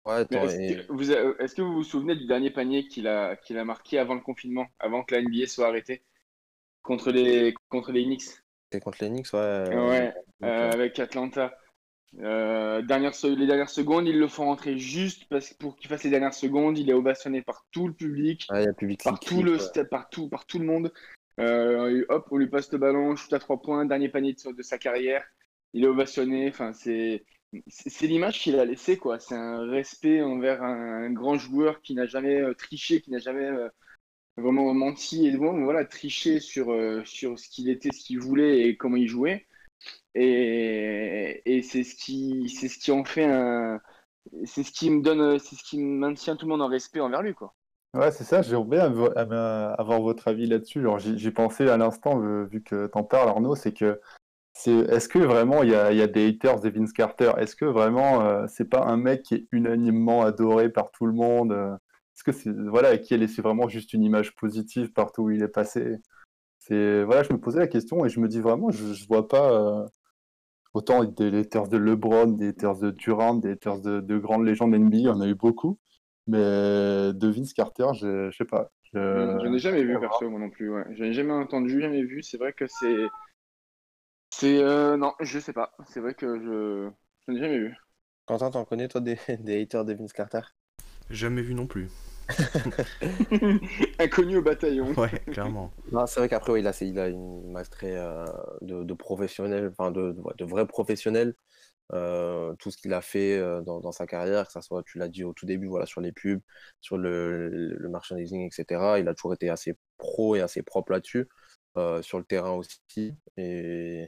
Ouais, 0.09 0.15
attends, 0.21 0.43
Est-ce 0.43 0.59
et- 0.59 0.85
que, 0.87 0.91
vous 0.93 1.11
a- 1.11 1.35
est-ce 1.39 1.55
que 1.55 1.61
vous 1.61 1.73
vous 1.73 1.83
souvenez 1.83 2.15
du 2.15 2.25
dernier 2.25 2.49
panier 2.51 2.87
qu'il 2.87 3.07
a, 3.07 3.35
qu'il 3.35 3.57
a 3.57 3.65
marqué 3.65 3.99
avant 3.99 4.15
le 4.15 4.21
confinement, 4.21 4.67
avant 4.79 5.03
que 5.03 5.13
la 5.15 5.21
NBA 5.21 5.45
soit 5.47 5.67
arrêtée, 5.67 6.03
contre 6.81 7.11
les, 7.11 7.53
contre 7.69 7.91
les 7.91 8.03
Knicks? 8.05 8.23
c'est 8.71 8.79
contre 8.81 8.97
les 9.01 9.09
Knicks, 9.09 9.33
ouais. 9.33 9.39
euh, 9.39 9.89
Ouais, 9.89 10.13
euh, 10.43 10.47
euh, 10.47 10.71
avec 10.71 10.97
Atlanta. 10.99 11.55
Euh, 12.21 12.81
dernière 12.81 13.11
les 13.23 13.45
dernières 13.45 13.69
secondes, 13.69 14.07
ils 14.07 14.17
le 14.17 14.27
font 14.27 14.45
rentrer 14.45 14.79
juste 14.79 15.25
parce 15.29 15.53
pour 15.53 15.75
qu'il 15.75 15.89
fasse 15.89 16.03
les 16.03 16.09
dernières 16.09 16.33
secondes, 16.33 16.75
il 16.79 16.89
est 16.89 16.93
ovationné 16.93 17.43
par 17.43 17.67
tout 17.71 17.87
le 17.87 17.93
public, 17.93 18.47
ouais, 18.51 18.65
par 19.03 19.19
tout 19.19 19.43
le 19.43 19.57
quoi. 19.57 19.59
stade, 19.59 19.89
par 19.89 20.09
tout, 20.09 20.27
par 20.27 20.45
tout 20.47 20.57
le 20.57 20.65
monde. 20.65 20.91
Euh, 21.39 22.03
hop, 22.09 22.27
on 22.31 22.37
lui 22.37 22.47
passe 22.47 22.71
le 22.71 22.79
ballon, 22.79 23.15
shoot 23.15 23.31
à 23.33 23.39
trois 23.39 23.61
points, 23.61 23.85
dernier 23.85 24.09
panier 24.09 24.33
de, 24.33 24.51
de 24.51 24.61
sa 24.63 24.79
carrière. 24.79 25.23
Il 25.73 25.83
est 25.83 25.87
ovationné. 25.87 26.49
Enfin, 26.49 26.73
c'est 26.73 27.23
c'est 27.67 28.07
l'image 28.07 28.39
qu'il 28.39 28.59
a 28.59 28.65
laissée, 28.65 28.97
quoi. 28.97 29.19
C'est 29.19 29.35
un 29.35 29.69
respect 29.69 30.21
envers 30.21 30.63
un, 30.63 31.09
grand 31.11 31.37
joueur 31.37 31.81
qui 31.81 31.95
n'a 31.95 32.05
jamais 32.05 32.41
euh, 32.41 32.53
triché, 32.53 33.01
qui 33.01 33.11
n'a 33.11 33.19
jamais 33.19 33.45
euh, 33.45 33.69
vraiment 34.37 34.73
menti 34.73 35.27
et 35.27 35.37
bon, 35.37 35.63
voilà, 35.63 35.85
triché 35.85 36.39
sur, 36.39 36.71
euh, 36.71 37.03
sur 37.05 37.39
ce 37.39 37.49
qu'il 37.49 37.69
était, 37.69 37.91
ce 37.91 38.03
qu'il 38.05 38.19
voulait 38.19 38.67
et 38.67 38.77
comment 38.77 38.97
il 38.97 39.07
jouait. 39.07 39.47
Et, 40.15 41.41
et 41.45 41.61
c'est 41.61 41.83
ce 41.83 41.95
qui, 41.95 42.49
c'est 42.49 42.67
ce 42.67 42.77
qui 42.79 42.91
en 42.91 43.05
fait 43.05 43.25
un, 43.25 43.81
c'est 44.45 44.63
ce 44.63 44.71
qui 44.71 44.89
me 44.89 45.01
donne, 45.01 45.39
c'est 45.39 45.55
ce 45.55 45.63
qui 45.63 45.79
maintient 45.79 46.35
tout 46.35 46.45
le 46.45 46.51
monde 46.51 46.61
en 46.61 46.67
respect 46.67 46.99
envers 46.99 47.21
lui, 47.21 47.33
quoi. 47.33 47.55
Ouais, 47.95 48.11
c'est 48.11 48.23
ça, 48.23 48.43
j'aimerais 48.43 48.65
bien 48.65 49.11
ama- 49.15 49.73
avoir 49.73 50.01
votre 50.01 50.27
avis 50.27 50.45
là-dessus. 50.45 50.85
J'y 50.99 51.31
pensais 51.31 51.67
à 51.69 51.77
l'instant, 51.77 52.19
vu 52.45 52.61
que 52.61 52.85
t'en 52.85 53.03
parles, 53.03 53.29
Arnaud, 53.29 53.55
c'est 53.55 53.73
que 53.73 53.99
c'est 54.59 54.71
est-ce 54.73 55.07
que 55.09 55.19
vraiment 55.19 55.63
il 55.63 55.69
y 55.71 55.75
a, 55.75 55.91
il 55.91 55.97
y 55.97 56.01
a 56.01 56.07
des 56.07 56.27
haters 56.27 56.59
de 56.59 56.69
Vince 56.69 56.93
Carter? 56.93 57.31
Est-ce 57.37 57.55
que 57.55 57.65
vraiment 57.65 58.21
euh, 58.21 58.45
c'est 58.47 58.69
pas 58.69 58.83
un 58.85 58.97
mec 58.97 59.23
qui 59.23 59.35
est 59.35 59.47
unanimement 59.51 60.23
adoré 60.23 60.69
par 60.69 60.91
tout 60.91 61.05
le 61.05 61.13
monde? 61.13 61.51
euh, 61.53 61.73
Est-ce 62.15 62.23
que 62.23 62.31
c'est 62.33 62.51
voilà, 62.51 62.97
qui 62.97 63.13
a 63.13 63.17
laissé 63.17 63.41
vraiment 63.41 63.69
juste 63.69 63.93
une 63.93 64.03
image 64.03 64.35
positive 64.35 64.91
partout 64.93 65.23
où 65.23 65.31
il 65.31 65.43
est 65.43 65.47
passé? 65.47 65.97
C'est 66.59 67.03
voilà, 67.05 67.23
je 67.23 67.33
me 67.33 67.39
posais 67.39 67.59
la 67.59 67.67
question 67.67 68.05
et 68.05 68.09
je 68.09 68.19
me 68.19 68.27
dis 68.27 68.41
vraiment, 68.41 68.71
je, 68.71 68.93
je 68.93 69.07
vois 69.07 69.27
pas 69.27 69.51
euh, 69.53 69.87
autant 70.73 71.03
des 71.03 71.39
haters 71.39 71.67
de 71.67 71.77
LeBron, 71.77 72.27
des 72.27 72.49
haters 72.49 72.77
de 72.77 72.91
Durant, 72.91 73.35
des 73.35 73.51
haters 73.51 73.79
de, 73.81 74.01
de 74.01 74.17
grandes 74.17 74.45
légendes 74.45 74.73
NBA, 74.73 74.97
il 74.97 75.03
y 75.03 75.09
en 75.09 75.21
a 75.21 75.27
eu 75.27 75.35
beaucoup. 75.35 75.79
Mais 76.27 76.37
de 76.37 77.27
Vince 77.27 77.53
Carter, 77.53 77.87
je, 77.95 78.29
je 78.29 78.37
sais 78.37 78.45
pas. 78.45 78.71
Je, 78.93 78.99
Je, 78.99 79.39
je 79.43 79.47
n'ai 79.47 79.59
jamais 79.59 79.83
vu 79.83 79.99
perso, 79.99 80.29
moi 80.29 80.39
non 80.39 80.49
plus. 80.49 80.71
Ouais. 80.71 80.83
Je 80.91 81.03
n'ai 81.03 81.13
jamais 81.13 81.33
entendu, 81.33 81.81
jamais 81.81 82.03
vu. 82.03 82.21
C'est 82.21 82.37
vrai 82.37 82.53
que 82.53 82.65
c'est 82.67 83.07
C'est 84.39 84.63
euh, 84.63 84.95
non, 84.95 85.11
je 85.19 85.37
sais 85.37 85.51
pas. 85.51 85.73
C'est 85.89 85.99
vrai 85.99 86.13
que 86.13 86.39
je 86.39 86.89
je 87.27 87.33
n'ai 87.33 87.39
jamais 87.39 87.59
vu. 87.59 87.75
Quentin, 88.25 88.49
t'en 88.49 88.63
connais 88.63 88.87
toi 88.87 89.01
des, 89.01 89.17
des 89.39 89.61
haters 89.61 89.83
de 89.83 89.93
Vince 89.93 90.13
Carter? 90.13 90.39
Jamais 91.09 91.41
vu 91.41 91.53
non 91.53 91.67
plus. 91.67 91.89
Inconnu 93.99 94.37
au 94.37 94.41
bataillon. 94.41 94.93
Ouais, 94.93 95.09
clairement. 95.31 95.71
Non, 95.91 96.07
c'est 96.07 96.21
vrai 96.21 96.29
qu'après, 96.29 96.53
oui, 96.53 96.61
là, 96.61 96.71
c'est- 96.71 96.87
il 96.87 96.97
a 96.99 97.09
une 97.09 97.51
masterie 97.51 97.87
euh, 97.91 98.23
de, 98.61 98.83
de 98.83 98.93
professionnel, 98.93 99.73
enfin 99.77 99.91
de, 99.91 100.15
de, 100.37 100.45
vrai 100.45 100.65
professionnel. 100.65 101.35
Euh, 101.91 102.53
tout 102.59 102.71
ce 102.71 102.77
qu'il 102.77 102.93
a 102.93 103.01
fait 103.01 103.37
euh, 103.37 103.61
dans, 103.61 103.81
dans 103.81 103.91
sa 103.91 104.05
carrière, 104.07 104.45
que 104.45 104.53
ça 104.53 104.61
soit, 104.61 104.83
tu 104.83 104.99
l'as 104.99 105.09
dit 105.09 105.25
au 105.25 105.33
tout 105.33 105.47
début, 105.47 105.67
voilà, 105.67 105.85
sur 105.85 105.99
les 105.99 106.11
pubs, 106.13 106.39
sur 106.79 106.97
le, 106.97 107.49
le 107.49 107.89
merchandising, 107.89 108.45
etc. 108.47 108.99
Il 108.99 109.07
a 109.09 109.15
toujours 109.15 109.33
été 109.33 109.49
assez 109.49 109.75
pro 109.97 110.35
et 110.35 110.41
assez 110.41 110.61
propre 110.61 110.93
là-dessus, 110.93 111.27
euh, 111.77 112.01
sur 112.03 112.19
le 112.19 112.23
terrain 112.25 112.51
aussi. 112.51 113.15
Et 113.37 114.07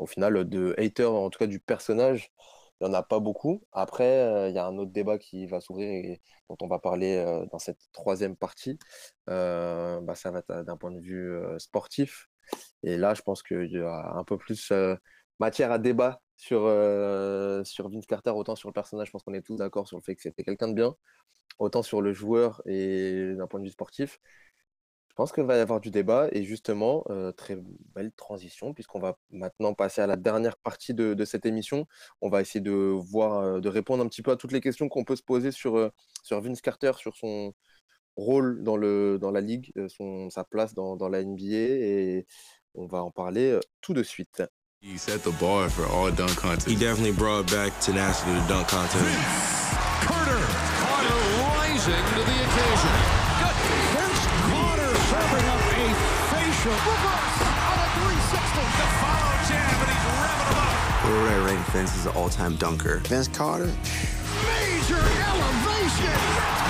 au 0.00 0.06
final, 0.06 0.48
de 0.48 0.74
haters, 0.78 1.12
en 1.12 1.30
tout 1.30 1.38
cas 1.38 1.46
du 1.46 1.60
personnage, 1.60 2.32
il 2.80 2.88
n'y 2.88 2.90
en 2.90 2.94
a 2.94 3.02
pas 3.02 3.20
beaucoup. 3.20 3.62
Après, 3.72 4.20
euh, 4.20 4.48
il 4.48 4.54
y 4.54 4.58
a 4.58 4.66
un 4.66 4.78
autre 4.78 4.92
débat 4.92 5.18
qui 5.18 5.46
va 5.46 5.60
s'ouvrir 5.60 5.88
et 5.88 6.20
dont 6.48 6.56
on 6.62 6.68
va 6.68 6.78
parler 6.78 7.16
euh, 7.16 7.44
dans 7.52 7.58
cette 7.58 7.80
troisième 7.92 8.36
partie. 8.36 8.78
Euh, 9.28 10.00
bah, 10.00 10.14
ça 10.14 10.30
va 10.30 10.38
être 10.40 10.64
d'un 10.64 10.76
point 10.76 10.90
de 10.90 11.00
vue 11.00 11.38
sportif. 11.58 12.28
Et 12.82 12.96
là, 12.96 13.14
je 13.14 13.22
pense 13.22 13.42
qu'il 13.42 13.70
y 13.70 13.78
a 13.78 14.12
un 14.14 14.24
peu 14.24 14.38
plus 14.38 14.72
matière 15.38 15.72
à 15.72 15.78
débat 15.78 16.20
sur, 16.36 16.60
sur 17.64 17.88
Vince 17.90 18.06
Carter, 18.06 18.30
autant 18.30 18.56
sur 18.56 18.68
le 18.70 18.72
personnage, 18.72 19.08
je 19.08 19.12
pense 19.12 19.22
qu'on 19.22 19.34
est 19.34 19.42
tous 19.42 19.56
d'accord 19.56 19.86
sur 19.86 19.98
le 19.98 20.02
fait 20.02 20.16
que 20.16 20.22
c'était 20.22 20.42
quelqu'un 20.42 20.68
de 20.68 20.74
bien, 20.74 20.94
autant 21.58 21.82
sur 21.82 22.02
le 22.02 22.12
joueur 22.12 22.62
et 22.66 23.34
d'un 23.36 23.46
point 23.46 23.60
de 23.60 23.66
vue 23.66 23.70
sportif. 23.70 24.18
Je 25.10 25.14
pense 25.16 25.32
qu'il 25.32 25.42
va 25.44 25.56
y 25.56 25.60
avoir 25.60 25.80
du 25.80 25.90
débat 25.90 26.28
et 26.32 26.44
justement, 26.44 27.04
euh, 27.10 27.32
très 27.32 27.58
belle 27.94 28.12
transition 28.12 28.72
puisqu'on 28.72 29.00
va 29.00 29.18
maintenant 29.30 29.74
passer 29.74 30.00
à 30.00 30.06
la 30.06 30.16
dernière 30.16 30.56
partie 30.56 30.94
de, 30.94 31.14
de 31.14 31.24
cette 31.24 31.44
émission. 31.44 31.86
On 32.20 32.30
va 32.30 32.40
essayer 32.40 32.60
de 32.60 32.72
voir, 32.72 33.40
euh, 33.40 33.60
de 33.60 33.68
répondre 33.68 34.04
un 34.04 34.08
petit 34.08 34.22
peu 34.22 34.30
à 34.30 34.36
toutes 34.36 34.52
les 34.52 34.60
questions 34.60 34.88
qu'on 34.88 35.04
peut 35.04 35.16
se 35.16 35.22
poser 35.22 35.50
sur, 35.50 35.76
euh, 35.76 35.90
sur 36.22 36.40
Vince 36.40 36.60
Carter, 36.60 36.92
sur 36.96 37.16
son 37.16 37.52
rôle 38.16 38.62
dans, 38.62 38.76
le, 38.76 39.18
dans 39.18 39.32
la 39.32 39.40
ligue, 39.40 39.72
son, 39.88 40.30
sa 40.30 40.44
place 40.44 40.74
dans, 40.74 40.96
dans 40.96 41.08
la 41.08 41.24
NBA 41.24 41.44
et 41.54 42.26
on 42.74 42.86
va 42.86 43.02
en 43.02 43.10
parler 43.10 43.58
tout 43.80 43.94
de 43.94 44.02
suite. 44.02 44.42
He 44.80 44.96
set 44.96 45.22
the 45.24 45.32
bar 45.32 45.68
for 45.68 45.84
all 45.86 46.10
dunk 46.10 46.36
contests. 46.36 46.66
He 46.66 46.74
definitely 46.74 47.12
brought 47.12 47.50
back 47.50 47.78
tenacity 47.80 48.32
to 48.32 48.48
dunk 48.48 48.68
contest. 48.68 49.04
Carter. 50.06 50.40
Carter 50.80 51.14
rising 51.44 51.92
to 52.14 52.32
the 52.32 52.39
facial. 56.60 56.72
Reverse 56.72 57.40
on 57.40 57.78
a 57.80 57.88
360. 57.96 58.60
The 58.60 58.88
follow 59.00 59.32
jab, 59.48 59.80
and 59.80 59.90
he's 59.90 60.04
revving 60.20 60.48
him 60.50 60.60
up. 60.60 61.04
Where 61.04 61.16
would 61.22 61.32
I 61.32 61.38
rank 61.46 61.60
Vince 61.68 61.92
as 61.96 62.06
an 62.06 62.12
all-time 62.12 62.56
dunker? 62.56 62.98
Vince 63.04 63.28
Carter? 63.28 63.66
Major 63.66 65.00
elevation. 65.00 66.16
Vince 66.20 66.68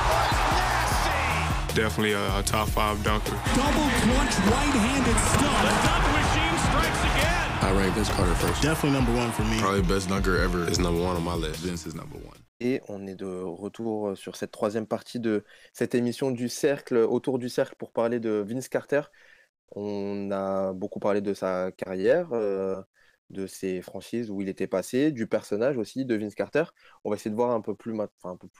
Carter! 0.00 0.46
Definitely 1.74 2.12
a, 2.12 2.38
a 2.38 2.42
top 2.42 2.68
five 2.68 3.02
dunker. 3.04 3.36
Double 3.54 3.90
clutch 4.00 4.34
right-handed 4.48 5.18
stump. 5.28 5.60
The 5.60 5.74
dunk 5.84 6.04
machine 6.16 6.56
strikes 6.68 7.00
again. 7.04 7.48
I 7.60 7.72
rank 7.72 7.94
Vince 7.94 8.08
Carter 8.10 8.34
first. 8.34 8.62
Definitely 8.62 8.98
number 8.98 9.14
one 9.14 9.30
for 9.32 9.44
me. 9.44 9.58
Probably 9.58 9.82
best 9.82 10.08
dunker 10.08 10.38
ever 10.40 10.64
is 10.68 10.78
number 10.78 11.02
one 11.02 11.16
on 11.16 11.24
my 11.24 11.34
list. 11.34 11.60
Vince 11.60 11.86
is 11.86 11.94
number 11.94 12.16
one. 12.18 12.35
Et 12.60 12.80
on 12.88 13.06
est 13.06 13.14
de 13.14 13.26
retour 13.26 14.16
sur 14.16 14.36
cette 14.36 14.50
troisième 14.50 14.86
partie 14.86 15.20
de 15.20 15.44
cette 15.72 15.94
émission 15.94 16.30
du 16.30 16.48
cercle, 16.48 16.96
autour 16.96 17.38
du 17.38 17.48
cercle 17.48 17.76
pour 17.78 17.92
parler 17.92 18.20
de 18.20 18.44
Vince 18.48 18.68
Carter. 18.68 19.02
On 19.72 20.30
a 20.30 20.72
beaucoup 20.72 21.00
parlé 21.00 21.20
de 21.20 21.34
sa 21.34 21.72
carrière, 21.72 22.32
euh, 22.32 22.80
de 23.30 23.46
ses 23.46 23.82
franchises 23.82 24.30
où 24.30 24.40
il 24.40 24.48
était 24.48 24.66
passé, 24.66 25.12
du 25.12 25.26
personnage 25.26 25.76
aussi 25.78 26.04
de 26.04 26.14
Vince 26.14 26.34
Carter. 26.34 26.64
On 27.04 27.10
va 27.10 27.16
essayer 27.16 27.30
de 27.30 27.36
voir 27.36 27.50
un 27.50 27.60
peu 27.60 27.74
plus, 27.74 27.92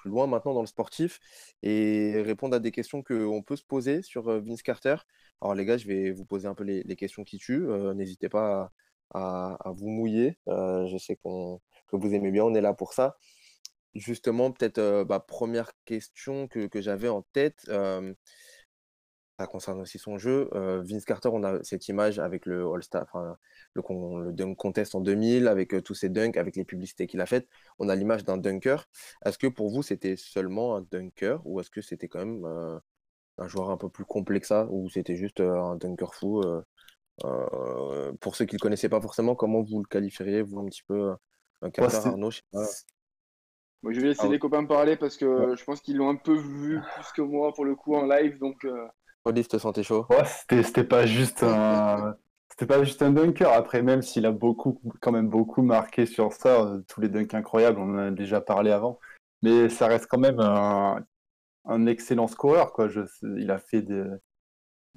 loin 0.04 0.26
maintenant 0.26 0.54
dans 0.54 0.61
le 0.61 0.66
sportif 0.66 1.20
et 1.62 2.20
répondre 2.22 2.56
à 2.56 2.59
des 2.61 2.72
questions 2.72 3.02
qu'on 3.02 3.42
peut 3.42 3.56
se 3.56 3.64
poser 3.64 4.02
sur 4.02 4.28
euh, 4.28 4.40
Vince 4.40 4.62
Carter. 4.62 4.96
Alors 5.40 5.54
les 5.54 5.64
gars, 5.64 5.76
je 5.78 5.87
vais 5.87 6.11
vous 6.12 6.24
poser 6.24 6.48
un 6.48 6.54
peu 6.54 6.64
les, 6.64 6.96
questions 6.96 7.24
qui 7.24 7.38
tuent. 7.38 7.68
Euh, 7.68 7.94
N'hésitez 7.94 8.28
pas 8.28 8.72
à, 9.14 9.59
vous 9.76 9.88
mouiller. 9.88 10.38
Euh, 10.48 10.87
je 10.88 10.98
sais 10.98 11.16
que 11.16 11.96
vous 11.96 12.14
aimez 12.14 12.30
bien, 12.30 12.44
on 12.44 12.54
est 12.54 12.61
là 12.61 12.74
pour 12.74 12.92
ça. 12.92 13.16
Justement, 13.96 14.52
peut-être 14.52 14.78
euh, 14.78 15.04
bah, 15.04 15.20
première 15.20 15.72
question 15.85 16.48
que, 16.48 16.66
que 16.66 16.80
j'avais 16.80 17.09
en 17.09 17.22
tête, 17.32 17.64
euh, 17.68 18.12
ça 19.38 19.46
concerne 19.46 19.80
aussi 19.80 19.98
son 19.98 20.18
jeu. 20.18 20.48
Euh, 20.54 20.82
Vince 20.82 21.04
Carter, 21.04 21.28
on 21.32 21.42
a 21.44 21.62
cette 21.62 21.88
image 21.88 22.18
avec 22.18 22.46
le 22.46 22.66
All-Star, 22.72 23.06
le, 23.74 23.82
con- 23.82 24.18
le 24.18 24.32
Dunk 24.32 24.56
Contest 24.56 24.94
en 24.94 25.00
2000, 25.00 25.46
avec 25.48 25.82
tous 25.85 25.94
ses 25.94 26.09
dunks, 26.09 26.37
avec 26.37 26.56
les 26.56 26.64
publicités 26.64 27.06
qu'il 27.06 27.20
a 27.20 27.26
faites. 27.26 27.46
On 27.78 27.88
a 27.88 27.96
l'image 27.96 28.24
d'un 28.24 28.38
dunker. 28.38 28.87
Est-ce 29.24 29.38
que 29.38 29.46
pour 29.46 29.70
vous, 29.70 29.82
c'était 29.82 30.16
seulement 30.16 30.76
un 30.76 30.82
dunker 30.90 31.40
ou 31.46 31.61
est-ce 31.61 31.70
que 31.70 31.82
c'était 31.82 32.09
quand 32.09 32.24
même 32.24 32.46
un 33.38 33.48
joueur 33.48 33.70
un 33.70 33.76
peu 33.76 33.88
plus 33.90 34.04
complet 34.06 34.40
que 34.40 34.46
ça 34.46 34.66
ou 34.70 34.88
c'était 34.88 35.16
juste 35.16 35.40
un 35.40 35.76
dunker 35.76 36.14
fou 36.14 36.42
Pour 38.20 38.37
ceux 38.37 38.44
qui 38.46 38.54
ne 38.54 38.59
le 38.59 38.62
connaissaient 38.62 38.88
pas 38.88 39.00
forcément, 39.00 39.35
comment 39.35 39.62
vous 39.62 39.80
le 39.80 39.87
qualifieriez, 39.87 40.42
vous, 40.42 40.59
un 40.61 40.66
petit 40.66 40.82
peu, 40.87 41.14
Carter, 41.72 41.98
c'est- 42.02 42.09
Arnaud, 42.09 42.30
je 42.30 42.37
sais 42.38 42.42
pas. 42.52 42.66
Moi, 43.87 43.92
je 43.92 44.01
vais 44.01 44.09
laisser 44.09 44.22
Ah 44.25 44.29
les 44.29 44.40
copains 44.40 44.64
parler 44.64 44.96
parce 44.96 45.16
que 45.16 45.55
je 45.55 45.64
pense 45.64 45.81
qu'ils 45.81 45.99
l'ont 45.99 46.09
un 46.09 46.16
peu 46.16 46.35
vu 46.35 46.81
plus 46.96 47.12
que 47.12 47.22
moi 47.22 47.53
pour 47.55 47.64
le 47.64 47.77
coup 47.77 47.94
en 47.94 48.05
live. 48.05 48.37
Donc, 48.40 48.64
euh, 48.64 48.85
Olive, 49.25 49.46
te 49.46 49.59
sentais 49.59 49.85
chaud? 49.85 50.07
Ouais, 50.11 50.25
c'était 50.25 50.64
c'était 50.64 50.83
pas 50.83 51.07
juste 51.07 51.44
un 51.44 52.16
c'était 52.51 52.66
pas 52.66 52.83
juste 52.83 53.01
un 53.03 53.12
dunker. 53.12 53.53
Après, 53.53 53.83
même 53.83 54.03
s'il 54.03 54.27
a 54.27 54.33
beaucoup 54.33 54.81
quand 55.01 55.12
même 55.12 55.29
beaucoup 55.29 55.62
marqué 55.62 56.05
sur 56.05 56.33
ça, 56.33 56.62
euh, 56.62 56.81
tous 56.88 57.01
les 57.01 57.09
dunks 57.09 57.33
incroyables, 57.33 57.79
on 57.79 57.94
en 57.94 57.99
a 57.99 58.11
déjà 58.11 58.40
parlé 58.40 58.72
avant. 58.72 58.99
Mais 59.42 59.68
ça 59.68 59.87
reste 59.87 60.09
quand 60.11 60.18
même 60.18 60.40
un, 60.40 61.05
un 61.66 61.87
excellent 61.87 62.27
scoreur, 62.27 62.72
quoi. 62.72 62.88
Je, 62.88 63.03
il 63.38 63.53
a 63.53 63.59
fait 63.59 63.83
des, 63.83 64.05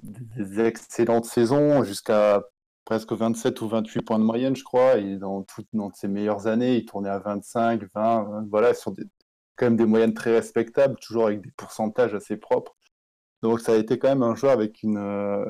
des 0.02 0.60
excellentes 0.62 1.26
saisons 1.26 1.84
jusqu'à 1.84 2.42
presque 2.90 3.12
27 3.12 3.60
ou 3.60 3.68
28 3.68 4.02
points 4.02 4.18
de 4.18 4.24
moyenne, 4.24 4.56
je 4.56 4.64
crois. 4.64 4.98
Et 4.98 5.16
dans 5.16 5.44
toutes 5.44 5.68
dans 5.72 5.92
ses 5.92 6.08
meilleures 6.08 6.48
années, 6.48 6.76
il 6.78 6.84
tournait 6.84 7.08
à 7.08 7.20
25, 7.20 7.82
20, 7.94 8.22
20, 8.24 8.46
voilà, 8.50 8.74
sur 8.74 8.90
des, 8.90 9.04
quand 9.54 9.66
même 9.66 9.76
des 9.76 9.86
moyennes 9.86 10.12
très 10.12 10.32
respectables, 10.32 10.96
toujours 10.96 11.26
avec 11.26 11.40
des 11.40 11.52
pourcentages 11.56 12.14
assez 12.14 12.36
propres. 12.36 12.76
Donc 13.42 13.60
ça 13.60 13.74
a 13.74 13.76
été 13.76 13.96
quand 13.96 14.08
même 14.08 14.24
un 14.24 14.34
joueur 14.34 14.50
avec 14.50 14.82
une, 14.82 14.98
euh, 14.98 15.44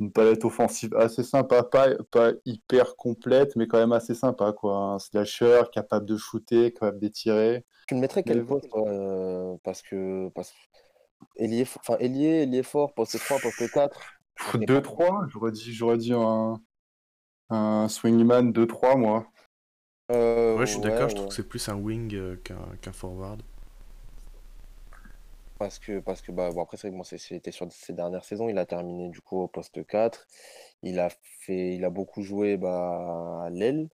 une 0.00 0.10
palette 0.10 0.44
offensive 0.44 0.92
assez 0.96 1.22
sympa, 1.22 1.62
pas, 1.62 1.90
pas 2.10 2.32
hyper 2.44 2.96
complète, 2.96 3.54
mais 3.54 3.68
quand 3.68 3.78
même 3.78 3.92
assez 3.92 4.16
sympa, 4.16 4.52
quoi. 4.52 4.76
Un 4.76 4.98
slasher 4.98 5.62
capable 5.72 6.06
de 6.06 6.16
shooter, 6.16 6.72
capable 6.72 6.98
d'étirer. 6.98 7.64
Tu 7.86 7.94
le 7.94 8.00
mettrais 8.00 8.24
quel 8.24 8.44
toi, 8.44 8.60
euh, 8.88 9.54
Parce 9.62 9.80
que. 9.80 10.28
Parce... 10.30 10.52
Ailier, 11.36 11.62
enfin, 11.62 11.96
ailier, 12.00 12.42
ailier 12.42 12.64
fort, 12.64 12.94
poste 12.94 13.16
3, 13.16 13.38
poste 13.38 13.70
4. 13.72 13.96
Pff, 14.36 14.56
2-3, 14.58 15.26
j'aurais 15.28 15.52
dit, 15.52 15.72
j'aurais 15.72 15.98
dit 15.98 16.12
un, 16.12 16.60
un 17.50 17.88
swingman 17.88 18.52
2-3, 18.52 18.96
moi. 18.96 19.26
Euh, 20.10 20.56
Ouais, 20.58 20.66
je 20.66 20.72
suis 20.72 20.80
d'accord, 20.80 21.08
je 21.08 21.14
trouve 21.14 21.28
que 21.28 21.34
c'est 21.34 21.48
plus 21.48 21.68
un 21.68 21.76
wing 21.76 22.14
euh, 22.14 22.36
qu'un 22.36 22.58
qu'un 22.82 22.92
forward. 22.92 23.42
Parce 25.58 25.78
que, 25.78 26.00
parce 26.00 26.20
que 26.20 26.32
bah, 26.32 26.50
bon, 26.50 26.62
après, 26.62 26.76
c'est 26.76 26.88
vrai 26.88 26.92
que 26.92 26.96
moi, 26.96 27.04
c'est- 27.04 27.18
c'était 27.18 27.52
sur 27.52 27.70
ses 27.72 27.92
dernières 27.92 28.24
saisons. 28.24 28.48
Il 28.48 28.58
a 28.58 28.66
terminé 28.66 29.08
du 29.08 29.20
coup 29.20 29.38
au 29.38 29.48
poste 29.48 29.86
4. 29.86 30.26
Il 30.82 30.98
a 30.98 31.10
fait, 31.40 31.74
il 31.74 31.84
a 31.84 31.90
beaucoup 31.90 32.22
joué 32.22 32.56
bah, 32.56 33.44
à 33.44 33.50
l'aile. 33.50 33.88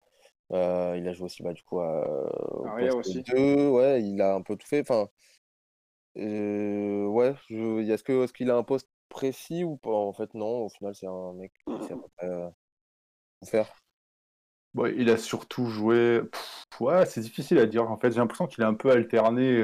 Euh, 0.53 0.97
il 0.99 1.07
a 1.09 1.13
joué 1.13 1.27
aussi 1.27 1.43
bah, 1.43 1.53
du 1.53 1.63
coup 1.63 1.81
à, 1.81 2.07
au 2.55 2.65
poste 2.79 2.99
aussi. 2.99 3.23
2. 3.23 3.69
Ouais, 3.69 4.03
il 4.03 4.21
a 4.23 4.35
un 4.35 4.43
peu 4.43 4.57
tout 4.57 4.67
fait. 4.67 4.81
Enfin, 4.81 5.09
euh, 6.17 7.07
ouais, 7.07 7.35
je, 7.49 7.81
est-ce 7.91 8.03
que, 8.05 8.25
est-ce 8.25 8.33
qu'il 8.33 8.51
a 8.51 8.57
un 8.57 8.63
poste 8.63 8.89
précis 9.11 9.65
ou 9.65 9.77
pas? 9.77 9.91
En 9.91 10.15
fait, 10.15 10.33
non. 10.35 10.65
Au 10.65 10.69
final, 10.71 10.95
c'est 10.95 11.07
un 11.07 11.33
mec 11.35 11.53
qui 11.67 11.87
sait 11.87 11.95
euh, 12.23 12.49
faire. 13.45 13.71
Ouais, 14.75 14.95
il 14.97 15.11
a 15.11 15.17
surtout 15.17 15.67
joué. 15.67 16.23
Ouais, 16.79 17.05
c'est 17.05 17.21
difficile 17.21 17.59
à 17.59 17.67
dire. 17.67 17.91
En 17.91 17.99
fait, 17.99 18.13
j'ai 18.13 18.19
l'impression 18.19 18.47
qu'il 18.47 18.63
a 18.65 18.69
un 18.69 18.75
peu 18.75 18.91
alterné 18.91 19.63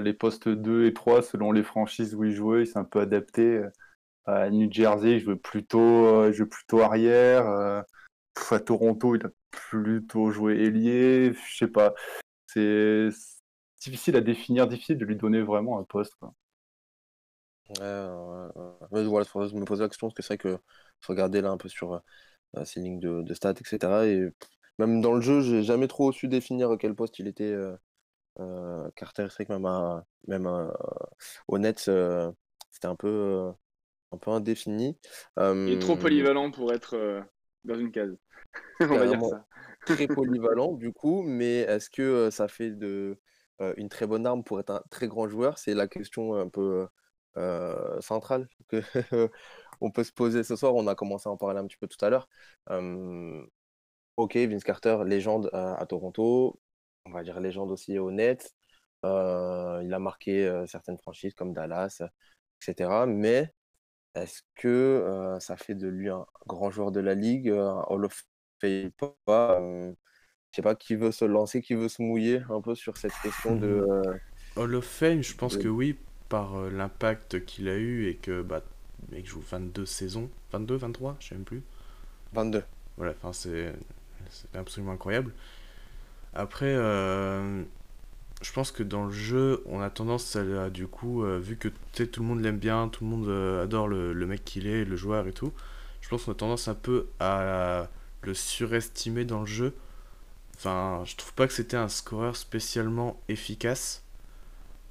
les 0.00 0.14
postes 0.14 0.48
2 0.48 0.86
et 0.86 0.94
3 0.94 1.22
selon 1.22 1.52
les 1.52 1.64
franchises 1.64 2.14
où 2.14 2.24
il 2.24 2.32
jouait. 2.32 2.62
Il 2.62 2.66
s'est 2.66 2.78
un 2.78 2.84
peu 2.84 3.00
adapté. 3.00 3.62
À 4.26 4.48
New 4.48 4.72
Jersey, 4.72 5.16
il 5.16 5.20
jouait 5.20 5.36
plutôt, 5.36 6.30
plutôt 6.50 6.80
arrière. 6.80 7.46
à 7.46 8.60
Toronto, 8.60 9.16
il 9.16 9.26
a 9.26 9.30
plutôt 9.50 10.30
joué 10.30 10.62
ailier. 10.62 11.32
Je 11.32 11.56
sais 11.56 11.68
pas. 11.68 11.92
C'est 12.46 13.10
difficile 13.82 14.16
à 14.16 14.20
définir, 14.20 14.66
difficile 14.68 14.98
de 14.98 15.04
lui 15.04 15.16
donner 15.16 15.42
vraiment 15.42 15.78
un 15.78 15.84
poste. 15.84 16.14
Ouais, 17.70 18.50
ouais, 18.90 19.04
voilà, 19.04 19.24
je 19.48 19.54
me 19.56 19.64
posais 19.64 19.82
la 19.82 19.88
question, 19.88 20.08
parce 20.08 20.14
que 20.14 20.22
c'est 20.22 20.34
vrai 20.34 20.38
que 20.38 20.58
je 21.00 21.06
regardais 21.08 21.40
là 21.40 21.50
un 21.50 21.56
peu 21.56 21.68
sur 21.68 22.02
euh, 22.56 22.64
ses 22.64 22.80
lignes 22.80 23.00
de, 23.00 23.22
de 23.22 23.34
stats, 23.34 23.52
etc. 23.52 24.06
Et 24.06 24.28
même 24.78 25.00
dans 25.00 25.14
le 25.14 25.20
jeu, 25.20 25.40
j'ai 25.40 25.62
jamais 25.62 25.88
trop 25.88 26.12
su 26.12 26.28
définir 26.28 26.70
à 26.70 26.76
quel 26.76 26.94
poste 26.94 27.18
il 27.18 27.28
était. 27.28 27.44
euh, 27.44 27.76
euh, 28.40 28.90
Carter, 28.96 29.26
c'est 29.30 29.36
vrai 29.36 29.46
que 29.46 29.52
même, 29.52 29.66
à- 29.66 30.04
même 30.28 30.46
euh, 30.46 30.70
au 31.48 31.58
euh, 31.58 32.32
c'était 32.70 32.86
un 32.88 32.96
peu, 32.96 33.52
un 34.12 34.18
peu 34.18 34.30
indéfini. 34.30 34.98
il 35.38 35.74
est 35.74 35.78
trop 35.80 35.96
polyvalent 35.96 36.50
pour 36.50 36.72
être 36.72 37.24
dans 37.64 37.78
une 37.78 37.90
case. 37.92 38.16
On 38.80 38.98
va 38.98 39.06
dire 39.06 39.24
ça. 39.24 39.46
très 39.84 40.08
polyvalent 40.08 40.72
du 40.78 40.92
coup, 40.92 41.22
mais 41.22 41.60
est-ce 41.60 41.90
que, 41.90 42.30
ça 42.30 42.48
fait 42.48 42.70
de, 42.70 43.18
une 43.76 43.88
très 43.88 44.06
bonne 44.06 44.26
arme 44.26 44.44
pour 44.44 44.60
être 44.60 44.70
un 44.70 44.82
très 44.90 45.08
grand 45.08 45.28
joueur? 45.28 45.58
C'est 45.58 45.74
la 45.74 45.86
question 45.86 46.34
un 46.34 46.48
peu, 46.48 46.86
heu, 47.36 47.98
centrale 48.00 48.48
que 48.68 48.80
on 49.80 49.90
peut 49.90 50.04
se 50.04 50.12
poser 50.12 50.44
ce 50.44 50.56
soir. 50.56 50.74
On 50.74 50.86
a 50.86 50.94
commencé 50.94 51.28
à 51.28 51.32
en 51.32 51.36
parler 51.36 51.58
un 51.60 51.66
petit 51.66 51.78
peu 51.78 51.88
tout 51.88 52.02
à 52.04 52.10
l'heure. 52.10 52.28
OK, 54.16 54.36
Vince 54.36 54.64
Carter, 54.64 54.98
légende 55.04 55.50
à 55.52 55.74
à 55.74 55.86
Toronto, 55.86 56.60
on 57.04 57.10
va 57.10 57.22
dire 57.22 57.40
légende 57.40 57.70
aussi 57.70 57.98
aux 57.98 58.10
Nets. 58.12 58.54
Heu, 59.04 59.80
il 59.82 59.92
a 59.92 59.98
marqué, 59.98 60.46
heu, 60.46 60.66
certaines 60.66 60.98
franchises 60.98 61.34
comme 61.34 61.52
Dallas, 61.52 61.98
et 62.00 62.06
cetera, 62.60 63.06
mais 63.06 63.52
est-ce 64.14 64.42
que, 64.54 65.36
ça 65.40 65.56
fait 65.56 65.74
de 65.74 65.88
lui 65.88 66.08
un 66.08 66.26
grand 66.46 66.70
joueur 66.70 66.92
de 66.92 67.00
la 67.00 67.14
ligue, 67.14 67.50
un 67.50 67.84
Hall 67.88 68.04
of 68.04 68.24
Fame 68.60 68.92
pas? 69.24 69.60
Je 69.60 70.56
sais 70.56 70.62
pas 70.62 70.76
qui 70.76 70.94
veut 70.94 71.10
se 71.10 71.24
lancer, 71.24 71.62
qui 71.62 71.74
veut 71.74 71.88
se 71.88 72.00
mouiller 72.00 72.40
un 72.48 72.60
peu 72.60 72.76
sur 72.76 72.96
cette 72.96 73.12
question 73.22 73.56
de, 73.56 73.66
heu, 73.66 74.02
Hall 74.56 74.76
of 74.76 74.86
Fame, 74.86 75.20
je 75.20 75.34
pense 75.34 75.56
de 75.56 75.64
que 75.64 75.68
oui, 75.68 75.96
par 76.28 76.56
euh, 76.56 76.70
l'impact 76.70 77.44
qu'il 77.44 77.68
a 77.68 77.76
eu 77.76 78.08
et 78.08 78.16
que 78.16 78.42
bah, 78.42 78.62
le 79.10 79.16
mec 79.16 79.26
joue 79.26 79.40
22 79.40 79.86
saisons, 79.86 80.30
22, 80.52 80.76
23, 80.76 81.16
je 81.20 81.28
sais 81.28 81.34
même 81.34 81.44
plus. 81.44 81.62
22. 82.32 82.62
Voilà, 82.96 83.12
enfin 83.12 83.32
c'est 83.32 83.72
c'est 84.30 84.56
absolument 84.56 84.92
incroyable. 84.92 85.32
Après, 86.34 86.74
euh, 86.74 87.62
je 88.42 88.52
pense 88.52 88.72
que 88.72 88.82
dans 88.82 89.04
le 89.04 89.12
jeu, 89.12 89.62
on 89.66 89.80
a 89.80 89.90
tendance 89.90 90.36
à, 90.36 90.70
du 90.70 90.86
coup, 90.86 91.24
euh, 91.24 91.38
vu 91.38 91.56
que 91.56 91.68
tout 92.04 92.22
le 92.22 92.26
monde 92.26 92.40
l'aime 92.42 92.58
bien, 92.58 92.88
tout 92.88 93.04
le 93.04 93.10
monde 93.10 93.28
euh, 93.28 93.62
adore 93.62 93.88
le, 93.88 94.12
le 94.12 94.26
mec 94.26 94.44
qu'il 94.44 94.66
est, 94.66 94.84
le 94.84 94.96
joueur 94.96 95.26
et 95.26 95.32
tout, 95.32 95.52
je 96.00 96.08
pense 96.08 96.24
qu'on 96.24 96.32
a 96.32 96.34
tendance 96.34 96.68
un 96.68 96.74
peu 96.74 97.08
à 97.20 97.88
le 98.22 98.34
surestimer 98.34 99.24
dans 99.24 99.40
le 99.40 99.46
jeu. 99.46 99.74
Enfin, 100.56 101.02
je 101.04 101.16
trouve 101.16 101.32
pas 101.34 101.46
que 101.46 101.52
c'était 101.52 101.76
un 101.76 101.88
scoreur 101.88 102.36
spécialement 102.36 103.20
efficace. 103.28 104.03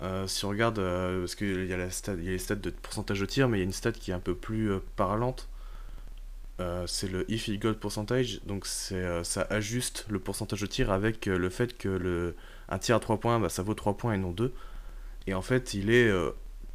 Euh, 0.02 0.28
si 0.28 0.44
on 0.46 0.50
regarde, 0.50 0.80
euh, 0.80 1.22
parce 1.22 1.36
qu'il 1.36 1.66
y, 1.66 1.74
a 1.74 1.78
y 1.78 1.82
a 1.82 1.86
les 2.16 2.38
stats 2.38 2.56
de 2.56 2.70
pourcentage 2.72 3.20
de 3.20 3.26
tir, 3.26 3.48
mais 3.48 3.58
il 3.58 3.62
y 3.62 3.64
a 3.64 3.66
une 3.66 3.74
stat 3.74 3.94
qui 3.94 4.12
est 4.12 4.14
un 4.14 4.20
peu 4.20 4.36
plus 4.36 4.72
euh, 4.72 4.80
parlante. 4.96 5.48
C'est 6.86 7.12
le 7.12 7.30
if 7.30 7.44
field 7.44 7.62
goal 7.62 7.76
percentage, 7.78 8.40
donc 8.46 8.66
ça 8.66 9.42
ajuste 9.50 10.06
le 10.10 10.18
pourcentage 10.20 10.62
de 10.62 10.66
tir 10.66 10.92
avec 10.92 11.26
le 11.26 11.50
fait 11.50 11.78
que 11.78 11.90
le, 11.90 12.36
un 12.70 12.78
tir 12.78 12.96
à 12.96 13.00
3 13.02 13.20
points, 13.20 13.38
bah, 13.38 13.50
ça 13.50 13.64
vaut 13.64 13.74
3 13.74 13.98
points 13.98 14.14
et 14.14 14.18
non 14.18 14.32
2. 14.32 14.54
Et 15.28 15.34
en 15.34 15.42
fait, 15.42 15.74
il 15.74 15.90
est 15.90 16.10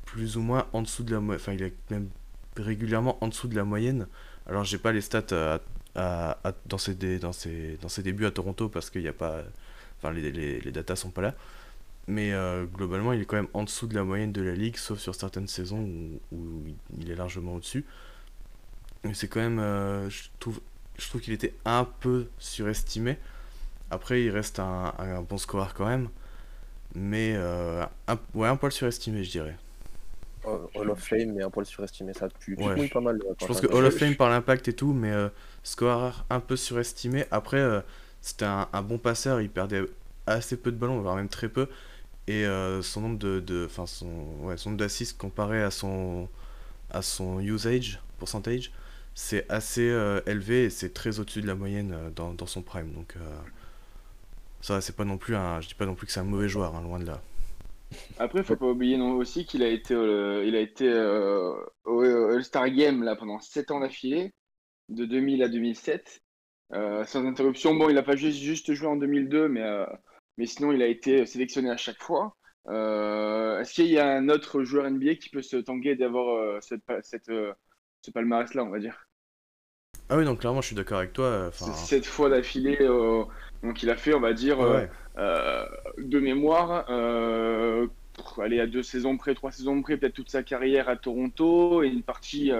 plus 0.04 0.36
ou 0.36 0.42
moins 0.42 0.66
en 0.74 0.82
dessous 0.82 1.04
de 1.04 1.12
la 1.12 1.20
moyenne, 1.20 1.40
enfin 1.40 1.52
il 1.54 1.62
est 1.62 1.74
même 1.90 2.10
régulièrement 2.58 3.16
en 3.24 3.28
dessous 3.28 3.48
de 3.48 3.56
la 3.56 3.64
moyenne. 3.64 4.08
Alors 4.46 4.64
j'ai 4.64 4.76
pas 4.76 4.92
les 4.92 5.00
stats 5.00 5.58
dans, 5.94 6.78
ses, 6.78 6.94
dans, 6.94 7.30
dans 7.30 8.02
débuts 8.02 8.26
à 8.26 8.30
Toronto 8.30 8.68
parce 8.68 8.90
qu'il 8.90 9.02
n'y 9.02 9.08
a 9.08 9.14
pas, 9.14 9.42
enfin 9.98 10.12
les, 10.12 10.30
les, 10.30 10.60
les 10.60 10.70
datas 10.70 10.96
sont 10.96 11.10
pas 11.10 11.22
là. 11.22 11.34
Mais 12.08 12.32
euh, 12.34 12.66
globalement, 12.66 13.12
il 13.14 13.22
est 13.22 13.26
quand 13.26 13.36
même 13.36 13.48
en 13.54 13.64
dessous 13.64 13.86
de 13.88 13.94
la 13.94 14.04
moyenne 14.04 14.32
de 14.32 14.42
la 14.42 14.54
ligue, 14.56 14.76
sauf 14.78 14.98
sur 15.00 15.14
certaines 15.14 15.48
saisons 15.48 15.80
où, 15.82 16.36
où 16.36 16.64
il 16.98 17.10
est 17.10 17.16
largement 17.16 17.54
au-dessus. 17.56 17.86
Mais 19.04 19.14
c'est 19.14 19.28
quand 19.28 19.40
même, 19.40 19.58
euh, 19.58 20.10
je 20.10 20.24
trouve, 20.40 20.60
je 20.98 21.08
trouve 21.08 21.20
qu'il 21.20 21.32
était 21.32 21.54
un 21.64 21.84
peu 21.84 22.28
surestimé. 22.38 23.18
Après, 23.90 24.22
il 24.24 24.30
reste 24.30 24.60
un, 24.60 24.94
un 24.98 25.22
bon 25.22 25.38
scoreur 25.38 25.74
quand 25.74 25.86
même, 25.86 26.10
mais 26.94 27.34
euh, 27.36 27.84
un, 28.08 28.18
ouais, 28.34 28.48
un 28.48 28.56
poil 28.56 28.72
surestimé, 28.72 29.24
je 29.24 29.30
dirais. 29.32 29.56
Hall 30.74 30.90
of 30.90 31.00
Fame, 31.00 31.32
mais 31.34 31.42
un 31.42 31.50
poil 31.50 31.66
surestimé, 31.66 32.12
ça 32.14 32.28
te 32.28 32.34
Ouais, 32.56 32.76
je- 32.78 32.92
pas 32.92 33.00
mal. 33.00 33.18
Je 33.38 33.46
pense 33.46 33.60
que 33.60 33.66
Hall 33.68 33.84
of 33.86 33.94
Fame 33.96 34.16
par 34.16 34.30
l'impact 34.30 34.68
et 34.68 34.72
tout, 34.72 34.92
mais 34.92 35.12
euh, 35.12 35.28
scoreur 35.62 36.24
un 36.30 36.40
peu 36.40 36.56
surestimé. 36.56 37.24
Après, 37.30 37.58
euh, 37.58 37.80
c'était 38.20 38.44
un, 38.46 38.68
un 38.72 38.82
bon 38.82 38.98
passeur, 38.98 39.40
il 39.40 39.50
perdait 39.50 39.82
assez 40.26 40.56
peu 40.56 40.72
de 40.72 40.76
ballons, 40.76 41.00
voire 41.00 41.16
même 41.16 41.28
très 41.28 41.48
peu. 41.48 41.68
Et 42.28 42.44
euh, 42.44 42.82
son 42.82 43.00
nombre 43.00 43.18
de, 43.18 43.40
de 43.40 43.64
enfin 43.64 43.86
son, 43.86 44.06
ouais, 44.42 44.58
son 44.58 44.72
d'assists 44.72 45.16
comparé 45.16 45.62
à 45.62 45.70
son, 45.70 46.28
à 46.90 47.00
son 47.00 47.40
usage, 47.40 48.00
pourcentage, 48.18 48.70
c'est 49.14 49.50
assez 49.50 49.88
euh, 49.88 50.20
élevé 50.26 50.64
et 50.64 50.70
c'est 50.70 50.92
très 50.92 51.20
au-dessus 51.20 51.40
de 51.40 51.46
la 51.46 51.54
moyenne 51.54 51.92
euh, 51.92 52.10
dans, 52.10 52.34
dans 52.34 52.46
son 52.46 52.60
prime. 52.60 52.92
Donc 52.92 53.14
ça, 54.60 54.82
c'est 54.82 54.94
pas 54.94 55.06
non 55.06 55.16
plus 55.16 55.36
un, 55.36 55.62
je 55.62 55.68
dis 55.68 55.74
pas 55.74 55.86
non 55.86 55.94
plus 55.94 56.06
que 56.06 56.12
c'est 56.12 56.20
un 56.20 56.24
mauvais 56.24 56.50
joueur, 56.50 56.76
hein, 56.76 56.82
loin 56.82 56.98
de 56.98 57.06
là. 57.06 57.22
Après, 58.18 58.42
faut 58.42 58.56
pas 58.56 58.66
oublier 58.66 58.98
non, 58.98 59.12
aussi 59.12 59.46
qu'il 59.46 59.62
a 59.62 59.68
été, 59.68 59.94
il 59.94 60.54
a 60.54 60.60
été 60.60 60.86
au 61.84 62.02
All-Star 62.02 62.68
Game 62.68 63.02
là, 63.02 63.16
pendant 63.16 63.40
7 63.40 63.70
ans 63.70 63.80
d'affilée, 63.80 64.34
de 64.90 65.06
2000 65.06 65.42
à 65.42 65.48
2007, 65.48 66.20
euh, 66.74 67.06
sans 67.06 67.24
interruption. 67.24 67.74
Bon, 67.74 67.88
il 67.88 67.96
a 67.96 68.02
pas 68.02 68.16
juste, 68.16 68.38
juste 68.38 68.74
joué 68.74 68.88
en 68.88 68.96
2002, 68.96 69.48
mais, 69.48 69.62
mais 70.38 70.46
sinon, 70.46 70.72
il 70.72 70.80
a 70.82 70.86
été 70.86 71.26
sélectionné 71.26 71.68
à 71.68 71.76
chaque 71.76 72.00
fois. 72.00 72.36
Euh, 72.68 73.60
Est-ce 73.60 73.74
qu'il 73.74 73.86
y 73.88 73.98
a 73.98 74.08
un 74.08 74.28
autre 74.28 74.62
joueur 74.62 74.88
NBA 74.88 75.16
qui 75.16 75.30
peut 75.30 75.42
se 75.42 75.56
tanguer 75.56 75.96
d'avoir 75.96 76.36
euh, 76.36 76.58
cette, 76.60 76.82
cette, 77.02 77.28
euh, 77.28 77.52
ce 78.02 78.12
palmarès-là, 78.12 78.62
on 78.64 78.70
va 78.70 78.78
dire? 78.78 79.08
Ah 80.08 80.16
oui, 80.16 80.24
donc 80.24 80.40
clairement, 80.40 80.60
je 80.60 80.68
suis 80.68 80.76
d'accord 80.76 80.98
avec 80.98 81.12
toi. 81.12 81.50
sept 81.52 82.06
fois 82.06 82.30
d'affilée. 82.30 82.78
donc 83.62 83.82
il 83.82 83.90
a 83.90 83.96
fait, 83.96 84.14
on 84.14 84.20
va 84.20 84.32
dire, 84.32 84.60
Ouais, 84.60 84.88
de 85.16 86.20
mémoire, 86.20 86.88
allez, 88.40 88.60
à 88.60 88.66
deux 88.66 88.82
saisons 88.82 89.16
près, 89.16 89.34
trois 89.34 89.50
saisons 89.50 89.82
près, 89.82 89.96
peut-être 89.96 90.14
toute 90.14 90.30
sa 90.30 90.42
carrière 90.42 90.88
à 90.88 90.96
Toronto 90.96 91.82
et 91.82 91.88
une 91.88 92.02
partie, 92.02 92.52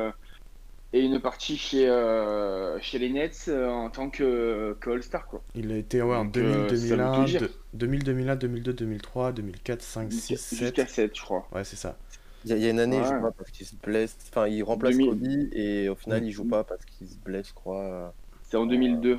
et 0.93 1.01
une 1.01 1.20
partie 1.20 1.57
chez, 1.59 1.89
euh, 1.89 2.78
chez 2.80 2.99
les 2.99 3.11
Nets 3.11 3.47
euh, 3.49 3.68
en 3.68 3.91
tant 3.91 4.11
que, 4.11 4.76
que 4.80 4.91
All-Star, 4.91 5.26
quoi. 5.26 5.43
Il 5.55 5.72
a 5.72 5.76
été 5.76 6.01
ouais, 6.03 6.16
en 6.16 6.24
Donc, 6.24 6.32
2000, 6.34 6.57
euh, 6.57 6.76
ça 6.76 6.97
veut 6.97 7.03
2001, 7.03 7.12
tout 7.12 7.24
dire. 7.24 7.41
de- 7.43 7.51
2000, 7.74 8.05
2001, 8.05 8.36
2002, 8.36 8.72
2003, 8.72 9.32
2004, 9.32 9.82
5, 9.82 10.12
6, 10.12 10.36
7. 10.39 10.74
Jusqu'à 10.74 10.86
7, 10.86 11.16
je 11.16 11.22
crois. 11.22 11.47
Ouais, 11.53 11.64
c'est 11.64 11.76
ça. 11.76 11.99
Il 12.45 12.51
y, 12.51 12.53
a- 12.53 12.57
il 12.57 12.62
y 12.62 12.66
a 12.66 12.70
une 12.70 12.80
année, 12.80 12.99
il 12.99 13.03
Ouais. 13.03 13.09
joue 13.09 13.20
pas 13.20 13.32
parce 13.32 13.51
qu'il 13.51 13.66
se 13.66 13.74
blesse. 13.76 14.16
Enfin, 14.30 14.47
il 14.49 14.62
remplace 14.62 14.97
2000. 14.97 15.09
Kobe 15.11 15.22
et 15.53 15.89
au 15.89 15.95
final, 15.97 16.24
il 16.24 16.32
joue 16.32 16.45
pas 16.45 16.64
parce 16.64 16.84
qu'il 16.84 17.09
se 17.09 17.16
blesse, 17.16 17.49
je 17.49 17.55
crois. 17.55 18.14
C'est 18.43 18.57
en 18.57 18.66
2002. 18.66 19.18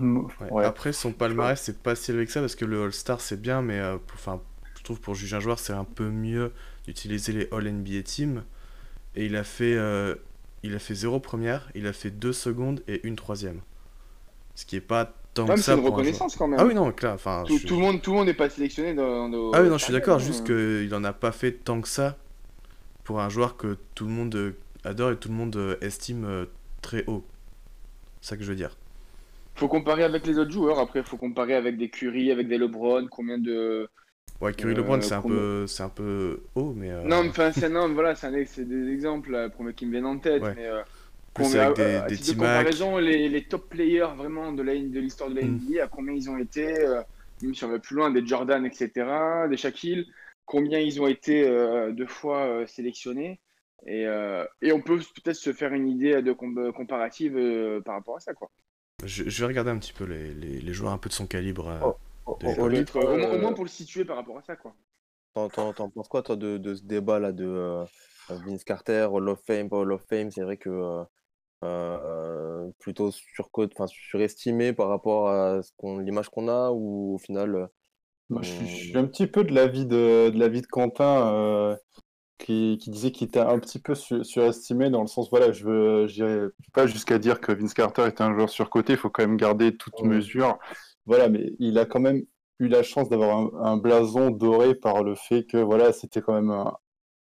Ouais. 0.00 0.50
Ouais. 0.50 0.64
Après, 0.64 0.92
son 0.92 1.12
palmarès, 1.12 1.60
c'est 1.60 1.78
pas 1.82 1.94
si 1.94 2.10
élevé 2.10 2.26
que 2.26 2.32
ça 2.32 2.40
parce 2.40 2.54
que 2.54 2.64
le 2.64 2.82
All-Star, 2.84 3.20
c'est 3.20 3.40
bien, 3.40 3.62
mais 3.62 3.78
euh, 3.80 3.96
pour- 3.98 4.16
enfin, 4.18 4.42
je 4.78 4.82
trouve 4.82 5.00
pour 5.00 5.14
juger 5.14 5.36
un 5.36 5.40
joueur, 5.40 5.58
c'est 5.58 5.72
un 5.72 5.84
peu 5.84 6.10
mieux 6.10 6.52
d'utiliser 6.84 7.32
les 7.32 7.48
All-NBA 7.52 8.02
Team. 8.02 8.44
Et 9.16 9.26
il 9.26 9.36
a 9.36 9.44
fait, 9.44 9.74
euh, 9.76 10.14
il 10.62 10.74
a 10.74 10.78
fait 10.78 10.94
0 10.94 11.20
première, 11.20 11.68
il 11.74 11.86
a 11.86 11.92
fait 11.92 12.10
2 12.10 12.32
secondes 12.32 12.82
et 12.88 13.06
une 13.06 13.16
troisième. 13.16 13.60
Ce 14.54 14.64
qui 14.66 14.76
est 14.76 14.80
pas 14.80 15.12
tant 15.34 15.46
que 15.46 15.56
ça 15.56 15.74
c'est 15.74 15.78
une 15.78 15.84
reconnaissance 15.84 16.34
quand 16.36 16.48
même. 16.48 16.58
Ah 16.58 16.64
oui, 16.64 16.74
non, 16.74 16.90
clair. 16.92 17.12
Enfin, 17.12 17.44
Tout, 17.46 17.54
je 17.54 17.58
suis- 17.58 17.68
tout 17.68 17.74
le 17.76 17.80
monde, 17.82 18.00
tout 18.02 18.10
le 18.12 18.16
monde 18.18 18.26
n'est 18.26 18.34
pas 18.34 18.48
sélectionné 18.48 18.94
dans, 18.94 19.28
dans- 19.28 19.52
Ah 19.52 19.62
oui, 19.62 19.68
non, 19.68 19.76
je 19.78 19.84
suis 19.84 19.92
d'accord, 19.92 20.16
euh, 20.16 20.20
juste 20.20 20.46
qu'il 20.46 20.94
en 20.94 21.04
a 21.04 21.12
pas 21.12 21.32
fait 21.32 21.52
tant 21.52 21.80
que 21.80 21.88
ça 21.88 22.16
pour 23.04 23.20
un 23.20 23.28
joueur 23.28 23.56
que 23.56 23.76
tout 23.94 24.06
le 24.06 24.10
monde 24.12 24.54
adore 24.84 25.12
et 25.12 25.16
tout 25.16 25.28
le 25.28 25.34
monde 25.34 25.54
euh, 25.56 25.76
estime 25.82 26.24
euh, 26.24 26.46
très 26.82 27.04
haut. 27.06 27.24
C'est 28.22 28.30
ça 28.30 28.36
que 28.36 28.42
je 28.44 28.48
veux 28.48 28.56
dire. 28.56 28.76
Faut 29.54 29.68
comparer 29.68 30.04
avec 30.04 30.26
les 30.26 30.38
autres 30.38 30.50
joueurs. 30.50 30.78
Après, 30.78 31.02
faut 31.02 31.16
comparer 31.16 31.54
avec 31.54 31.76
des 31.78 31.88
Curry, 31.88 32.30
avec 32.30 32.48
des 32.48 32.58
LeBron. 32.58 33.06
Combien 33.10 33.38
de. 33.38 33.88
Ouais, 34.40 34.52
Curry 34.52 34.74
Euh, 34.74 34.76
LeBron, 34.76 35.00
c'est 35.00 35.14
un, 35.14 35.22
peu, 35.22 35.66
c'est 35.66 35.82
un 35.82 35.88
peu 35.88 36.42
haut, 36.54 36.72
mais. 36.74 36.90
euh, 36.90 37.02
Non, 37.04 37.22
mais 37.22 37.30
enfin, 37.30 37.52
c'est 37.52 37.68
voilà, 37.70 38.14
c'est 38.14 38.26
un- 38.26 38.44
c'est 38.44 38.68
des 38.68 38.92
exemples, 38.92 39.30
là, 39.30 39.48
premiers 39.48 39.72
qui 39.72 39.86
me 39.86 39.92
viennent 39.92 40.04
en 40.06 40.18
tête. 40.18 40.42
Ouais. 40.42 40.54
Mais, 40.54 40.66
euh, 40.66 40.82
Plus 41.32 41.56
avec 41.56 41.76
des- 41.76 41.82
euh, 41.82 42.02
à 42.02 42.08
des 42.08 42.16
titre 42.16 42.28
de 42.28 42.32
T-Mac. 42.34 42.48
comparaison, 42.56 42.98
les, 42.98 43.28
les 43.28 43.44
top 43.44 43.68
players 43.70 44.08
vraiment 44.16 44.52
de 44.52 44.62
l'histoire 44.62 45.30
de 45.30 45.36
la 45.36 45.42
Mm. 45.42 45.56
NBA, 45.56 45.84
à 45.84 45.88
combien 45.88 46.14
ils 46.14 46.28
ont 46.30 46.38
été, 46.38 46.80
euh, 46.80 47.02
même 47.42 47.54
si 47.54 47.64
on 47.64 47.68
va 47.68 47.78
plus 47.78 47.96
loin, 47.96 48.10
des 48.10 48.26
Jordan, 48.26 48.64
etc., 48.66 49.48
des 49.48 49.56
Shaquille, 49.56 50.06
combien 50.44 50.80
ils 50.80 51.00
ont 51.00 51.06
été 51.06 51.46
euh, 51.48 51.92
deux 51.92 52.06
fois 52.06 52.44
euh, 52.46 52.66
sélectionnés. 52.66 53.40
Et, 53.86 54.06
euh, 54.06 54.44
et 54.62 54.72
on 54.72 54.80
peut 54.80 54.98
peut-être 54.98 55.36
se 55.36 55.52
faire 55.52 55.72
une 55.72 55.88
idée 55.88 56.20
de 56.22 56.32
com- 56.32 56.72
comparative 56.74 57.36
euh, 57.36 57.80
par 57.80 57.94
rapport 57.94 58.16
à 58.16 58.20
ça, 58.20 58.34
quoi. 58.34 58.50
Je, 59.04 59.28
je 59.28 59.40
vais 59.42 59.46
regarder 59.46 59.70
un 59.70 59.78
petit 59.78 59.92
peu 59.92 60.04
les, 60.04 60.32
les, 60.34 60.60
les 60.60 60.72
joueurs 60.74 60.92
un 60.92 60.98
peu 60.98 61.08
de 61.10 61.14
son 61.14 61.26
calibre. 61.26 61.68
euh, 61.68 61.78
Oh, 61.82 61.96
Oli, 62.26 62.78
Peut-être, 62.78 62.96
euh, 62.96 63.14
au, 63.14 63.18
moins, 63.18 63.30
au 63.30 63.38
moins 63.38 63.52
pour 63.52 63.64
le 63.64 63.70
situer 63.70 64.04
par 64.04 64.16
rapport 64.16 64.38
à 64.38 64.42
ça, 64.42 64.56
quoi. 64.56 64.74
T'en, 65.34 65.48
t'en- 65.50 65.72
t'en 65.74 65.90
penses 65.90 66.08
quoi, 66.08 66.22
toi, 66.22 66.36
de, 66.36 66.56
de 66.58 66.74
ce 66.74 66.82
débat-là 66.84 67.32
de 67.32 67.44
euh, 67.44 67.84
Vince 68.30 68.64
Carter, 68.64 69.06
Hall 69.10 69.28
of 69.28 69.40
Fame, 69.46 69.68
pas 69.68 69.76
Hall 69.78 69.92
of 69.92 70.02
Fame? 70.08 70.30
C'est 70.30 70.42
vrai 70.42 70.56
que 70.56 70.70
euh, 70.70 71.04
euh, 71.64 72.70
plutôt 72.80 73.10
surcote, 73.12 73.72
enfin, 73.76 73.86
surestimé 73.88 74.72
par 74.74 74.88
rapport 74.88 75.28
à 75.30 75.62
ce 75.62 75.72
qu'on, 75.78 75.98
l'image 75.98 76.30
qu'on 76.30 76.48
a, 76.48 76.70
ou 76.72 77.14
au 77.16 77.18
final, 77.18 77.56
euh, 77.56 77.66
Moi, 78.28 78.42
je, 78.42 78.50
suis- 78.50 78.66
je 78.66 78.74
suis 78.76 78.98
un 78.98 79.06
petit 79.06 79.26
peu 79.26 79.44
de 79.44 79.54
l'avis 79.54 79.86
de, 79.86 80.30
de 80.30 80.38
l'avis 80.38 80.60
de 80.62 80.66
Quentin 80.66 81.32
euh, 81.32 81.76
qui, 82.38 82.78
qui 82.80 82.90
disait 82.90 83.12
qu'il 83.12 83.28
était 83.28 83.40
un 83.40 83.58
petit 83.60 83.80
peu 83.80 83.94
su- 83.94 84.24
surestimé 84.24 84.90
dans 84.90 85.02
le 85.02 85.08
sens, 85.08 85.30
voilà, 85.30 85.52
je 85.52 85.64
veux, 85.64 86.54
pas 86.74 86.86
jusqu'à 86.86 87.18
dire 87.18 87.40
que 87.40 87.52
Vince 87.52 87.74
Carter 87.74 88.06
était 88.08 88.22
un 88.22 88.34
joueur 88.34 88.50
surcoté, 88.50 88.94
il 88.94 88.98
faut 88.98 89.10
quand 89.10 89.22
même 89.26 89.36
garder 89.38 89.76
toute 89.76 90.02
Ouais. 90.02 90.08
mesure. 90.08 90.58
Voilà, 91.06 91.28
mais 91.28 91.54
il 91.58 91.78
a 91.78 91.86
quand 91.86 92.00
même 92.00 92.24
eu 92.58 92.68
la 92.68 92.82
chance 92.82 93.08
d'avoir 93.08 93.38
un, 93.38 93.50
un 93.64 93.76
blason 93.76 94.30
doré 94.30 94.74
par 94.74 95.02
le 95.02 95.14
fait 95.14 95.44
que, 95.44 95.56
voilà, 95.58 95.92
c'était 95.92 96.20
quand 96.20 96.34
même 96.34 96.50
un, 96.50 96.76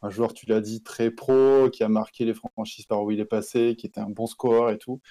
un 0.02 0.10
joueur, 0.10 0.34
tu 0.34 0.46
l'as 0.46 0.62
dit, 0.62 0.84
très 0.84 1.12
pro, 1.12 1.70
qui 1.70 1.84
a 1.84 1.90
marqué 1.90 2.26
les 2.26 2.34
franchises 2.34 2.86
par 2.86 3.04
où 3.04 3.12
il 3.12 3.20
est 3.20 3.26
passé, 3.26 3.76
qui 3.78 3.88
était 3.88 4.00
un 4.00 4.10
bon 4.10 4.28
scoreur 4.28 4.70
et 4.70 4.78
tout. 4.78 5.02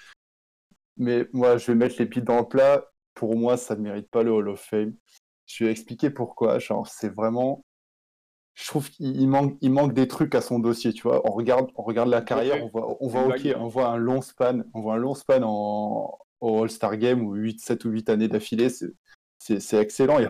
mais 0.97 1.27
moi, 1.33 1.57
je 1.57 1.67
vais 1.67 1.75
mettre 1.75 1.95
les 1.99 2.05
pieds 2.05 2.21
dans 2.21 2.39
le 2.39 2.47
plat. 2.47 2.85
Pour 3.13 3.35
moi, 3.35 3.57
ça 3.57 3.75
ne 3.75 3.81
mérite 3.81 4.09
pas 4.09 4.23
le 4.23 4.31
Hall 4.31 4.49
of 4.49 4.59
Fame. 4.61 4.93
Je 5.45 5.65
vais 5.65 5.71
expliquer 5.71 6.09
pourquoi. 6.09 6.59
Genre, 6.59 6.87
c'est 6.87 7.13
vraiment. 7.13 7.63
Je 8.53 8.67
trouve 8.67 8.89
qu'il 8.89 9.27
manque, 9.29 9.57
il 9.61 9.71
manque 9.71 9.93
des 9.93 10.07
trucs 10.07 10.33
à 10.35 10.41
son 10.41 10.59
dossier, 10.59 10.93
tu 10.93 11.03
vois. 11.03 11.21
On 11.29 11.31
regarde, 11.31 11.69
on 11.75 11.83
regarde 11.83 12.09
la 12.09 12.21
carrière, 12.21 12.63
on 12.63 12.69
voit, 12.69 12.97
on 12.99 13.07
voit, 13.07 13.27
ok, 13.27 13.55
on 13.57 13.67
voit 13.67 13.87
un 13.89 13.97
long 13.97 14.21
span, 14.21 14.63
on 14.73 14.81
voit 14.81 14.95
un 14.95 14.97
long 14.97 15.13
span 15.13 15.43
en, 15.43 16.17
au 16.41 16.63
All-Star 16.63 16.97
Game 16.97 17.25
ou 17.25 17.33
8, 17.33 17.59
7 17.59 17.85
ou 17.85 17.89
8 17.89 18.09
années 18.09 18.27
d'affilée. 18.27 18.69
C'est, 19.39 19.73
excellent. 19.73 20.17
Il 20.17 20.21
n'y 20.21 20.27
a, 20.27 20.29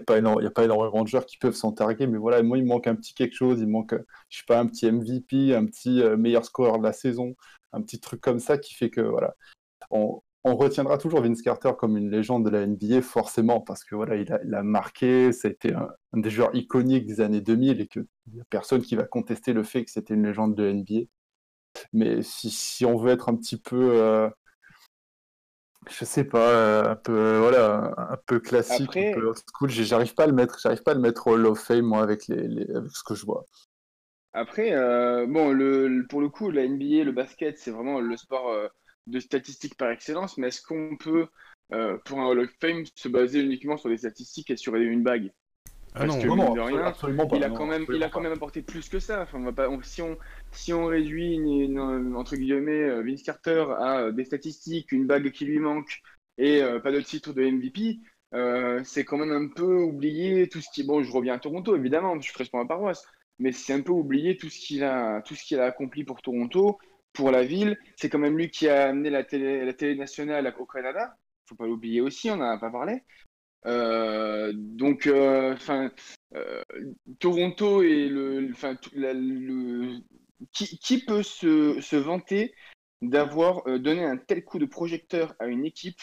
pas 0.52 0.64
énormément 0.64 1.04
de 1.04 1.08
joueurs 1.08 1.26
qui 1.26 1.38
peuvent 1.38 1.56
s'en 1.56 1.72
targuer, 1.72 2.08
mais 2.08 2.18
voilà, 2.18 2.44
moi, 2.44 2.58
il 2.58 2.66
manque 2.66 2.88
un 2.88 2.96
petit 2.96 3.14
quelque 3.14 3.36
chose. 3.36 3.60
Il 3.62 3.68
manque, 3.68 3.96
je 4.30 4.38
sais 4.38 4.44
pas, 4.48 4.60
un 4.60 4.68
petit 4.68 4.92
MVP, 4.92 5.56
un 5.56 5.66
petit 5.66 6.02
euh, 6.02 6.18
meilleur 6.18 6.46
scoreur 6.46 6.78
de 6.78 6.84
la 6.84 6.94
saison, 6.94 7.36
un 7.74 7.82
petit 7.82 8.00
truc 8.00 8.22
comme 8.22 8.40
ça 8.40 8.58
qui 8.58 8.74
fait 8.74 8.90
que, 8.90 9.02
voilà. 9.02 9.36
On, 9.92 10.22
retiendra 10.44 10.98
toujours 10.98 11.22
Vince 11.22 11.42
Carter 11.42 11.72
comme 11.78 11.98
une 11.98 12.10
légende 12.10 12.46
de 12.46 12.50
la 12.50 12.66
NBA, 12.66 13.02
forcément, 13.02 13.60
parce 13.60 13.84
que 13.84 13.96
voilà, 13.96 14.16
il 14.16 14.32
a, 14.32 14.64
marqué, 14.64 15.34
ça 15.34 15.50
a 15.50 15.52
été 15.52 15.74
un, 15.74 15.90
des 16.14 16.30
joueurs 16.30 16.56
iconiques 16.56 17.06
des 17.06 17.20
années 17.20 17.42
2000 17.42 17.82
et 17.82 17.88
qu'il 17.88 18.06
n'y 18.34 18.40
a 18.40 18.46
personne 18.50 18.82
qui 18.82 18.96
va 18.96 19.04
contester 19.04 19.52
le 19.52 19.64
fait 19.64 19.84
que 19.84 19.92
c'était 19.92 20.14
une 20.14 20.26
légende 20.26 20.56
de 20.56 20.64
la 20.64 20.74
NBA. 20.74 21.08
Mais 21.92 22.22
si, 22.22 22.50
si 22.50 22.86
on 22.86 22.96
veut 22.98 23.12
être 23.12 23.28
un 23.28 23.36
petit 23.36 23.58
peu, 23.58 24.00
euh, 24.00 24.30
je 25.90 26.06
sais 26.06 26.24
pas, 26.24 26.50
euh, 26.52 26.92
un 26.92 26.96
peu, 26.96 27.38
voilà, 27.40 27.94
un 27.98 28.18
peu 28.26 28.40
classique, 28.40 28.92
Après- 28.92 29.14
un 29.14 29.20
peu 29.20 29.26
old 29.28 29.38
school, 29.54 29.70
j'arrive 29.70 30.14
pas 30.16 30.24
à 30.24 30.28
le 30.28 30.34
mettre, 30.34 30.60
j'arrive 30.60 30.84
pas 30.84 30.92
à 30.92 30.94
le 30.96 31.00
mettre 31.02 31.28
au 31.28 31.34
Hall 31.34 31.46
of 31.46 31.60
Fame, 31.60 31.86
moi, 31.86 32.02
avec, 32.04 32.28
les, 32.28 32.48
les- 32.48 32.70
avec 32.76 32.92
ce 32.92 33.04
que 33.04 33.16
je 33.16 33.26
vois. 33.26 33.46
Après, 34.34 34.72
euh, 34.74 35.26
bon, 35.28 35.52
le, 35.52 35.88
le- 35.88 36.08
pour 36.08 36.22
le 36.22 36.30
coup, 36.30 36.52
la 36.52 36.64
NBA, 36.64 37.04
le 37.04 37.12
basket, 37.12 37.58
c'est 37.58 37.72
vraiment 37.72 38.00
le 38.00 38.16
sport 38.18 38.50
euh, 38.50 38.68
de 39.08 39.20
statistiques 39.20 39.76
par 39.78 39.90
excellence, 39.92 40.38
mais 40.38 40.48
est-ce 40.48 40.62
qu'on 40.62 40.96
peut, 40.98 41.28
euh, 41.74 41.98
pour 42.06 42.20
un 42.20 42.28
Hall 42.28 42.40
of 42.40 42.50
Fame, 42.62 42.84
se 42.96 43.08
baser 43.10 43.42
uniquement 43.42 43.78
sur 43.78 43.90
les 43.90 43.98
statistiques 43.98 44.50
et 44.52 44.58
sur 44.58 44.76
une 44.76 45.04
bague? 45.04 45.32
Ah 46.00 46.06
Parce 46.06 46.16
non, 46.16 46.22
que, 46.22 46.28
Non, 46.28 46.36
non, 46.56 46.64
rien, 46.66 46.84
absolument 46.86 47.28
pas. 47.28 47.38
il 47.38 47.44
a 47.44 47.50
quand 47.50 47.66
même, 47.66 47.86
il 47.90 48.04
a 48.04 48.10
quand 48.10 48.22
même 48.22 48.34
apporté 48.34 48.62
plus 48.62 48.88
que 48.90 49.00
ça. 49.00 49.24
Enfin, 49.24 49.40
on 49.40 49.44
va 49.44 49.52
pas, 49.54 49.70
on- 49.70 49.82
si 49.82 50.02
on, 50.02 50.18
si 50.52 50.74
on 50.74 50.86
réduit 50.86 51.34
une- 51.34 51.48
une- 51.78 52.16
entre 52.16 52.36
guillemets 52.36 52.84
euh, 52.84 53.02
Vince 53.04 53.24
Carter 53.24 53.66
à 53.80 54.00
euh, 54.02 54.12
des 54.12 54.26
statistiques, 54.26 54.92
une 54.92 55.08
bague 55.08 55.32
qui 55.32 55.46
lui 55.46 55.60
manque 55.60 56.02
et 56.38 56.62
euh, 56.62 56.80
pas 56.80 56.92
de 56.92 57.02
titre 57.02 57.34
de 57.34 57.42
MVP, 57.44 58.00
euh, 58.34 58.82
c'est 58.84 59.06
quand 59.06 59.18
même 59.18 59.32
un 59.32 59.48
peu 59.48 59.82
oublié 59.82 60.48
tout 60.50 60.62
ce 60.62 60.68
qui. 60.74 60.84
Bon, 60.84 61.02
je 61.04 61.12
reviens 61.12 61.34
à 61.36 61.40
Toronto 61.40 61.76
évidemment, 61.76 62.20
je 62.22 62.32
prêche 62.34 62.52
pour 62.52 62.60
ma 62.60 62.66
paroisse, 62.68 63.04
mais 63.40 63.52
c'est 63.52 63.74
un 63.74 63.82
peu 63.82 63.92
oublié 63.92 64.38
tout 64.38 64.50
ce 64.50 64.60
qu'il 64.60 64.84
a, 64.84 65.22
tout 65.24 65.34
ce 65.36 65.44
qu'il 65.44 65.60
a 65.60 65.66
accompli 65.66 66.04
pour 66.04 66.22
Toronto, 66.22 66.78
pour 67.14 67.32
la 67.32 67.44
ville. 67.44 67.78
C'est 67.96 68.10
quand 68.10 68.20
même 68.20 68.38
lui 68.38 68.50
qui 68.52 68.70
a 68.70 68.90
amené 68.90 69.10
la 69.10 69.24
télé, 69.24 69.66
la 69.66 69.74
télé 69.74 69.96
nationale 69.96 70.54
au 70.60 70.66
Canada. 70.66 71.16
Faut 71.48 71.56
pas 71.56 71.66
l'oublier 71.66 72.02
aussi, 72.02 72.30
on 72.30 72.36
n'en 72.38 72.50
a 72.52 72.58
pas 72.60 72.70
parlé. 72.70 73.02
Euh, 73.66 74.54
donc, 74.56 75.08
euh, 75.08 75.54
enfin, 75.54 75.92
euh, 76.36 76.64
Toronto 77.20 77.82
et 77.82 78.08
le, 78.08 78.50
enfin, 78.52 78.78
le, 78.94 80.00
qui, 80.54 80.78
qui 80.80 81.04
peut 81.04 81.24
se, 81.24 81.82
se 81.82 81.96
vanter 81.96 82.54
d'avoir 83.02 83.68
euh, 83.68 83.80
donné 83.80 84.04
un 84.04 84.18
tel 84.18 84.44
coup 84.44 84.60
de 84.60 84.66
projecteur 84.66 85.34
à 85.40 85.48
une 85.48 85.66
équipe 85.66 86.00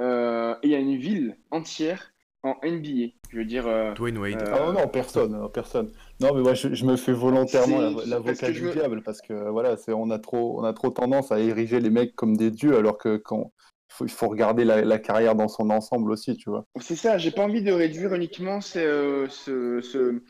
euh, 0.00 0.54
et 0.62 0.74
à 0.74 0.78
une 0.78 0.96
ville 0.96 1.38
entière 1.50 2.12
en 2.42 2.56
NBA? 2.62 3.14
Je 3.30 3.38
veux 3.38 3.44
dire, 3.44 3.66
euh, 3.66 3.94
Dwayne 3.94 4.18
Wade. 4.18 4.42
euh, 4.42 4.52
Ah 4.52 4.66
non, 4.66 4.72
non, 4.72 4.88
personne, 4.88 5.32
non, 5.32 5.48
personne. 5.48 5.90
Non, 6.20 6.34
mais 6.34 6.42
moi, 6.42 6.54
je, 6.54 6.74
je 6.74 6.84
me 6.84 6.96
fais 6.96 7.12
volontairement 7.12 7.80
l'avocat 8.06 8.50
du 8.50 8.70
diable 8.70 9.02
parce 9.02 9.22
que 9.22 9.48
voilà, 9.50 9.76
c'est 9.76 9.92
on 9.92 10.10
a 10.10 10.18
trop, 10.18 10.60
on 10.60 10.64
a 10.64 10.72
trop 10.72 10.90
tendance 10.90 11.32
à 11.32 11.40
ériger 11.40 11.80
les 11.80 11.90
mecs 11.90 12.14
comme 12.14 12.36
des 12.36 12.50
dieux 12.50 12.76
alors 12.76 12.98
que 12.98 13.16
quand 13.16 13.52
il 14.00 14.10
faut 14.10 14.28
regarder 14.28 14.64
la, 14.64 14.98
carrière 14.98 15.34
dans 15.34 15.48
son 15.48 15.70
ensemble 15.70 16.10
aussi, 16.12 16.36
tu 16.36 16.50
vois. 16.50 16.66
C'est 16.80 16.96
ça, 16.96 17.18
j'ai 17.18 17.30
pas 17.30 17.42
envie 17.44 17.62
de 17.62 17.72
réduire 17.72 18.14
uniquement 18.14 18.60
ce, 18.60 19.26
ce, 19.28 19.80
ce, 19.80 20.20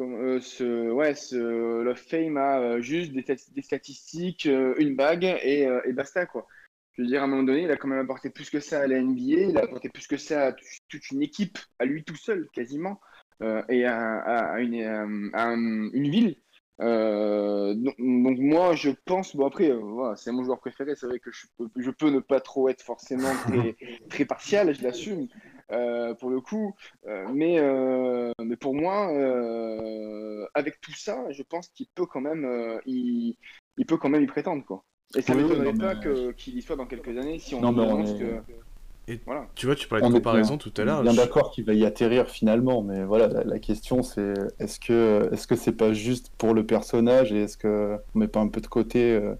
euh, 0.00 0.90
ouais, 0.92 1.14
ce 1.14 1.86
of 1.88 1.98
Fame 1.98 2.36
à 2.36 2.60
euh, 2.60 2.80
juste 2.80 3.12
des, 3.12 3.22
stat- 3.22 3.52
des 3.52 3.62
statistiques, 3.62 4.46
euh, 4.46 4.74
une 4.78 4.96
bague 4.96 5.24
et, 5.24 5.68
et 5.84 5.92
basta, 5.92 6.26
quoi. 6.26 6.46
Je 6.94 7.02
veux 7.02 7.08
dire, 7.08 7.22
à 7.22 7.24
un 7.24 7.28
moment 7.28 7.44
donné, 7.44 7.62
il 7.62 7.70
a 7.70 7.76
quand 7.76 7.88
même 7.88 8.00
apporté 8.00 8.28
plus 8.28 8.50
que 8.50 8.58
ça 8.60 8.80
à 8.80 8.86
la 8.86 8.98
NBA, 8.98 9.50
il 9.50 9.58
a 9.58 9.62
apporté 9.62 9.88
plus 9.88 10.06
que 10.08 10.16
ça 10.16 10.46
à 10.48 10.52
toute 10.88 11.10
une 11.12 11.22
équipe, 11.22 11.58
à 11.78 11.84
lui 11.84 12.02
tout 12.02 12.16
seul, 12.16 12.48
quasiment, 12.52 13.00
et 13.68 13.84
à, 13.84 14.58
une, 14.58 15.30
à 15.32 15.44
un- 15.46 15.90
une 15.92 16.10
ville. 16.10 16.36
Euh, 16.80 17.74
donc, 17.74 17.94
donc 17.98 18.38
moi, 18.38 18.74
je 18.74 18.90
pense, 19.04 19.34
bon 19.34 19.46
après, 19.46 19.70
euh, 19.70 19.78
voilà, 19.78 20.16
c'est 20.16 20.30
mon 20.30 20.44
joueur 20.44 20.60
préféré, 20.60 20.94
c'est 20.94 21.06
vrai 21.06 21.18
que 21.18 21.30
je 21.32 21.46
peux, 21.56 21.68
je 21.76 21.90
peux 21.90 22.10
ne 22.10 22.20
pas 22.20 22.40
trop 22.40 22.68
être 22.68 22.82
forcément 22.82 23.32
très, 23.46 23.76
très 24.08 24.24
partial, 24.24 24.72
je 24.74 24.82
l'assume, 24.82 25.26
euh, 25.72 26.14
pour 26.14 26.30
le 26.30 26.40
coup, 26.40 26.74
mais, 27.34 27.60
mais 28.44 28.56
pour 28.56 28.74
moi, 28.74 29.08
avec 30.54 30.80
tout 30.80 30.94
ça, 30.94 31.24
je 31.30 31.42
pense 31.42 31.68
qu'il 31.68 31.86
peut 31.94 32.06
quand 32.06 32.20
même, 32.20 32.80
il, 32.86 33.36
il 33.76 33.86
peut 33.86 33.96
quand 33.96 34.08
même 34.08 34.22
y 34.22 34.26
prétendre, 34.26 34.64
quoi. 34.64 34.84
Et 35.16 35.22
ça 35.22 35.34
Oui, 35.34 35.42
ne 35.42 35.48
m'étonnerait 35.48 35.72
non, 35.72 35.78
pas 35.78 35.94
mais- 35.94 36.34
qu'il 36.34 36.58
y 36.58 36.62
soit 36.62 36.76
dans 36.76 36.86
quelques 36.86 37.16
années 37.16 37.38
si 37.38 37.54
on 37.54 37.60
Non, 37.60 37.78
annonce 37.78 38.10
est- 38.10 38.18
que... 38.18 38.40
Et 39.10 39.18
Voilà. 39.24 39.48
tu 39.54 39.66
vois, 39.66 39.74
tu 39.74 39.88
parlais 39.88 40.02
de 40.02 40.06
On 40.06 40.10
est 40.10 40.18
comparaison 40.18 40.50
bien- 40.56 40.58
tout 40.58 40.72
à 40.76 40.84
l'heure. 40.84 41.02
Bien 41.02 41.12
je- 41.12 41.16
d'accord 41.16 41.50
qu'il 41.50 41.64
va 41.64 41.72
y 41.74 41.84
atterrir 41.84 42.28
finalement, 42.28 42.82
mais 42.82 43.04
voilà, 43.04 43.26
la, 43.28 43.42
la 43.44 43.58
question 43.58 44.02
c'est 44.02 44.34
est-ce 44.58 44.78
que 44.78 45.28
est-ce 45.32 45.46
que 45.46 45.56
c'est 45.56 45.72
pas 45.72 45.92
juste 45.92 46.30
pour 46.38 46.52
le 46.54 46.64
personnage 46.66 47.32
et 47.32 47.42
est-ce 47.42 47.56
que 47.56 47.96
on 48.14 48.18
met 48.18 48.28
pas 48.28 48.40
un 48.40 48.48
peu 48.48 48.60
de 48.60 48.66
côté 48.66 49.14
euh, 49.14 49.34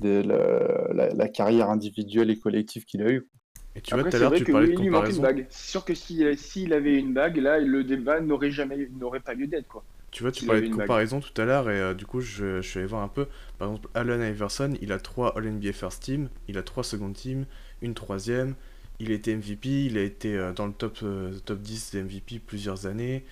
de 0.00 0.22
la, 0.26 0.92
la- 1.08 1.14
la 1.14 1.28
carrière 1.28 1.70
individuelle 1.70 2.30
et 2.30 2.38
collective 2.38 2.84
qu'il 2.84 3.02
a 3.02 3.10
eue? 3.10 3.28
Et 3.76 3.80
tu 3.80 3.94
vois, 3.94 4.00
Après, 4.00 4.10
tout 4.10 4.16
à 4.16 4.18
c'est 4.18 4.24
l'heure, 4.24 4.32
tu 4.34 4.44
que 4.44 4.52
parlais 4.52 4.66
oui, 4.68 4.74
de 4.74 4.78
il 4.80 4.84
lui 4.84 4.90
manque 4.90 5.08
une 5.08 5.16
comparaison. 5.16 5.22
bague. 5.22 5.46
C'est 5.50 5.70
sûr 5.70 5.84
que 5.84 5.94
s'il 5.94 6.72
avait 6.72 6.98
une 6.98 7.12
bague, 7.14 7.36
là, 7.36 7.60
le 7.60 7.84
débat 7.84 8.20
n'aurait 8.20 8.50
jamais, 8.50 8.88
n'aurait 8.98 9.20
pas 9.20 9.34
lieu 9.34 9.46
d'être, 9.46 9.68
quoi. 9.68 9.84
Tu 10.10 10.22
vois, 10.22 10.32
tu 10.32 10.46
parlais 10.46 10.62
de 10.62 10.66
bague. 10.68 10.80
comparaison 10.80 11.20
tout 11.20 11.38
à 11.40 11.44
l'heure 11.44 11.70
et 11.70 11.78
euh, 11.78 11.94
du 11.94 12.06
coup, 12.06 12.20
je, 12.20 12.60
je 12.62 12.68
suis 12.68 12.78
allé 12.78 12.88
voir 12.88 13.02
un 13.02 13.08
peu. 13.08 13.26
Par 13.58 13.68
exemple, 13.68 13.88
Allen 13.94 14.22
Iverson, 14.22 14.72
il 14.80 14.90
a 14.90 14.98
3 14.98 15.36
All-NBA 15.36 15.72
First 15.74 16.02
Team, 16.02 16.28
il 16.48 16.58
a 16.58 16.62
3 16.64 16.82
Second 16.82 17.12
Team, 17.12 17.44
une 17.82 17.94
troisième. 17.94 18.54
Il 19.00 19.10
été 19.12 19.32
MVP, 19.32 19.86
il 19.86 19.98
a 19.98 20.02
été 20.02 20.36
euh, 20.36 20.52
dans 20.52 20.66
le 20.66 20.72
top, 20.72 20.98
euh, 21.02 21.38
top 21.44 21.60
10 21.60 21.90
des 21.92 22.00
MVP 22.02 22.38
plusieurs 22.40 22.86
années. 22.86 23.24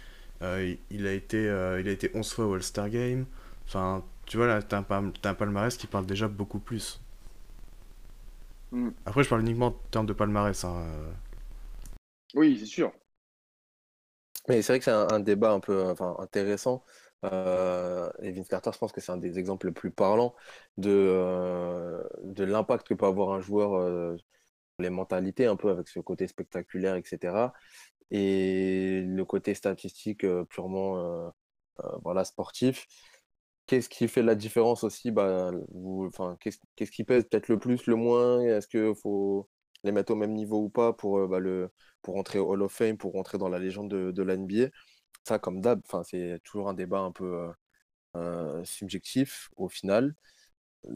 Euh, 0.43 0.75
il, 0.91 0.99
il 1.01 1.07
a 1.07 1.13
été, 1.13 1.49
euh, 1.49 1.81
il 1.81 1.89
a 1.89 1.93
été 1.93 2.11
11 2.15 2.33
fois 2.33 2.47
au 2.47 2.55
All-Star 2.55 2.91
Game. 2.91 3.27
Enfin, 3.67 4.05
tu 4.27 4.37
vois, 4.37 4.47
là, 4.47 4.63
t'as 4.63 4.79
un, 4.79 4.83
pal- 4.83 5.13
t'as 5.23 5.31
un 5.31 5.35
palmarès 5.35 5.77
qui 5.77 5.87
parle 5.87 6.07
déjà 6.07 6.29
beaucoup 6.29 6.59
plus. 6.61 7.01
Mm. 8.73 8.97
Après, 9.07 9.23
je 9.23 9.29
parle 9.29 9.41
uniquement 9.43 9.67
en 9.69 9.77
termes 9.91 10.07
de 10.07 10.13
palmarès. 10.13 10.65
hein. 10.65 10.85
Oui, 12.35 12.57
c'est 12.59 12.67
sûr. 12.67 12.93
Mais 14.49 14.63
c'est 14.63 14.73
vrai 14.73 14.79
que 14.79 14.85
c'est 14.85 14.91
un, 14.93 15.09
un 15.11 15.21
débat 15.21 15.53
un 15.53 15.61
peu 15.61 15.83
enfin, 15.91 16.17
intéressant. 16.19 16.85
Euh, 17.25 18.09
et 18.21 18.31
Vince 18.33 18.49
Carter, 18.49 18.71
je 18.73 18.79
pense 18.79 18.93
que 18.93 19.01
c'est 19.01 19.13
un 19.13 19.17
des 19.17 19.39
exemples 19.39 19.67
les 19.67 19.73
plus 19.73 19.91
parlants 19.91 20.35
de, 20.77 20.91
euh, 20.93 22.03
de 22.23 22.45
l'impact 22.45 22.87
que 22.87 22.95
peut 22.95 23.07
avoir 23.07 23.33
un 23.33 23.41
joueur 23.41 23.75
euh, 23.75 24.17
les 24.79 24.91
mentalités, 24.91 25.47
un 25.47 25.57
peu 25.57 25.71
avec 25.71 25.89
ce 25.89 26.01
côté 26.01 26.27
spectaculaire, 26.29 26.97
etc. 26.97 27.53
Et 28.11 29.03
le 29.07 29.25
côté 29.25 29.55
statistique 29.55 30.25
euh, 30.25 30.45
purement 30.45 30.99
euh, 30.99 31.29
euh, 31.85 31.89
voilà, 32.05 32.25
sportif. 32.25 32.87
Qu'est-ce 33.67 33.89
qui 33.89 34.07
fait 34.09 34.23
la 34.23 34.35
différence 34.37 34.85
aussi 34.85 35.11
bah, 35.11 35.51
qu'est-ce, 36.41 36.91
qui 36.91 37.05
pèse 37.05 37.25
peut-être 37.25 37.49
le 37.49 37.59
plus, 37.59 37.87
le 37.87 37.97
moins? 37.97 38.41
Est-ce 38.43 38.69
qu'il 38.69 38.95
faut 38.95 39.49
les 39.85 39.91
mettre 39.93 40.13
au 40.13 40.17
même 40.17 40.35
niveau 40.35 40.63
ou 40.63 40.69
pas 40.69 40.93
pour, 40.93 41.27
bah, 41.29 41.41
le, 41.41 41.71
pour 42.03 42.15
rentrer 42.15 42.39
au 42.39 42.49
Hall 42.53 42.63
of 42.63 42.73
Fame, 42.73 42.97
pour 42.97 43.13
rentrer 43.15 43.39
dans 43.39 43.49
la 43.49 43.59
légende 43.59 43.91
de, 43.91 44.13
de 44.13 44.23
la 44.23 44.35
NBA? 44.35 44.69
Ça, 45.25 45.39
comme 45.41 45.61
d'hab, 45.61 45.81
c'est 46.05 46.41
toujours 46.45 46.69
un 46.69 46.75
débat 46.75 47.01
un 47.01 47.11
peu 47.13 47.49
subjectif 48.65 49.49
au 49.57 49.69
final. 49.69 50.15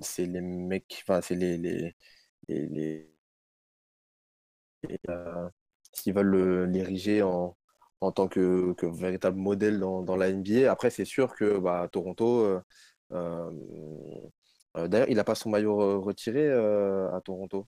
C'est 0.02 0.26
les 0.26 0.40
mecs, 0.42 1.02
enfin, 1.04 1.20
c'est 1.22 1.36
les, 1.36 1.58
les- 1.58 3.09
euh, 5.08 5.48
qui 5.92 6.12
veulent 6.12 6.26
le- 6.28 6.64
l'ériger 6.66 7.22
en, 7.22 7.56
en 8.00 8.12
tant 8.12 8.28
que, 8.28 8.72
que 8.74 8.86
véritable 8.86 9.38
modèle 9.38 9.78
dans, 9.80 10.02
dans 10.02 10.16
la 10.16 10.30
NBA. 10.30 10.70
Après, 10.70 10.90
c'est 10.90 11.04
sûr 11.04 11.34
que 11.34 11.58
bah, 11.58 11.88
Toronto, 11.92 12.40
euh, 12.44 12.60
euh, 13.12 13.50
d'ailleurs, 14.88 15.08
il 15.08 15.16
n'a 15.16 15.24
pas 15.24 15.34
son 15.34 15.50
maillot 15.50 15.76
re- 15.78 16.02
retiré 16.04 16.46
euh, 16.48 17.10
à 17.14 17.20
Toronto. 17.20 17.66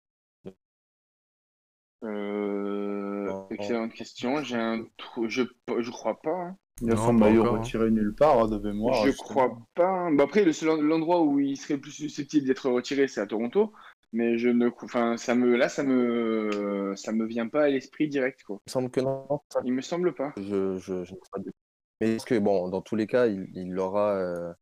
Euh, 2.04 3.32
excellente 3.50 3.92
question. 3.92 4.42
J'ai 4.42 4.56
un 4.56 4.84
trou, 4.96 5.28
je, 5.28 5.42
je 5.78 5.90
crois 5.90 6.20
pas. 6.20 6.30
hein. 6.30 6.56
Il 6.82 6.90
a 6.92 6.96
Non, 6.96 6.96
son 6.96 7.14
maillot 7.14 7.44
encore, 7.44 7.54
hein. 7.56 7.58
retiré 7.58 7.90
nulle 7.90 8.14
part 8.14 8.38
hein, 8.40 8.48
de 8.48 8.58
mémoire. 8.58 9.06
Je 9.06 9.11
justement. 9.11 9.18
crois 9.30 9.58
pas. 9.74 10.11
Bah 10.12 10.24
après, 10.24 10.44
le 10.44 10.52
seul 10.52 10.80
l'endroit 10.80 11.22
où 11.22 11.38
il 11.40 11.56
serait 11.56 11.78
plus 11.78 11.90
susceptible 11.92 12.46
d'être 12.46 12.68
retiré, 12.70 13.08
c'est 13.08 13.20
à 13.20 13.26
Toronto. 13.26 13.72
Mais 14.12 14.38
je 14.38 14.48
ne, 14.48 14.70
enfin, 14.82 15.16
ça 15.16 15.34
me, 15.34 15.56
là, 15.56 15.68
ça 15.68 15.82
me, 15.84 16.94
ça 16.96 17.12
me 17.12 17.26
vient 17.26 17.48
pas 17.48 17.64
à 17.64 17.68
l'esprit 17.68 18.08
direct, 18.08 18.42
quoi. 18.42 18.56
Il 18.66 18.70
me 18.70 18.72
semble 18.72 18.90
que 18.90 19.00
non. 19.00 19.40
ça- 19.52 19.61
Il 19.64 19.72
me 19.72 19.82
semble 19.82 20.14
pas. 20.14 20.32
Je, 20.36 20.78
je, 20.78 21.04
je 21.04 21.12
ne 21.12 21.16
sais 21.16 21.30
pas 21.30 21.38
du- 21.38 21.52
Mais 22.00 22.12
parce 22.16 22.24
que, 22.24 22.38
bon, 22.38 22.68
dans 22.68 22.80
tous 22.82 22.96
les 22.96 23.06
cas, 23.06 23.26
il, 23.26 23.48
il 23.54 23.72
l'aura. 23.72 24.14
euh, 24.16 24.52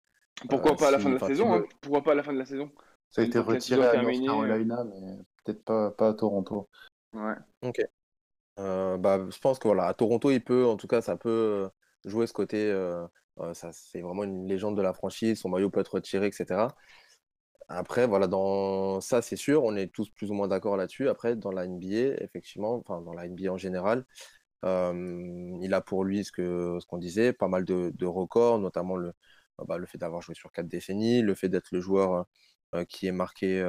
Pourquoi 0.51 0.73
euh, 0.73 0.77
pas 0.77 0.89
à 0.89 0.91
la 0.91 0.99
fin 0.99 1.09
de 1.09 1.15
la 1.15 1.27
saison, 1.27 1.55
hein 1.55 1.65
Pourquoi 1.81 2.03
pas 2.03 2.13
à 2.13 2.15
la 2.15 2.23
fin 2.23 2.33
de 2.35 2.39
la 2.39 2.45
saison 2.45 2.71
Ça 3.11 3.23
a 3.23 3.25
été 3.25 3.39
retiré 3.39 3.87
à 3.87 4.03
North 4.03 4.21
Carolina, 4.25 4.85
mais 4.85 5.17
peut-être 5.45 5.65
pas, 5.65 5.91
pas 5.93 6.09
à 6.09 6.15
Toronto. 6.15 6.69
Ouais. 7.15 7.35
Ok. 7.63 7.81
Euh, 8.59 8.99
bah, 8.99 9.25
je 9.31 9.39
pense 9.39 9.59
que 9.59 9.69
voilà, 9.69 9.87
à 9.87 9.95
Toronto, 9.95 10.31
il 10.31 10.43
peut, 10.43 10.67
en 10.67 10.77
tout 10.77 10.89
cas, 10.89 11.01
ça 11.01 11.17
peut 11.17 11.71
jouer 12.05 12.27
ce 12.27 12.33
côté. 12.35 12.71
ça, 13.55 13.71
c'est 13.73 14.03
vraiment 14.03 14.25
une 14.25 14.47
légende 14.47 14.77
de 14.77 14.83
la 14.83 14.93
franchise. 14.93 15.41
Son 15.41 15.49
maillot 15.49 15.71
peut 15.71 15.81
être 15.81 15.95
retiré, 15.95 16.27
etc. 16.27 16.69
Après, 17.69 18.07
voilà, 18.07 18.27
dans 18.29 19.01
ça, 19.01 19.21
c'est 19.21 19.37
sûr, 19.37 19.63
on 19.65 19.77
est 19.77 19.89
tous 19.93 20.09
plus 20.11 20.31
ou 20.31 20.35
moins 20.35 20.49
d'accord 20.49 20.77
là-dessus. 20.77 21.09
Après, 21.09 21.37
dans 21.37 21.53
la 21.53 21.67
NBA, 21.67 22.23
effectivement, 22.23 22.77
enfin, 22.77 23.03
dans 23.03 23.13
la 23.13 23.27
NBA 23.27 23.53
en 23.53 23.59
général, 23.59 24.05
il 24.65 25.75
a 25.75 25.81
pour 25.81 26.05
lui 26.05 26.25
ce 26.25 26.33
que, 26.33 26.79
ce 26.81 26.87
qu'on 26.87 26.99
disait, 26.99 27.33
pas 27.33 27.49
mal 27.49 27.65
de, 27.65 28.07
records, 28.07 28.59
notamment 28.59 28.97
le, 28.97 29.13
bah, 29.67 29.79
le 29.79 29.87
fait 29.87 29.99
d'avoir 29.99 30.23
joué 30.23 30.35
sur 30.35 30.53
quatre 30.53 30.69
décennies, 30.69 31.23
le 31.23 31.35
fait 31.35 31.49
d'être 31.49 31.69
le 31.73 31.81
joueur 31.81 32.27
qui 32.89 33.07
est 33.07 33.13
marqué 33.13 33.63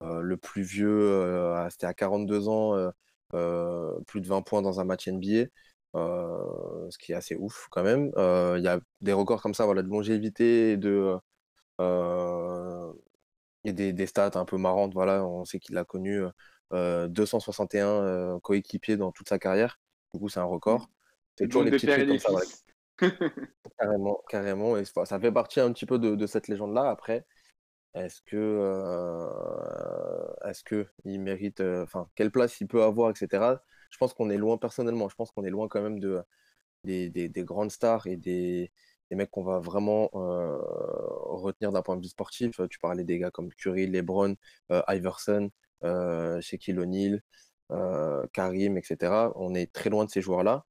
le 0.00 0.36
plus 0.36 0.62
vieux, 0.62 1.66
c'était 1.70 1.86
à 1.86 1.94
42 1.94 2.48
ans, 2.48 2.90
plus 4.06 4.20
de 4.20 4.28
20 4.28 4.42
points 4.42 4.62
dans 4.62 4.80
un 4.80 4.84
match 4.84 5.08
NBA, 5.08 5.46
ce 5.94 6.98
qui 6.98 7.12
est 7.12 7.14
assez 7.14 7.36
ouf 7.36 7.68
quand 7.70 7.82
même. 7.82 8.12
Il 8.16 8.62
y 8.62 8.68
a 8.68 8.80
des 9.02 9.12
records 9.12 9.42
comme 9.42 9.54
ça, 9.54 9.66
voilà, 9.66 9.82
de 9.82 9.88
longévité 9.88 10.72
et 10.72 10.76
de, 10.78 11.16
et 13.66 13.72
des, 13.74 13.92
des 13.92 14.06
stats 14.06 14.32
un 14.36 14.44
peu 14.46 14.58
marrantes. 14.58 14.94
Voilà, 14.94 15.24
on 15.26 15.44
sait 15.44 15.58
qu'il 15.60 15.76
a 15.78 15.84
connu 15.84 16.22
euh, 16.72 17.08
261 17.08 17.88
euh, 17.88 18.40
coéquipiers 18.40 18.96
dans 18.96 19.12
toute 19.12 19.28
sa 19.28 19.38
carrière. 19.38 19.80
Du 20.14 20.20
coup, 20.20 20.28
c'est 20.28 20.40
un 20.40 20.44
record. 20.44 20.88
C'est 21.36 21.48
toujours 21.48 21.64
les 21.64 21.72
petits 21.72 21.88
trucs 21.88 22.06
comme 22.06 22.18
ça, 22.18 22.30
voilà. 22.30 22.46
Carrément, 23.78 24.22
carrément. 24.28 24.76
Et 24.78 24.84
ça 24.84 25.20
fait 25.20 25.32
partie 25.32 25.60
un 25.60 25.72
petit 25.72 25.86
peu 25.86 25.98
de, 25.98 26.14
de 26.14 26.26
cette 26.26 26.48
légende-là. 26.48 26.88
Après, 26.90 27.26
est-ce 27.94 28.22
que, 28.22 28.36
euh, 28.36 29.28
est-ce 30.46 30.64
que 30.64 30.86
il 31.04 31.20
mérite, 31.20 31.60
euh, 31.60 31.84
enfin, 31.84 32.08
quelle 32.16 32.30
place 32.30 32.60
il 32.60 32.68
peut 32.68 32.82
avoir, 32.84 33.10
etc. 33.10 33.62
Je 33.90 33.98
pense 33.98 34.14
qu'on 34.14 34.30
est 34.30 34.38
loin, 34.38 34.58
personnellement, 34.58 35.08
je 35.08 35.16
pense 35.16 35.30
qu'on 35.32 35.44
est 35.44 35.50
loin 35.50 35.68
quand 35.68 35.82
même 35.82 36.00
de, 36.00 36.22
des, 36.84 37.10
des- 37.10 37.28
des 37.28 37.44
grandes 37.44 37.70
stars 37.72 38.06
et 38.06 38.16
des, 38.16 38.72
des 39.10 39.16
mecs 39.16 39.30
qu'on 39.30 39.44
va 39.44 39.58
vraiment 39.58 40.08
retenir 40.12 41.72
d'un 41.72 41.82
point 41.82 41.96
de 41.96 42.02
vue 42.02 42.08
sportif. 42.08 42.60
Tu 42.70 42.78
parlais 42.78 43.04
des 43.04 43.18
gars 43.18 43.30
comme 43.30 43.52
Curry, 43.54 43.86
LeBron, 43.86 44.34
Iverson, 44.88 45.50
euh, 45.84 46.40
Shaquille 46.40 46.78
O'Neal, 46.78 47.22
Karim, 48.32 48.76
etc. 48.76 49.32
On 49.36 49.54
est 49.54 49.72
très 49.72 49.90
loin 49.90 50.04
de 50.04 50.10
ces 50.10 50.20
joueurs-là. 50.20 50.64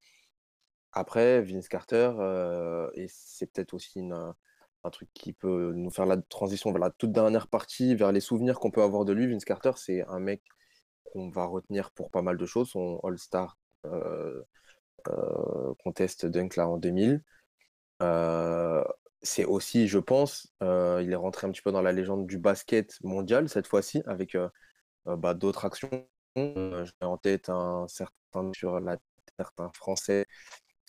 Après, 0.93 1.41
Vince 1.41 1.67
Carter, 1.67 2.11
et 2.95 3.07
c'est 3.09 3.47
peut-être 3.51 3.73
aussi 3.73 3.99
un 4.01 4.89
truc 4.91 5.09
qui 5.13 5.33
peut 5.33 5.73
nous 5.75 5.89
faire 5.89 6.05
la 6.05 6.17
transition 6.17 6.71
vers 6.71 6.79
la 6.79 6.91
toute 6.91 7.11
dernière 7.11 7.47
partie, 7.47 7.95
vers 7.95 8.11
les 8.11 8.21
souvenirs 8.21 8.59
qu'on 8.59 8.71
peut 8.71 8.83
avoir 8.83 9.05
de 9.05 9.13
lui. 9.13 9.27
Vince 9.27 9.45
Carter, 9.45 9.71
c'est 9.75 10.03
un 10.07 10.19
mec 10.19 10.41
qu'on 11.03 11.29
va 11.29 11.45
retenir 11.45 11.91
pour 11.91 12.11
pas 12.11 12.21
mal 12.21 12.37
de 12.37 12.45
choses, 12.45 12.69
son 12.69 12.99
All-Star 13.03 13.57
Contest 15.83 16.25
Dunk 16.25 16.55
là 16.55 16.67
en 16.67 16.77
2000. 16.77 17.21
C'est 19.21 19.45
aussi, 19.45 19.87
je 19.87 19.97
pense, 19.99 20.53
il 20.61 21.09
est 21.11 21.15
rentré 21.15 21.47
un 21.47 21.51
petit 21.51 21.61
peu 21.61 21.71
dans 21.71 21.81
la 21.81 21.91
légende 21.91 22.27
du 22.27 22.37
basket 22.37 22.97
mondial 23.03 23.49
cette 23.49 23.67
fois-ci, 23.67 24.03
avec 24.05 24.37
bah, 25.05 25.33
d'autres 25.33 25.65
actions. 25.65 25.89
J'ai 26.35 26.91
en 27.01 27.17
tête 27.17 27.49
un 27.49 27.87
certain 27.87 28.51
sur 28.53 28.79
la 28.79 28.97
certain 29.37 29.69
français. 29.73 30.25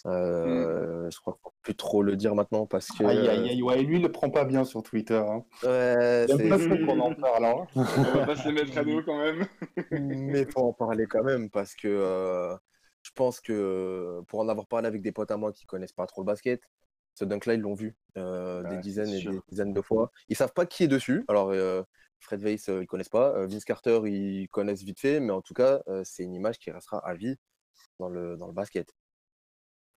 Euh, 0.04 1.08
Je 1.10 1.18
crois 1.20 1.32
qu'il 1.34 1.40
faut 1.42 1.54
plus 1.62 1.74
trop 1.74 2.02
le 2.02 2.16
dire 2.16 2.34
maintenant 2.34 2.66
parce 2.66 2.88
que. 2.88 3.04
Aïe, 3.04 3.28
aïe, 3.28 3.48
aïe, 3.48 3.62
ouais, 3.62 3.82
lui, 3.82 3.96
il 3.96 4.02
le 4.02 4.12
prend 4.12 4.30
pas 4.30 4.44
bien 4.44 4.64
sur 4.64 4.82
Twitter. 4.82 5.16
Hein. 5.16 5.44
Ouais, 5.62 6.26
c'est- 6.28 6.48
pas 6.48 6.58
trop 6.58 6.76
qu'on 6.86 7.00
en 7.00 7.14
parle. 7.14 7.44
Hein. 7.44 7.66
On 7.76 8.18
va 8.18 8.26
pas 8.26 8.36
se 8.36 8.48
les 8.48 8.54
mettre 8.54 8.76
à 8.78 8.84
dos 8.84 9.02
quand 9.02 9.18
même. 9.18 9.46
Mais 9.90 10.44
faut 10.44 10.60
en 10.60 10.72
parler 10.72 11.06
quand 11.06 11.24
même 11.24 11.50
parce 11.50 11.74
que 11.74 11.88
euh, 11.88 12.54
je 13.02 13.10
pense 13.14 13.40
que 13.40 14.20
pour 14.28 14.40
en 14.40 14.48
avoir 14.48 14.66
parlé 14.66 14.86
avec 14.86 15.02
des 15.02 15.12
potes 15.12 15.30
à 15.30 15.36
moi 15.36 15.52
qui 15.52 15.64
connaissent 15.66 15.92
pas 15.92 16.06
trop 16.06 16.20
le 16.20 16.26
basket, 16.26 16.60
ce 17.16 17.24
dunk-là, 17.24 17.54
ils 17.54 17.60
l'ont 17.60 17.74
vu 17.74 17.96
euh, 18.18 18.62
des 18.64 18.76
Ouais, 18.76 18.80
dizaines 18.80 19.08
et 19.08 19.22
des 19.22 19.40
dizaines 19.48 19.72
de 19.72 19.80
fois. 19.80 20.12
Ils 20.28 20.36
savent 20.36 20.52
pas 20.52 20.66
qui 20.66 20.84
est 20.84 20.88
dessus. 20.88 21.24
Alors, 21.28 21.50
euh, 21.50 21.82
Fred 22.20 22.42
Weiss, 22.42 22.68
euh, 22.68 22.82
ils 22.82 22.86
connaissent 22.86 23.08
pas. 23.08 23.46
Vince 23.46 23.64
Carter, 23.64 24.00
ils 24.04 24.48
connaissent 24.50 24.82
vite 24.82 25.00
fait. 25.00 25.18
Mais 25.18 25.32
en 25.32 25.40
tout 25.42 25.54
cas, 25.54 25.80
c'est 26.04 26.22
une 26.22 26.34
image 26.34 26.58
qui 26.58 26.70
restera 26.70 26.98
à 26.98 27.14
vie 27.14 27.36
dans 27.98 28.10
le, 28.10 28.36
dans 28.36 28.46
le 28.46 28.52
basket. 28.52 28.92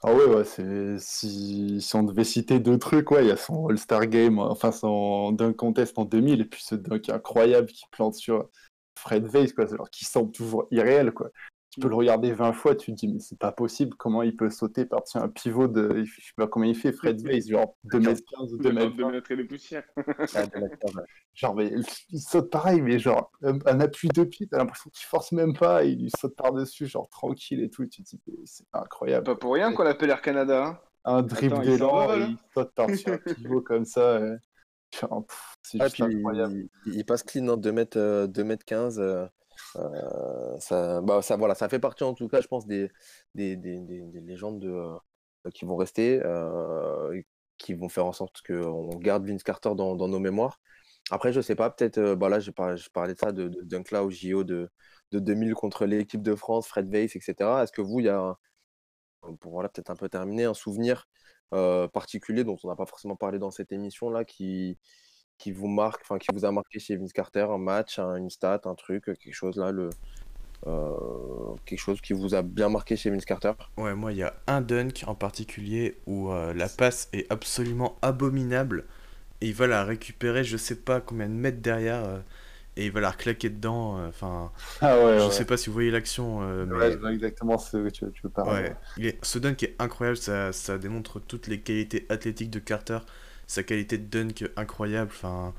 Ah 0.01 0.13
ouais, 0.13 0.25
ouais, 0.25 0.45
c'est 0.45 0.97
si, 0.97 1.81
si 1.81 1.95
on 1.97 2.03
devait 2.03 2.23
citer 2.23 2.61
deux 2.61 2.79
trucs, 2.79 3.11
ouais, 3.11 3.25
il 3.25 3.27
y 3.27 3.31
a 3.31 3.35
son 3.37 3.67
All-Star 3.67 4.07
Game, 4.07 4.39
enfin 4.39 4.71
son 4.71 5.33
dunk 5.33 5.57
contest 5.57 5.99
en 5.99 6.05
2000, 6.05 6.39
et 6.39 6.45
puis 6.45 6.63
ce 6.63 6.75
dunk 6.75 7.09
incroyable 7.09 7.67
qui 7.67 7.83
plante 7.91 8.15
sur 8.15 8.49
Fred 8.97 9.25
Weiss, 9.27 9.51
quoi, 9.51 9.65
alors 9.73 9.89
qui 9.89 10.05
semble 10.05 10.31
toujours 10.31 10.67
irréel, 10.71 11.11
quoi. 11.11 11.31
Tu 11.71 11.79
peux 11.81 11.87
le 11.87 11.95
regarder 11.95 12.33
20 12.33 12.53
fois, 12.53 12.75
tu 12.75 12.91
te 12.91 12.95
dis, 12.97 13.07
mais 13.07 13.19
c'est 13.19 13.37
pas 13.37 13.51
possible, 13.51 13.95
comment 13.95 14.23
il 14.23 14.35
peut 14.35 14.49
sauter 14.49 14.85
par-dessus 14.85 15.19
un 15.19 15.29
pivot 15.29 15.67
de, 15.67 16.03
je 16.03 16.11
sais 16.15 16.31
pas 16.35 16.47
comment 16.47 16.65
il 16.65 16.75
fait, 16.75 16.91
Fred 16.91 17.21
Weiss, 17.21 17.47
genre 17.47 17.75
2m15 17.91 18.53
ou 18.53 18.57
2m20, 18.57 18.95
Deux 18.95 19.05
mètres 19.11 19.31
et 19.31 19.35
des 19.37 19.43
poussières. 19.43 19.83
Ah, 20.35 20.45
genre, 21.35 21.55
mais 21.55 21.71
il 22.09 22.19
saute 22.19 22.49
pareil, 22.49 22.81
mais 22.81 22.97
genre, 22.97 23.31
un, 23.43 23.59
un 23.67 23.79
appui 23.81 24.07
de 24.09 24.23
pied, 24.23 24.47
t'as 24.47 24.57
l'impression 24.57 24.89
qu'il 24.89 25.05
force 25.05 25.31
même 25.31 25.55
pas, 25.55 25.83
et 25.85 25.89
il 25.89 26.01
lui 26.01 26.11
saute 26.19 26.35
par-dessus, 26.35 26.87
genre 26.87 27.07
tranquille 27.09 27.61
et 27.61 27.69
tout, 27.69 27.83
et 27.83 27.87
tu 27.87 28.03
te 28.03 28.09
dis, 28.09 28.19
mais 28.27 28.33
c'est 28.45 28.65
incroyable. 28.73 29.25
Pas 29.25 29.35
pour 29.35 29.53
rien 29.53 29.71
qu'on 29.71 29.83
l'appelle 29.83 30.09
Air 30.09 30.21
Canada. 30.23 30.65
hein. 30.65 30.79
un 31.05 31.21
dribble 31.21 31.61
d'élan 31.61 32.15
et 32.15 32.21
il 32.31 32.37
saute 32.53 32.73
par-dessus 32.73 33.09
un 33.11 33.17
pivot 33.19 33.61
comme 33.61 33.85
ça. 33.85 34.19
genre, 34.99 35.23
pff, 35.27 35.79
Ah, 35.79 35.87
puis 35.89 36.01
incroyable. 36.03 36.67
il, 36.87 36.95
il 36.95 37.05
passe 37.05 37.21
clean, 37.21 37.47
hein, 37.47 37.57
2 37.57 37.71
mètres, 37.71 37.97
euh, 37.99 38.25
2 39.75 39.81
mètres 39.89 40.07
15. 40.09 40.55
euh, 40.55 40.59
ça, 40.59 41.01
bah, 41.01 41.21
ça, 41.21 41.37
voilà, 41.37 41.55
ça 41.55 41.69
fait 41.69 41.79
partie 41.79 42.03
en 42.03 42.13
tout 42.13 42.27
cas, 42.27 42.41
je 42.41 42.47
pense, 42.47 42.65
des, 42.67 42.89
des, 43.35 43.55
des, 43.55 43.79
des- 43.81 44.01
des 44.03 44.21
légendes 44.21 44.59
de, 44.59 44.69
euh, 44.71 44.97
qui 45.53 45.65
vont 45.65 45.75
rester, 45.75 46.21
euh, 46.25 47.21
qui 47.57 47.73
vont 47.73 47.89
faire 47.89 48.05
en 48.05 48.13
sorte 48.13 48.41
qu'on 48.45 48.89
garde 48.97 49.25
Vince 49.27 49.43
Carter 49.43 49.71
dans, 49.75 49.95
nos 50.07 50.19
mémoires. 50.19 50.59
Après, 51.11 51.33
je 51.33 51.41
sais 51.41 51.55
pas, 51.55 51.69
peut-être, 51.71 52.15
bah 52.15 52.29
là, 52.29 52.39
je 52.39 52.51
parlais 52.51 53.13
de 53.13 53.19
ça, 53.19 53.31
de, 53.31 53.47
de 53.49 53.61
Dunk 53.63 53.91
là 53.91 54.03
au 54.03 54.09
JO 54.11 54.43
de, 54.43 54.69
de 55.11 55.19
2000 55.19 55.53
contre 55.55 55.85
l'équipe 55.85 56.21
de 56.21 56.35
France, 56.35 56.67
Fred 56.67 56.89
Weiss, 56.89 57.15
etc. 57.15 57.63
Est-ce 57.63 57.71
que 57.71 57.81
vous, 57.81 57.99
il 57.99 58.05
y 58.07 58.09
a, 58.09 58.35
pour 59.39 59.51
voilà, 59.53 59.69
peut-être 59.69 59.89
un 59.91 59.95
peu 59.95 60.09
terminer, 60.09 60.45
un 60.45 60.53
souvenir 60.53 61.07
particulier 61.93 62.43
dont 62.43 62.57
on 62.63 62.67
n'a 62.67 62.75
pas 62.75 62.85
forcément 62.85 63.15
parlé 63.15 63.39
dans 63.39 63.51
cette 63.51 63.71
émission-là 63.71 64.23
qui, 64.25 64.77
qui 65.39 65.51
vous 65.53 65.67
marque, 65.69 66.01
enfin 66.03 66.19
qui 66.19 66.31
vous 66.33 66.45
a 66.45 66.51
marqué 66.53 66.79
chez 66.79 66.97
Vince 66.97 67.13
Carter, 67.13 67.47
un 67.51 67.59
match, 67.59 67.99
un- 67.99 68.17
une 68.17 68.29
stat, 68.31 68.61
un 68.65 68.75
truc, 68.75 69.05
quelque 69.05 69.33
chose 69.33 69.57
là, 69.57 69.71
le, 69.71 69.97
euh, 70.67 71.55
quelque 71.65 71.79
chose 71.79 72.01
qui 72.01 72.13
vous 72.13 72.35
a 72.35 72.43
bien 72.43 72.69
marqué 72.69 72.95
chez 72.97 73.11
Vince 73.11 73.25
Carter? 73.25 73.53
Ouais, 73.77 73.95
moi, 73.95 74.11
il 74.11 74.17
y 74.17 74.23
a 74.23 74.35
un 74.47 74.61
dunk 74.61 75.03
en 75.07 75.15
particulier 75.15 76.01
où 76.05 76.29
euh, 76.31 76.53
la 76.53 76.67
passe 76.69 77.07
est 77.13 77.31
absolument 77.31 77.97
abominable 78.01 78.85
et 79.41 79.49
il 79.49 79.53
va 79.55 79.67
la 79.67 79.83
récupérer, 79.85 80.43
je 80.45 80.57
sais 80.57 80.75
pas 80.77 81.01
combien 81.01 81.29
de 81.29 81.33
mètres 81.35 81.61
derrière, 81.61 82.03
euh, 82.05 82.19
et 82.77 82.87
il 82.87 82.91
va 82.93 83.01
la 83.01 83.11
reclaquer 83.11 83.49
dedans. 83.51 83.99
euh, 83.99 84.09
Enfin, 84.09 84.51
Ah 84.81 84.97
ouais, 85.01 85.17
je 85.17 85.29
ouais. 85.29 85.29
sais 85.31 85.45
pas 85.45 85.57
si 85.57 85.67
vous 85.69 85.73
voyez 85.73 85.91
l'action, 85.91 86.41
euh, 86.43 86.65
mais 86.67 86.79
Ouais, 86.79 86.91
je 86.91 86.97
vois 86.97 87.11
exactement 87.13 87.57
ce 87.59 87.77
que 87.77 87.89
tu, 87.89 88.11
tu 88.11 88.21
veux 88.23 88.29
parler. 88.31 88.61
ouais, 88.61 88.77
il 88.97 89.05
est... 89.07 89.23
ce 89.25 89.39
dunk 89.39 89.63
est 89.63 89.75
incroyable. 89.79 90.17
Ça, 90.17 90.53
ça 90.53 90.77
démontre 90.77 91.19
toutes 91.19 91.47
les 91.47 91.61
qualités 91.61 92.05
athlétiques 92.09 92.49
de 92.51 92.59
Carter, 92.59 92.99
sa 93.49 93.63
qualité 93.63 93.99
de 93.99 94.05
dunk 94.07 94.49
incroyable. 94.57 95.11
Enfin, 95.15 95.53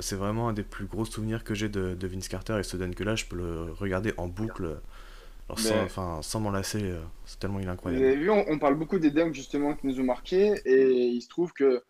c'est 0.00 0.16
vraiment 0.16 0.50
un 0.50 0.54
des 0.54 0.64
plus 0.64 0.86
gros 0.86 1.06
souvenirs 1.06 1.44
que 1.44 1.54
j'ai 1.54 1.70
de, 1.70 1.94
de 1.96 2.08
Vince 2.08 2.28
Carter 2.28 2.58
et 2.60 2.64
ce 2.64 2.76
dunk-là, 2.78 3.16
je 3.16 3.26
peux 3.26 3.36
le 3.36 3.72
regarder 3.72 4.14
en 4.18 4.28
boucle. 4.28 4.78
Alors, 5.48 5.60
sans, 5.60 5.82
enfin, 5.84 6.20
sans 6.22 6.40
m'en 6.40 6.52
lasser, 6.52 6.82
euh, 6.84 7.00
c'est 7.26 7.40
tellement 7.40 7.60
il 7.60 7.66
est 7.66 7.70
Vous 7.84 7.92
incroyable. 7.92 8.02
avez 8.02 8.16
vu, 8.16 8.30
on, 8.30 8.44
on 8.48 8.58
parle 8.58 8.74
beaucoup 8.76 8.98
des 8.98 9.10
dunks 9.10 9.34
justement 9.34 9.74
qui 9.74 9.86
nous 9.86 10.00
ont 10.00 10.04
marqués 10.04 10.54
et 10.64 11.06
il 11.08 11.22
se 11.22 11.28
trouve 11.28 11.52
que 11.52 11.82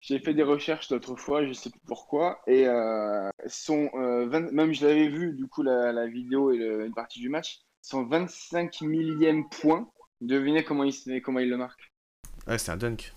j'ai 0.00 0.18
fait 0.20 0.34
des 0.34 0.42
recherches 0.44 0.90
l'autre 0.90 1.16
fois, 1.16 1.46
je 1.46 1.52
sais 1.54 1.70
plus 1.70 1.80
pourquoi, 1.86 2.40
et 2.46 2.66
euh, 2.68 3.30
son, 3.48 3.90
euh, 3.94 4.26
20 4.28 4.52
même 4.52 4.74
je 4.74 4.86
l'avais 4.86 5.08
vu 5.08 5.34
du 5.34 5.48
coup 5.48 5.62
la, 5.62 5.92
la 5.92 6.06
vidéo 6.08 6.52
et 6.52 6.58
le- 6.58 6.86
une 6.86 6.94
partie 6.94 7.20
du 7.20 7.28
match, 7.30 7.60
son 7.82 8.04
25 8.06 8.80
millième 8.82 9.48
point, 9.50 9.90
devinez 10.22 10.64
comment 10.64 10.84
il, 10.84 11.22
comment 11.22 11.40
il 11.40 11.50
le 11.50 11.56
marque. 11.58 11.92
Ouais, 12.48 12.58
c'est 12.58 12.72
un 12.72 12.76
dunk. 12.76 13.12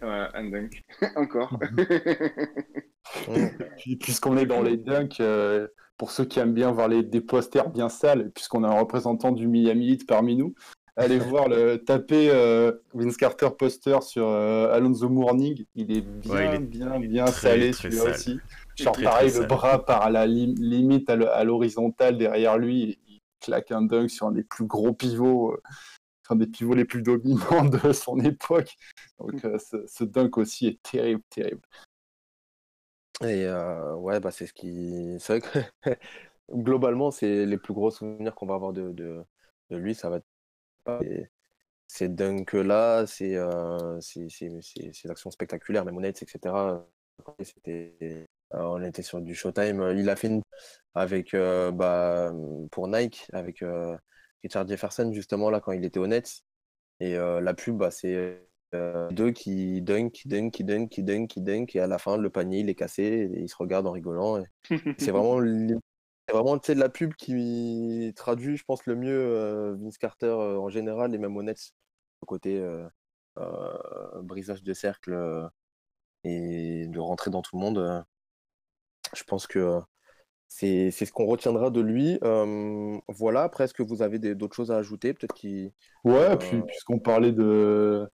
Voilà, 0.00 0.30
un 0.34 0.48
dunk. 0.50 0.82
Encore. 1.16 1.58
Puis, 3.78 3.96
puisqu'on 3.96 4.36
est 4.36 4.46
dans 4.46 4.62
les 4.62 4.76
dunks, 4.76 5.20
euh, 5.20 5.66
pour 5.96 6.10
ceux 6.10 6.24
qui 6.24 6.38
aiment 6.38 6.52
bien 6.54 6.70
voir 6.70 6.88
les, 6.88 7.02
des 7.02 7.20
posters 7.20 7.70
bien 7.70 7.88
sales, 7.88 8.30
puisqu'on 8.34 8.64
a 8.64 8.68
un 8.68 8.78
représentant 8.78 9.32
du 9.32 9.48
Miami 9.48 9.88
Heat 9.92 10.06
parmi 10.06 10.36
nous, 10.36 10.54
allez 10.96 11.18
voir 11.18 11.48
le 11.48 11.76
taper 11.78 12.30
euh, 12.30 12.72
Vince 12.94 13.16
Carter 13.16 13.48
poster 13.58 14.02
sur 14.02 14.28
euh, 14.28 14.72
Alonso 14.72 15.08
Morning. 15.08 15.64
Il 15.74 15.96
est 15.96 16.02
bien, 16.02 16.32
Ouais, 16.34 16.48
il 16.48 16.54
est 16.54 16.58
bien, 16.58 17.00
bien 17.00 17.24
très, 17.24 17.32
salé 17.50 17.72
celui-là 17.72 18.02
sale. 18.02 18.10
aussi. 18.12 18.40
Genre 18.76 18.92
très, 18.92 19.04
pareil, 19.04 19.28
très 19.30 19.38
le 19.38 19.40
sale. 19.42 19.48
bras 19.48 19.84
par 19.84 20.02
à 20.02 20.10
la 20.10 20.26
lim- 20.26 20.54
limite 20.58 21.08
à 21.10 21.16
le- 21.16 21.30
à 21.30 21.42
l'horizontale 21.44 22.18
derrière 22.18 22.58
lui, 22.58 22.98
il 23.08 23.18
claque 23.40 23.70
un 23.72 23.82
dunk 23.82 24.08
sur 24.10 24.26
un 24.26 24.32
des 24.32 24.44
plus 24.44 24.66
gros 24.66 24.92
pivots, 24.92 25.52
euh, 25.52 25.62
un 26.30 26.36
des 26.36 26.46
pivots 26.46 26.74
les 26.74 26.84
plus 26.84 27.02
dominants 27.02 27.64
de 27.64 27.92
son 27.92 28.18
époque. 28.20 28.76
Donc 29.18 29.44
euh, 29.44 29.58
ce, 29.58 29.86
ce 29.86 30.04
dunk 30.04 30.38
aussi 30.38 30.66
est 30.68 30.82
terrible, 30.82 31.22
terrible. 31.30 31.62
Et 33.22 33.44
euh, 33.46 33.94
ouais, 33.96 34.20
bah 34.20 34.30
c'est 34.30 34.46
ce 34.46 34.52
qui. 34.52 35.16
C'est 35.20 35.40
vrai 35.40 35.50
que 35.82 35.92
globalement, 36.52 37.10
c'est 37.10 37.46
les 37.46 37.58
plus 37.58 37.74
gros 37.74 37.90
souvenirs 37.90 38.34
qu'on 38.34 38.46
va 38.46 38.54
avoir 38.54 38.72
de, 38.72 38.92
de, 38.92 39.24
de 39.70 39.76
lui. 39.76 39.94
Ça 39.94 40.10
va 40.10 40.18
être 40.18 40.26
ces- 41.02 41.30
ces 41.88 42.08
dunks-là, 42.08 43.06
ces, 43.06 43.36
euh, 43.36 44.00
ces, 44.00 44.28
ces- 44.30 44.62
ces- 44.62 44.92
ces 44.92 45.10
actions 45.10 45.30
spectaculaires, 45.30 45.84
même 45.84 45.96
honnêtes, 45.98 46.22
etc. 46.22 46.86
C'était, 47.42 47.94
euh, 48.54 48.58
on 48.62 48.82
était 48.82 49.02
sur 49.02 49.20
du 49.22 49.34
Showtime. 49.34 49.94
Il 49.98 50.08
a 50.10 50.16
fait 50.16 50.28
une 50.28 50.42
avec, 50.94 51.34
euh, 51.34 51.72
bah, 51.72 52.32
pour 52.72 52.88
Nike, 52.88 53.26
avec 53.32 53.62
euh, 53.62 53.96
Richard 54.42 54.66
Jefferson, 54.68 55.12
justement, 55.12 55.50
là, 55.50 55.60
quand 55.60 55.72
il 55.72 55.84
était 55.84 55.98
honnête. 55.98 56.42
Et 57.00 57.16
euh, 57.16 57.40
la 57.40 57.54
pub, 57.54 57.76
bah, 57.76 57.90
c'est 57.90 58.40
euh, 58.74 59.10
deux 59.10 59.30
qui 59.30 59.82
dunk, 59.82 60.10
qui 60.10 60.28
dunk, 60.28 60.50
qui 60.50 60.64
dunk, 60.64 60.88
qui 60.88 61.02
dunk, 61.02 61.28
qui 61.28 61.40
dunk, 61.40 61.76
et 61.76 61.80
à 61.80 61.86
la 61.86 61.98
fin, 61.98 62.16
le 62.16 62.30
panier, 62.30 62.60
il 62.60 62.68
est 62.68 62.74
cassé, 62.74 63.02
et 63.02 63.40
ils 63.40 63.48
se 63.48 63.56
regardent 63.56 63.86
en 63.86 63.92
rigolant. 63.92 64.42
C'est 64.98 65.10
vraiment, 65.10 65.36
vraiment 66.32 66.58
tu 66.58 66.66
sais, 66.66 66.74
de 66.74 66.80
la 66.80 66.88
pub 66.88 67.14
qui 67.14 68.12
traduit, 68.16 68.56
je 68.56 68.64
pense, 68.64 68.86
le 68.86 68.96
mieux 68.96 69.18
euh, 69.18 69.76
Vince 69.78 69.98
Carter 69.98 70.32
en 70.32 70.68
général, 70.68 71.14
et 71.14 71.18
même 71.18 71.36
au 71.36 71.42
Nets, 71.42 71.72
le 72.22 72.26
côté 72.26 72.62
brisage 74.22 74.64
de 74.64 74.72
cercle 74.72 75.48
et 76.24 76.86
de 76.88 76.98
rentrer 76.98 77.30
dans 77.30 77.42
tout 77.42 77.56
le 77.56 77.60
monde. 77.60 78.04
je 79.14 79.22
pense 79.22 79.46
que 79.46 79.80
c'est 80.48 80.90
c'est 80.90 81.04
ce 81.06 81.12
qu'on 81.12 81.26
retiendra 81.26 81.70
de 81.70 81.80
lui. 81.80 82.18
Euh, 82.24 82.98
voilà, 83.08 83.42
après, 83.42 83.64
est-ce 83.64 83.74
que 83.74 83.82
vous 83.82 84.02
avez 84.02 84.18
d'autres 84.34 84.56
choses 84.56 84.70
à 84.70 84.76
ajouter? 84.76 85.14
Peut-être 85.14 85.34
qui. 85.34 85.72
Ouais, 86.04 86.36
puis 86.36 86.62
puisqu'on 86.62 86.98
parlait 86.98 87.32
de... 87.32 88.08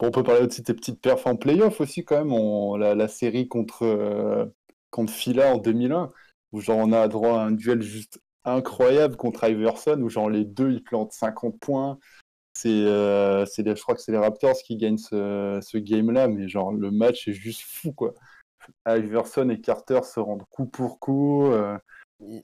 On 0.00 0.10
peut 0.10 0.22
parler 0.22 0.46
aussi 0.46 0.62
de 0.62 0.66
tes 0.66 0.74
petites 0.74 1.00
perfs 1.02 1.26
en 1.26 1.36
playoff 1.36 1.80
aussi 1.80 2.04
quand 2.04 2.16
même, 2.16 2.32
on- 2.32 2.76
la, 2.76 2.94
la 2.94 3.08
série 3.08 3.46
contre, 3.46 3.82
euh, 3.82 4.46
contre 4.90 5.12
Fila 5.12 5.54
en 5.54 5.58
2001, 5.58 6.08
où 6.52 6.60
genre 6.60 6.78
on 6.78 6.92
a 6.92 7.08
droit 7.08 7.40
à 7.40 7.44
un 7.44 7.50
duel 7.52 7.82
juste 7.82 8.20
incroyable 8.44 9.16
contre 9.16 9.44
Iverson, 9.44 10.00
où 10.00 10.08
genre 10.08 10.30
les 10.30 10.44
deux 10.44 10.70
ils 10.72 10.82
plantent 10.82 11.12
50 11.12 11.58
points. 11.60 11.98
C'est, 12.54 12.68
euh, 12.70 13.44
je 13.44 13.82
crois 13.82 13.94
que 13.96 14.00
c'est 14.00 14.12
les 14.12 14.18
Raptors 14.18 14.56
qui 14.64 14.76
gagnent 14.76 14.96
ce, 14.96 15.58
ce 15.62 15.76
game-là, 15.76 16.28
mais 16.28 16.48
genre 16.48 16.72
le 16.72 16.90
match 16.90 17.26
est 17.28 17.32
juste 17.32 17.62
fou 17.62 17.92
quoi. 17.92 18.14
Iverson 18.86 19.48
et 19.50 19.60
Carter 19.60 20.00
se 20.04 20.20
rendent 20.20 20.44
coup 20.50 20.66
pour 20.66 20.98
coup. 20.98 21.46
euh, 21.46 21.76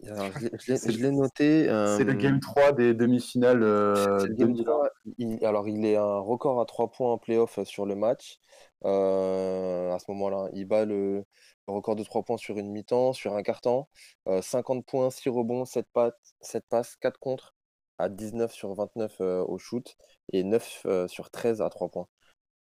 Alors, 0.09 0.27
je 0.35 0.41
l'ai- 0.41 0.51
je 0.59 0.73
l'ai- 0.73 0.77
c'est- 0.79 1.11
noté. 1.11 1.65
Le 1.67 1.71
euh, 1.73 2.15
game 2.15 2.41
3 2.41 2.73
des 2.73 2.93
demi-finales 2.95 3.63
euh, 3.63 4.19
C'est 4.21 4.27
le 4.29 4.35
game 4.35 4.53
2001. 4.53 4.65
3. 4.65 4.89
Il- 5.19 5.45
alors, 5.45 5.69
il 5.69 5.85
est 5.87 5.97
un 5.97 6.19
record 6.19 6.61
à 6.61 6.67
3 6.67 6.91
points 6.91 7.13
en 7.13 7.19
playoff 7.19 7.59
euh, 7.59 7.65
sur 7.65 7.87
le 7.87 7.95
match. 7.95 8.39
Euh, 8.85 9.93
à 9.93 9.99
ce 9.99 10.05
moment-là, 10.11 10.49
il 10.55 10.67
bat 10.67 10.85
le, 10.85 11.25
le 11.69 11.73
record 11.75 11.97
de 11.97 12.03
3 12.05 12.23
points 12.23 12.37
sur 12.37 12.59
une 12.59 12.71
mi-temps, 12.71 13.13
sur 13.13 13.35
un 13.35 13.43
quart-temps. 13.43 13.89
Euh, 14.29 14.43
50 14.43 14.85
points, 14.87 15.11
6 15.11 15.29
rebonds, 15.29 15.65
7, 15.65 15.87
pattes, 15.93 16.19
7 16.41 16.65
passes, 16.69 16.97
4 16.97 17.19
contre 17.19 17.55
à 17.99 18.09
19 18.09 18.53
sur 18.53 18.75
29 18.75 19.15
euh, 19.21 19.45
au 19.47 19.59
shoot 19.59 19.95
et 20.33 20.43
9 20.43 20.83
euh, 20.87 21.07
sur 21.09 21.31
13 21.31 21.61
à 21.63 21.69
3 21.69 21.89
points. 21.91 22.09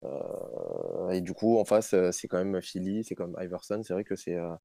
Euh, 0.04 1.10
et 1.12 1.22
du 1.22 1.34
coup, 1.34 1.58
en 1.60 1.66
face, 1.66 1.94
euh, 1.94 2.12
c'est 2.12 2.28
quand 2.28 2.44
même 2.44 2.62
Philly, 2.62 3.04
c'est 3.04 3.16
comme 3.16 3.36
Iverson. 3.42 3.82
C'est 3.84 3.94
vrai 3.94 4.04
que 4.04 4.16
c'est 4.16 4.36
euh, 4.36 4.56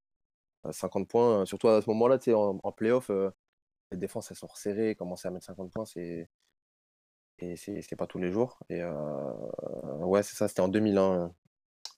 50 0.72 1.09
points, 1.09 1.43
euh, 1.43 1.47
surtout 1.47 1.68
à 1.68 1.83
ce 1.83 1.91
moment-là, 1.91 2.18
tu 2.18 2.26
sais, 2.26 2.35
en, 2.35 2.61
en 2.62 2.72
playoff, 2.72 3.11
les 3.93 3.99
défenses 3.99 4.30
elles 4.33 4.39
sont 4.39 4.49
resserrées, 4.49 4.97
commencer 4.97 5.28
à 5.28 5.33
mettre 5.33 5.47
50 5.47 5.72
points, 5.72 5.87
c'est 5.87 6.28
et 7.39 7.57
c'est 7.57 7.97
pas 7.97 8.07
tous 8.07 8.18
les 8.18 8.30
jours. 8.30 8.59
Et 8.70 8.83
ouais, 10.01 10.22
c'est 10.22 10.37
ça, 10.37 10.49
c'était 10.49 10.61
en 10.61 10.68
2001. 10.68 11.35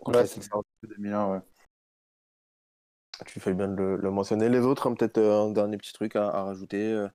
Ouais, 0.07 0.27
c'est 0.27 0.43
ça. 0.43 0.57
2001, 0.83 1.31
ouais. 1.33 1.41
Tu 3.27 3.41
fais 3.41 3.55
bien 3.55 3.69
de 3.69 3.75
le, 3.77 3.97
le 3.97 4.11
mentionner. 4.11 4.49
Les 4.49 4.61
autres, 4.61 4.87
hein, 4.89 4.95
peut-être 4.95 5.19
un 5.21 5.51
dernier 5.51 5.77
petit 5.79 5.93
truc 5.93 6.17
à, 6.17 6.29
à 6.29 6.43
rajouter 6.45 7.07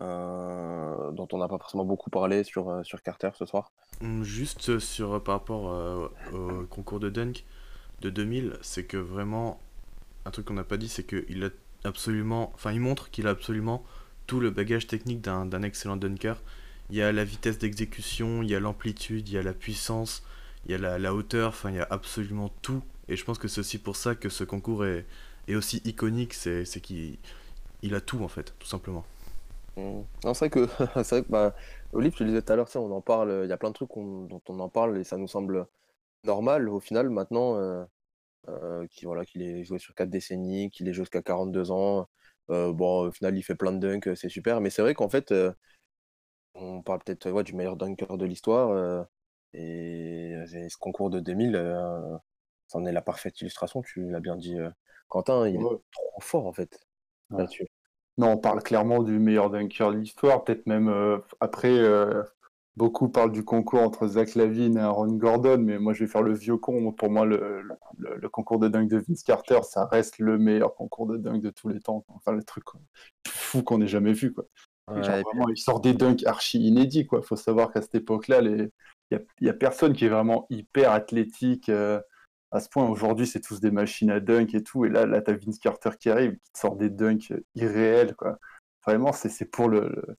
euh, 0.00 1.10
dont 1.12 1.26
on 1.32 1.38
n'a 1.38 1.48
pas 1.48 1.58
forcément 1.58 1.84
beaucoup 1.84 2.10
parlé 2.10 2.44
sur, 2.44 2.68
euh, 2.68 2.82
sur 2.84 3.02
Carter 3.02 3.30
ce 3.34 3.46
soir. 3.46 3.72
Hum, 4.00 4.22
Juste 4.22 4.78
sur, 4.78 5.14
euh, 5.14 5.18
par 5.18 5.36
rapport 5.36 6.10
au 6.32 6.64
concours 6.66 7.00
de 7.00 7.10
dunk 7.10 7.44
de 8.00 8.10
2000, 8.10 8.58
c'est 8.62 8.84
que 8.84 8.96
vraiment, 8.96 9.60
un 10.24 10.30
truc 10.30 10.46
qu'on 10.46 10.54
n'a 10.54 10.64
pas 10.64 10.76
dit, 10.76 10.88
c'est 10.88 11.04
qu'il 11.04 11.44
a 11.44 11.50
absolument, 11.84 12.52
enfin 12.54 12.72
il 12.72 12.80
montre 12.80 13.10
qu'il 13.10 13.26
a 13.26 13.30
absolument 13.30 13.84
tout 14.26 14.40
le 14.40 14.50
bagage 14.50 14.86
technique 14.86 15.20
d'un 15.20 15.62
excellent 15.62 15.96
dunker. 15.96 16.40
Il 16.90 16.96
y 16.96 17.02
a 17.02 17.12
la 17.12 17.24
vitesse 17.24 17.58
d'exécution, 17.58 18.42
il 18.42 18.50
y 18.50 18.54
a 18.54 18.60
l'amplitude, 18.60 19.28
il 19.28 19.34
y 19.34 19.38
a 19.38 19.42
la 19.42 19.52
puissance, 19.52 20.22
il 20.66 20.72
y 20.72 20.74
a 20.74 20.98
la, 20.98 21.14
hauteur, 21.14 21.48
enfin 21.48 21.70
il 21.70 21.76
y 21.76 21.80
a 21.80 21.86
absolument 21.90 22.50
tout. 22.62 22.82
Et 23.08 23.16
je 23.16 23.24
pense 23.24 23.38
que 23.38 23.48
c'est 23.48 23.60
aussi 23.60 23.78
pour 23.78 23.96
ça 23.96 24.14
que 24.14 24.28
ce 24.28 24.44
concours 24.44 24.84
est, 24.84 25.06
est 25.48 25.54
aussi 25.54 25.80
iconique, 25.84 26.34
c'est 26.34 26.64
qu'il 26.80 27.16
il 27.82 27.94
a 27.94 28.00
tout 28.00 28.22
en 28.22 28.28
fait, 28.28 28.54
tout 28.58 28.68
simplement. 28.68 29.04
Mm. 29.78 30.02
Non, 30.24 30.34
c'est 30.34 30.48
vrai 30.48 30.50
que, 30.50 30.66
c'est 31.04 31.10
vrai 31.16 31.22
que 31.22 31.28
bah, 31.30 31.54
Olive, 31.92 32.14
te 32.14 32.22
le 32.24 32.30
disais 32.30 32.42
tout 32.42 32.52
à 32.52 32.56
l'heure, 32.56 32.66
tu 32.66 32.72
sais, 32.72 32.78
on 32.78 32.90
en 32.92 33.00
parle, 33.00 33.42
il 33.44 33.48
y 33.50 33.52
a 33.52 33.56
plein 33.56 33.70
de 33.70 33.74
trucs 33.74 33.90
dont 33.94 34.40
on 34.48 34.60
en 34.60 34.68
parle 34.68 34.98
et 34.98 35.04
ça 35.04 35.16
nous 35.16 35.28
semble 35.28 35.66
normal. 36.24 36.68
Au 36.68 36.80
final, 36.80 37.10
maintenant, 37.10 37.56
euh, 37.56 37.84
euh, 38.48 38.86
qu'il 38.88 39.08
voilà, 39.08 39.24
qu'il 39.26 39.42
ait 39.42 39.64
joué 39.64 39.78
sur 39.78 39.94
4 39.94 40.10
décennies, 40.10 40.70
qu'il 40.70 40.88
ait 40.88 40.94
joué 40.94 41.04
jusqu'à 41.04 41.22
42 41.22 41.70
ans, 41.72 42.08
euh, 42.50 42.72
bon, 42.72 43.08
au 43.08 43.12
final, 43.12 43.36
il 43.38 43.42
fait 43.42 43.56
plein 43.56 43.72
de 43.72 43.78
dunks, 43.78 44.16
c'est 44.16 44.28
super. 44.30 44.60
Mais 44.62 44.70
c'est 44.70 44.82
vrai 44.82 44.94
qu'en 44.94 45.08
fait, 45.10 45.32
euh, 45.32 45.52
on 46.54 46.82
parle 46.82 47.00
peut-être 47.04 47.30
ouais, 47.30 47.44
du 47.44 47.54
meilleur 47.54 47.76
dunker 47.76 48.16
de 48.18 48.24
l'histoire 48.26 48.70
euh, 48.70 49.02
et, 49.54 50.32
et 50.32 50.68
ce 50.68 50.76
concours 50.78 51.10
de 51.10 51.20
2000, 51.20 51.56
euh, 51.56 52.16
c'en 52.66 52.84
est 52.84 52.92
la 52.92 53.02
parfaite 53.02 53.40
illustration, 53.40 53.82
tu 53.82 54.10
l'as 54.10 54.20
bien 54.20 54.36
dit, 54.36 54.58
euh, 54.58 54.70
Quentin, 55.08 55.48
il 55.48 55.56
Ouais. 55.56 55.76
est 55.76 55.80
trop 55.92 56.20
fort 56.20 56.46
en 56.46 56.52
fait 56.52 56.78
là-dessus. 57.30 57.66
Non, 58.18 58.32
on 58.32 58.36
parle 58.38 58.62
clairement 58.62 59.02
du 59.02 59.18
meilleur 59.18 59.48
dunker 59.50 59.92
de 59.92 59.96
l'histoire. 59.98 60.44
Peut-être 60.44 60.66
même 60.66 60.88
euh, 60.88 61.18
après, 61.40 61.70
euh, 61.70 62.22
beaucoup 62.76 63.08
parlent 63.08 63.32
du 63.32 63.44
concours 63.44 63.80
entre 63.80 64.06
Zach 64.08 64.34
Lavine 64.34 64.76
et 64.76 64.80
Aaron 64.80 65.06
Gordon, 65.12 65.58
mais 65.58 65.78
moi 65.78 65.92
je 65.92 66.04
vais 66.04 66.10
faire 66.10 66.22
le 66.22 66.34
vieux 66.34 66.56
con. 66.56 66.92
Pour 66.92 67.10
moi, 67.10 67.24
le, 67.24 67.62
le- 67.96 68.16
le 68.16 68.28
concours 68.28 68.58
de 68.58 68.68
dunk 68.68 68.88
de 68.88 68.98
Vince 68.98 69.22
Carter, 69.22 69.60
ça 69.62 69.86
reste 69.86 70.18
le 70.18 70.36
meilleur 70.38 70.74
concours 70.74 71.06
de 71.06 71.16
dunk 71.16 71.40
de 71.40 71.50
tous 71.50 71.68
les 71.68 71.80
temps. 71.80 72.04
Enfin, 72.08 72.32
le 72.32 72.42
truc 72.42 72.64
quoi, 72.64 72.80
fou 73.26 73.62
qu'on 73.62 73.80
ait 73.80 73.86
jamais 73.88 74.12
vu. 74.12 74.32
Quoi. 74.32 74.44
Ouais, 74.88 75.02
genre, 75.02 75.16
vraiment, 75.22 75.48
il 75.48 75.56
sort 75.58 75.80
des 75.80 75.94
dunks 75.94 76.24
archi 76.26 76.60
inédits. 76.60 77.06
Il 77.12 77.22
faut 77.22 77.36
savoir 77.36 77.72
qu'à 77.72 77.82
cette 77.82 77.94
époque-là, 77.94 78.40
les... 78.40 78.70
il 79.10 79.20
n'y 79.42 79.48
a, 79.48 79.52
personne 79.52 79.92
qui 79.92 80.06
est 80.06 80.08
vraiment 80.08 80.46
hyper 80.50 80.92
athlétique. 80.92 81.68
euh, 81.68 82.00
à 82.50 82.60
ce 82.60 82.68
point, 82.68 82.88
aujourd'hui, 82.88 83.26
c'est 83.26 83.40
tous 83.40 83.60
des 83.60 83.70
machines 83.70 84.10
à 84.10 84.20
dunk 84.20 84.54
et 84.54 84.62
tout. 84.62 84.84
Et 84.84 84.88
là, 84.88 85.06
là 85.06 85.20
tu 85.20 85.30
as 85.30 85.34
Vince 85.34 85.58
Carter 85.58 85.90
qui 86.00 86.10
arrive, 86.10 86.32
qui 86.32 86.52
te 86.52 86.58
sort 86.58 86.76
des 86.76 86.90
dunks 86.90 87.32
irréels. 87.54 88.14
Vraiment, 88.86 89.12
c'est 89.12 89.44
pour 89.44 89.68
le, 89.68 90.16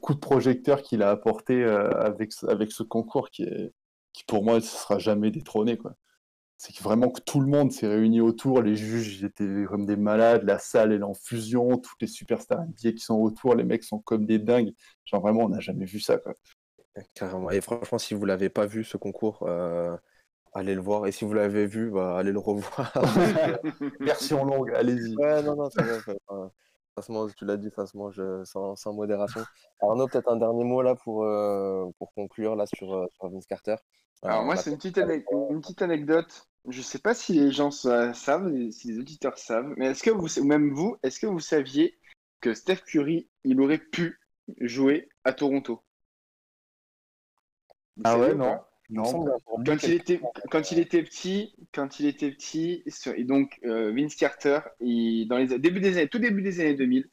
coup 0.00 0.14
de 0.14 0.20
projecteur 0.20 0.82
qu'il 0.82 1.02
a 1.02 1.10
apporté 1.10 1.64
euh, 1.64 1.90
avec, 2.00 2.32
avec 2.46 2.70
ce 2.70 2.84
concours 2.84 3.30
qui, 3.30 3.42
est, 3.42 3.72
qui, 4.12 4.24
pour 4.24 4.44
moi, 4.44 4.56
ne 4.56 4.60
sera 4.60 4.98
jamais 4.98 5.30
détrôné. 5.32 5.76
C'est 6.56 6.78
vraiment 6.80 7.10
que 7.10 7.20
tout 7.20 7.40
le 7.40 7.48
monde 7.48 7.72
s'est 7.72 7.88
réuni 7.88 8.20
autour. 8.20 8.62
Les 8.62 8.76
juges 8.76 9.24
étaient 9.24 9.64
comme 9.66 9.86
des 9.86 9.96
malades. 9.96 10.44
La 10.44 10.58
salle, 10.58 10.92
est 10.92 11.02
en 11.02 11.14
fusion. 11.14 11.78
Toutes 11.78 12.00
les 12.02 12.06
superstars 12.06 12.60
NBA 12.60 12.92
qui 12.92 13.00
sont 13.00 13.16
autour, 13.16 13.54
les 13.56 13.64
mecs 13.64 13.82
sont 13.82 13.98
comme 13.98 14.26
des 14.26 14.38
dingues. 14.38 14.72
Genre, 15.04 15.20
vraiment, 15.20 15.44
on 15.44 15.48
n'a 15.48 15.60
jamais 15.60 15.86
vu 15.86 15.98
ça. 15.98 16.20
Carrément. 17.14 17.50
Et 17.50 17.60
franchement, 17.60 17.98
si 17.98 18.14
vous 18.14 18.24
l'avez 18.24 18.50
pas 18.50 18.66
vu 18.66 18.84
ce 18.84 18.96
concours, 18.96 19.42
euh, 19.48 19.96
allez 20.52 20.74
le 20.74 20.80
voir. 20.80 21.06
Et 21.06 21.12
si 21.12 21.24
vous 21.24 21.32
l'avez 21.32 21.66
vu, 21.66 21.90
bah, 21.90 22.18
allez 22.18 22.32
le 22.32 22.38
revoir. 22.38 22.92
Version 24.00 24.44
longue, 24.44 24.70
allez-y. 24.74 25.16
Ouais, 25.16 25.42
non, 25.42 25.56
non, 25.56 25.70
c'est 25.70 25.82
vrai. 25.82 26.00
ça, 26.00 26.12
enfin, 26.26 26.50
ça 26.96 27.02
se 27.02 27.12
mange, 27.12 27.34
tu 27.36 27.44
l'as 27.44 27.56
dit, 27.56 27.70
ça 27.74 27.86
se 27.86 27.96
mange 27.96 28.20
sans, 28.44 28.76
sans 28.76 28.92
modération. 28.92 29.42
Arnaud, 29.80 30.08
peut-être 30.08 30.30
un 30.30 30.36
dernier 30.36 30.64
mot 30.64 30.82
là 30.82 30.94
pour, 30.94 31.24
euh, 31.24 31.86
pour 31.98 32.12
conclure 32.14 32.56
là 32.56 32.66
sur, 32.66 32.94
euh, 32.94 33.06
sur 33.14 33.28
Vince 33.30 33.46
Carter. 33.46 33.76
Alors 34.22 34.40
Euh, 34.40 34.44
moi, 34.44 34.54
bah, 34.54 34.60
c'est 34.62 34.70
une 34.70 34.76
petite, 34.76 34.98
ane- 34.98 35.24
une 35.50 35.60
petite 35.60 35.82
anecdote. 35.82 36.48
Je 36.68 36.82
sais 36.82 36.98
pas 36.98 37.14
si 37.14 37.32
les 37.34 37.52
gens 37.52 37.70
sa- 37.70 38.12
savent, 38.12 38.52
si 38.70 38.88
les 38.88 38.98
auditeurs 38.98 39.38
savent, 39.38 39.72
mais 39.76 39.86
est-ce 39.86 40.02
que 40.02 40.10
vous, 40.10 40.38
ou 40.38 40.44
même 40.44 40.74
vous, 40.74 40.96
est-ce 41.02 41.18
que 41.20 41.26
vous 41.26 41.40
saviez 41.40 41.98
que 42.40 42.52
Steph 42.54 42.82
Curry, 42.86 43.28
il 43.44 43.60
aurait 43.60 43.78
pu 43.78 44.20
jouer 44.60 45.08
à 45.24 45.32
Toronto? 45.32 45.82
Vous 47.96 48.02
Ah 48.04 48.18
ouais, 48.18 48.32
ou 48.32 48.36
non. 48.36 48.60
Non. 48.90 49.04
semble 49.04 49.32
Quand 49.64 49.82
il 49.84 49.92
était, 49.92 50.20
quand 50.50 50.72
il 50.72 50.78
était 50.78 51.02
petit, 51.02 51.54
quand 51.72 52.00
il 52.00 52.06
était 52.06 52.30
petit, 52.30 52.82
et 53.16 53.24
donc 53.24 53.58
euh, 53.64 53.92
Vince 53.92 54.14
Carter, 54.16 54.60
il- 54.80 55.26
dans 55.28 55.38
les 55.38 55.58
début 55.58 55.80
des 55.80 55.96
années, 55.96 56.08
tout 56.08 56.18
début 56.18 56.42
des 56.42 56.60
années 56.60 56.74
2000, 56.74 57.08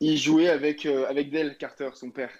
il 0.00 0.16
jouait 0.16 0.48
avec 0.48 0.86
euh, 0.86 1.06
avec 1.08 1.30
Dale 1.30 1.56
Carter, 1.58 1.90
son 1.94 2.10
père. 2.10 2.32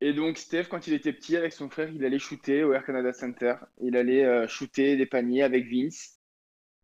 Et 0.00 0.12
donc 0.12 0.36
Steph, 0.36 0.64
quand 0.64 0.86
il 0.88 0.94
était 0.94 1.12
petit, 1.12 1.36
avec 1.36 1.52
son 1.52 1.70
frère, 1.70 1.90
il 1.90 2.04
allait 2.04 2.18
shooter 2.18 2.64
au 2.64 2.72
Air 2.72 2.84
Canada 2.84 3.12
Center. 3.12 3.54
Il 3.80 3.96
allait 3.96 4.24
euh, 4.24 4.48
shooter 4.48 4.96
des 4.96 5.06
paniers 5.06 5.42
avec 5.44 5.66
Vince. 5.68 6.18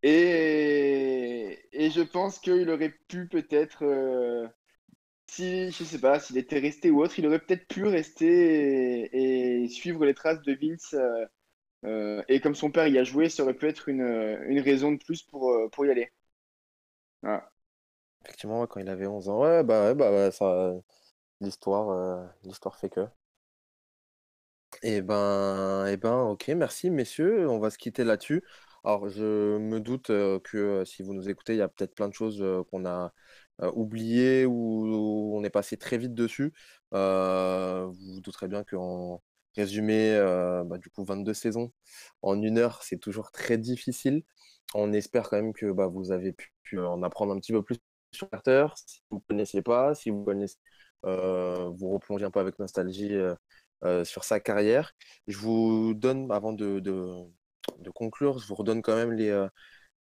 Et, 0.04 1.58
et 1.72 1.90
je 1.90 2.02
pense 2.02 2.38
qu'il 2.38 2.70
aurait 2.70 2.94
pu 3.08 3.26
peut-être, 3.26 3.84
euh, 3.84 4.46
si 5.28 5.70
je 5.70 5.84
sais 5.84 6.00
pas, 6.00 6.18
s'il 6.20 6.38
était 6.38 6.58
resté 6.58 6.90
ou 6.90 7.02
autre, 7.02 7.18
il 7.18 7.26
aurait 7.26 7.38
peut-être 7.38 7.66
pu 7.68 7.84
rester 7.84 9.62
et, 9.62 9.68
suivre 9.68 10.04
les 10.04 10.14
traces 10.14 10.42
de 10.42 10.54
Vince. 10.54 10.94
euh, 10.94 11.26
euh, 11.84 12.22
et 12.28 12.40
comme 12.40 12.54
son 12.54 12.70
père 12.70 12.88
y 12.88 12.98
a 12.98 13.04
joué, 13.04 13.28
ça 13.28 13.44
aurait 13.44 13.54
pu 13.54 13.68
être 13.68 13.88
une, 13.88 14.02
une 14.48 14.60
raison 14.60 14.92
de 14.92 14.98
plus 14.98 15.22
pour, 15.22 15.52
euh, 15.52 15.68
pour 15.68 15.86
y 15.86 15.90
aller. 15.90 16.10
Effectivement, 18.24 18.66
quand 18.66 18.80
il 18.80 18.88
avait 18.88 19.06
11 19.06 19.28
ans. 19.28 19.42
Ouais, 19.42 19.62
bah, 19.62 19.88
ouais, 19.88 19.94
bah, 19.94 20.30
ça, 20.32 20.72
l'histoire, 21.40 22.28
l'histoire 22.42 22.76
fait 22.76 22.88
que. 22.90 23.06
Et 24.82 25.02
ben, 25.02 25.86
et 25.86 25.96
ben, 25.96 26.22
ok, 26.22 26.48
merci 26.48 26.90
messieurs, 26.90 27.48
on 27.48 27.58
va 27.58 27.70
se 27.70 27.78
quitter 27.78 28.04
là-dessus. 28.04 28.42
Alors, 28.84 29.08
je 29.08 29.58
me 29.58 29.80
doute 29.80 30.08
que 30.08 30.84
si 30.84 31.02
vous 31.02 31.14
nous 31.14 31.28
écoutez, 31.28 31.54
il 31.54 31.58
y 31.58 31.62
a 31.62 31.68
peut-être 31.68 31.94
plein 31.94 32.08
de 32.08 32.14
choses 32.14 32.44
qu'on 32.70 32.86
a 32.86 33.12
euh, 33.62 33.72
oubliées 33.74 34.46
ou 34.46 35.34
on 35.34 35.42
est 35.44 35.50
passé 35.50 35.76
très 35.76 35.98
vite 35.98 36.14
dessus. 36.14 36.52
Euh, 36.94 37.86
vous 37.86 38.14
vous 38.14 38.20
douterez 38.20 38.48
bien 38.48 38.64
qu'en 38.64 39.22
résumé, 39.56 40.14
euh, 40.14 40.62
bah, 40.64 40.78
du 40.78 40.88
coup, 40.90 41.04
22 41.04 41.34
saisons 41.34 41.72
en 42.22 42.40
une 42.42 42.58
heure, 42.58 42.82
c'est 42.84 42.98
toujours 42.98 43.32
très 43.32 43.58
difficile. 43.58 44.22
On 44.74 44.92
espère 44.92 45.28
quand 45.28 45.36
même 45.38 45.52
que 45.52 45.72
bah, 45.72 45.88
vous 45.88 46.12
avez 46.12 46.32
pu, 46.32 46.78
en 46.78 47.02
apprendre 47.02 47.32
un 47.34 47.38
petit 47.40 47.52
peu 47.52 47.62
plus 47.62 47.78
sur 48.12 48.30
Carter. 48.30 48.66
Si 48.76 49.00
vous 49.10 49.18
ne 49.18 49.22
connaissiez 49.28 49.62
pas, 49.62 49.94
si 49.94 50.10
vous 50.10 50.24
vous 51.04 51.90
replongez 51.90 52.24
un 52.24 52.30
peu 52.30 52.40
avec 52.40 52.58
nostalgie 52.58 53.14
sur 54.04 54.24
sa 54.24 54.40
carrière. 54.40 54.92
Je 55.26 55.38
vous 55.38 55.94
donne, 55.94 56.30
avant 56.32 56.52
de, 56.52 56.80
conclure, 57.94 58.38
je 58.38 58.46
vous 58.46 58.54
redonne 58.54 58.82
quand 58.82 58.96
même 58.96 59.12
les, 59.12 59.30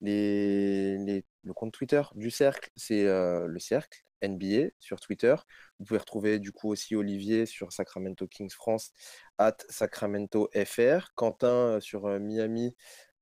les, 0.01 0.99
les- 0.99 1.24
le 1.42 1.53
compte 1.55 1.72
Twitter 1.72 2.03
du 2.14 2.30
Cercle. 2.30 2.70
C'est 2.76 3.05
euh, 3.07 3.47
le 3.47 3.59
Cercle 3.59 4.01
NBA 4.22 4.70
sur 4.80 5.01
Twitter. 5.01 5.34
Vous 5.78 5.84
pouvez 5.86 5.99
retrouver 5.99 6.38
du 6.38 6.53
coup 6.53 6.70
aussi 6.70 6.97
Olivier 6.97 7.47
sur 7.47 7.72
Sacramento 7.72 8.26
Kings 8.26 8.51
France, 8.51 8.92
at 9.38 9.57
Sacramento 9.68 10.49
FR. 10.55 11.12
Quentin 11.14 11.49
euh, 11.76 11.80
sur 11.80 12.07
euh, 12.07 12.18
Miami, 12.18 12.74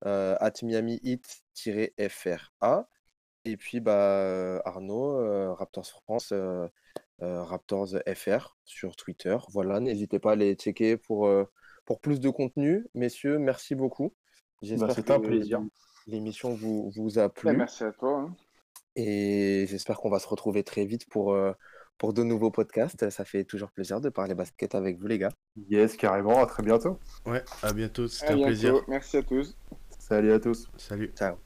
at 0.05 0.53
Miami 0.63 1.01
Heat-FRA. 1.05 2.89
Et 3.45 3.57
puis 3.57 3.81
bah, 3.81 4.61
Arnaud, 4.65 5.55
Raptors 5.55 5.89
France, 6.05 6.33
Raptors 7.21 7.89
FR 8.15 8.57
sur 8.65 8.97
Twitter. 8.97 9.37
Voilà, 9.51 9.81
n'hésitez 9.81 10.19
pas 10.19 10.33
à 10.33 10.37
les 10.37 10.55
checker 10.55 10.97
pour, 10.97 11.31
pour 11.85 12.01
plus 12.01 12.21
de 12.21 12.31
contenu. 12.31 12.87
Messieurs, 12.95 13.39
merci 13.39 13.75
beaucoup. 13.75 14.15
J'espère 14.63 14.89
Bah, 14.89 14.95
c'était 14.95 15.13
un 15.13 15.21
que 15.21 15.27
plaisir. 15.27 15.63
L'émission 16.07 16.55
vous, 16.55 16.91
vous 16.97 17.19
a 17.19 17.25
Ouais, 17.25 17.29
plu. 17.29 17.57
merci 17.57 17.85
à 17.85 17.93
toi. 17.93 18.21
hein. 18.21 18.37
Et 18.97 19.67
j'espère 19.69 19.97
qu'on 19.97 20.11
va 20.11 20.19
se 20.19 20.29
retrouver 20.29 20.65
très 20.65 20.85
vite 20.85 21.09
pour, 21.09 21.33
euh, 21.33 21.53
pour 21.99 22.13
de 22.13 22.23
nouveaux 22.23 22.51
podcasts. 22.51 23.09
Ça 23.11 23.25
fait 23.25 23.45
toujours 23.45 23.71
plaisir 23.71 24.01
de 24.01 24.09
parler 24.11 24.35
basket 24.35 24.75
avec 24.75 24.99
vous, 24.99 25.07
les 25.07 25.19
gars. 25.19 25.31
Yes, 25.69 25.97
carrément, 25.97 26.43
à 26.43 26.47
très 26.47 26.63
bientôt. 26.63 26.99
Ouais, 27.27 27.43
à 27.63 27.73
bientôt, 27.73 28.07
c'était 28.09 28.33
un 28.33 28.37
bientôt. 28.37 28.47
plaisir. 28.47 28.75
Merci 28.89 29.17
à 29.17 29.23
tous. 29.23 29.57
Salut 29.99 30.33
à 30.33 30.41
tous. 30.41 30.69
Salut. 30.77 31.13
Ciao. 31.17 31.37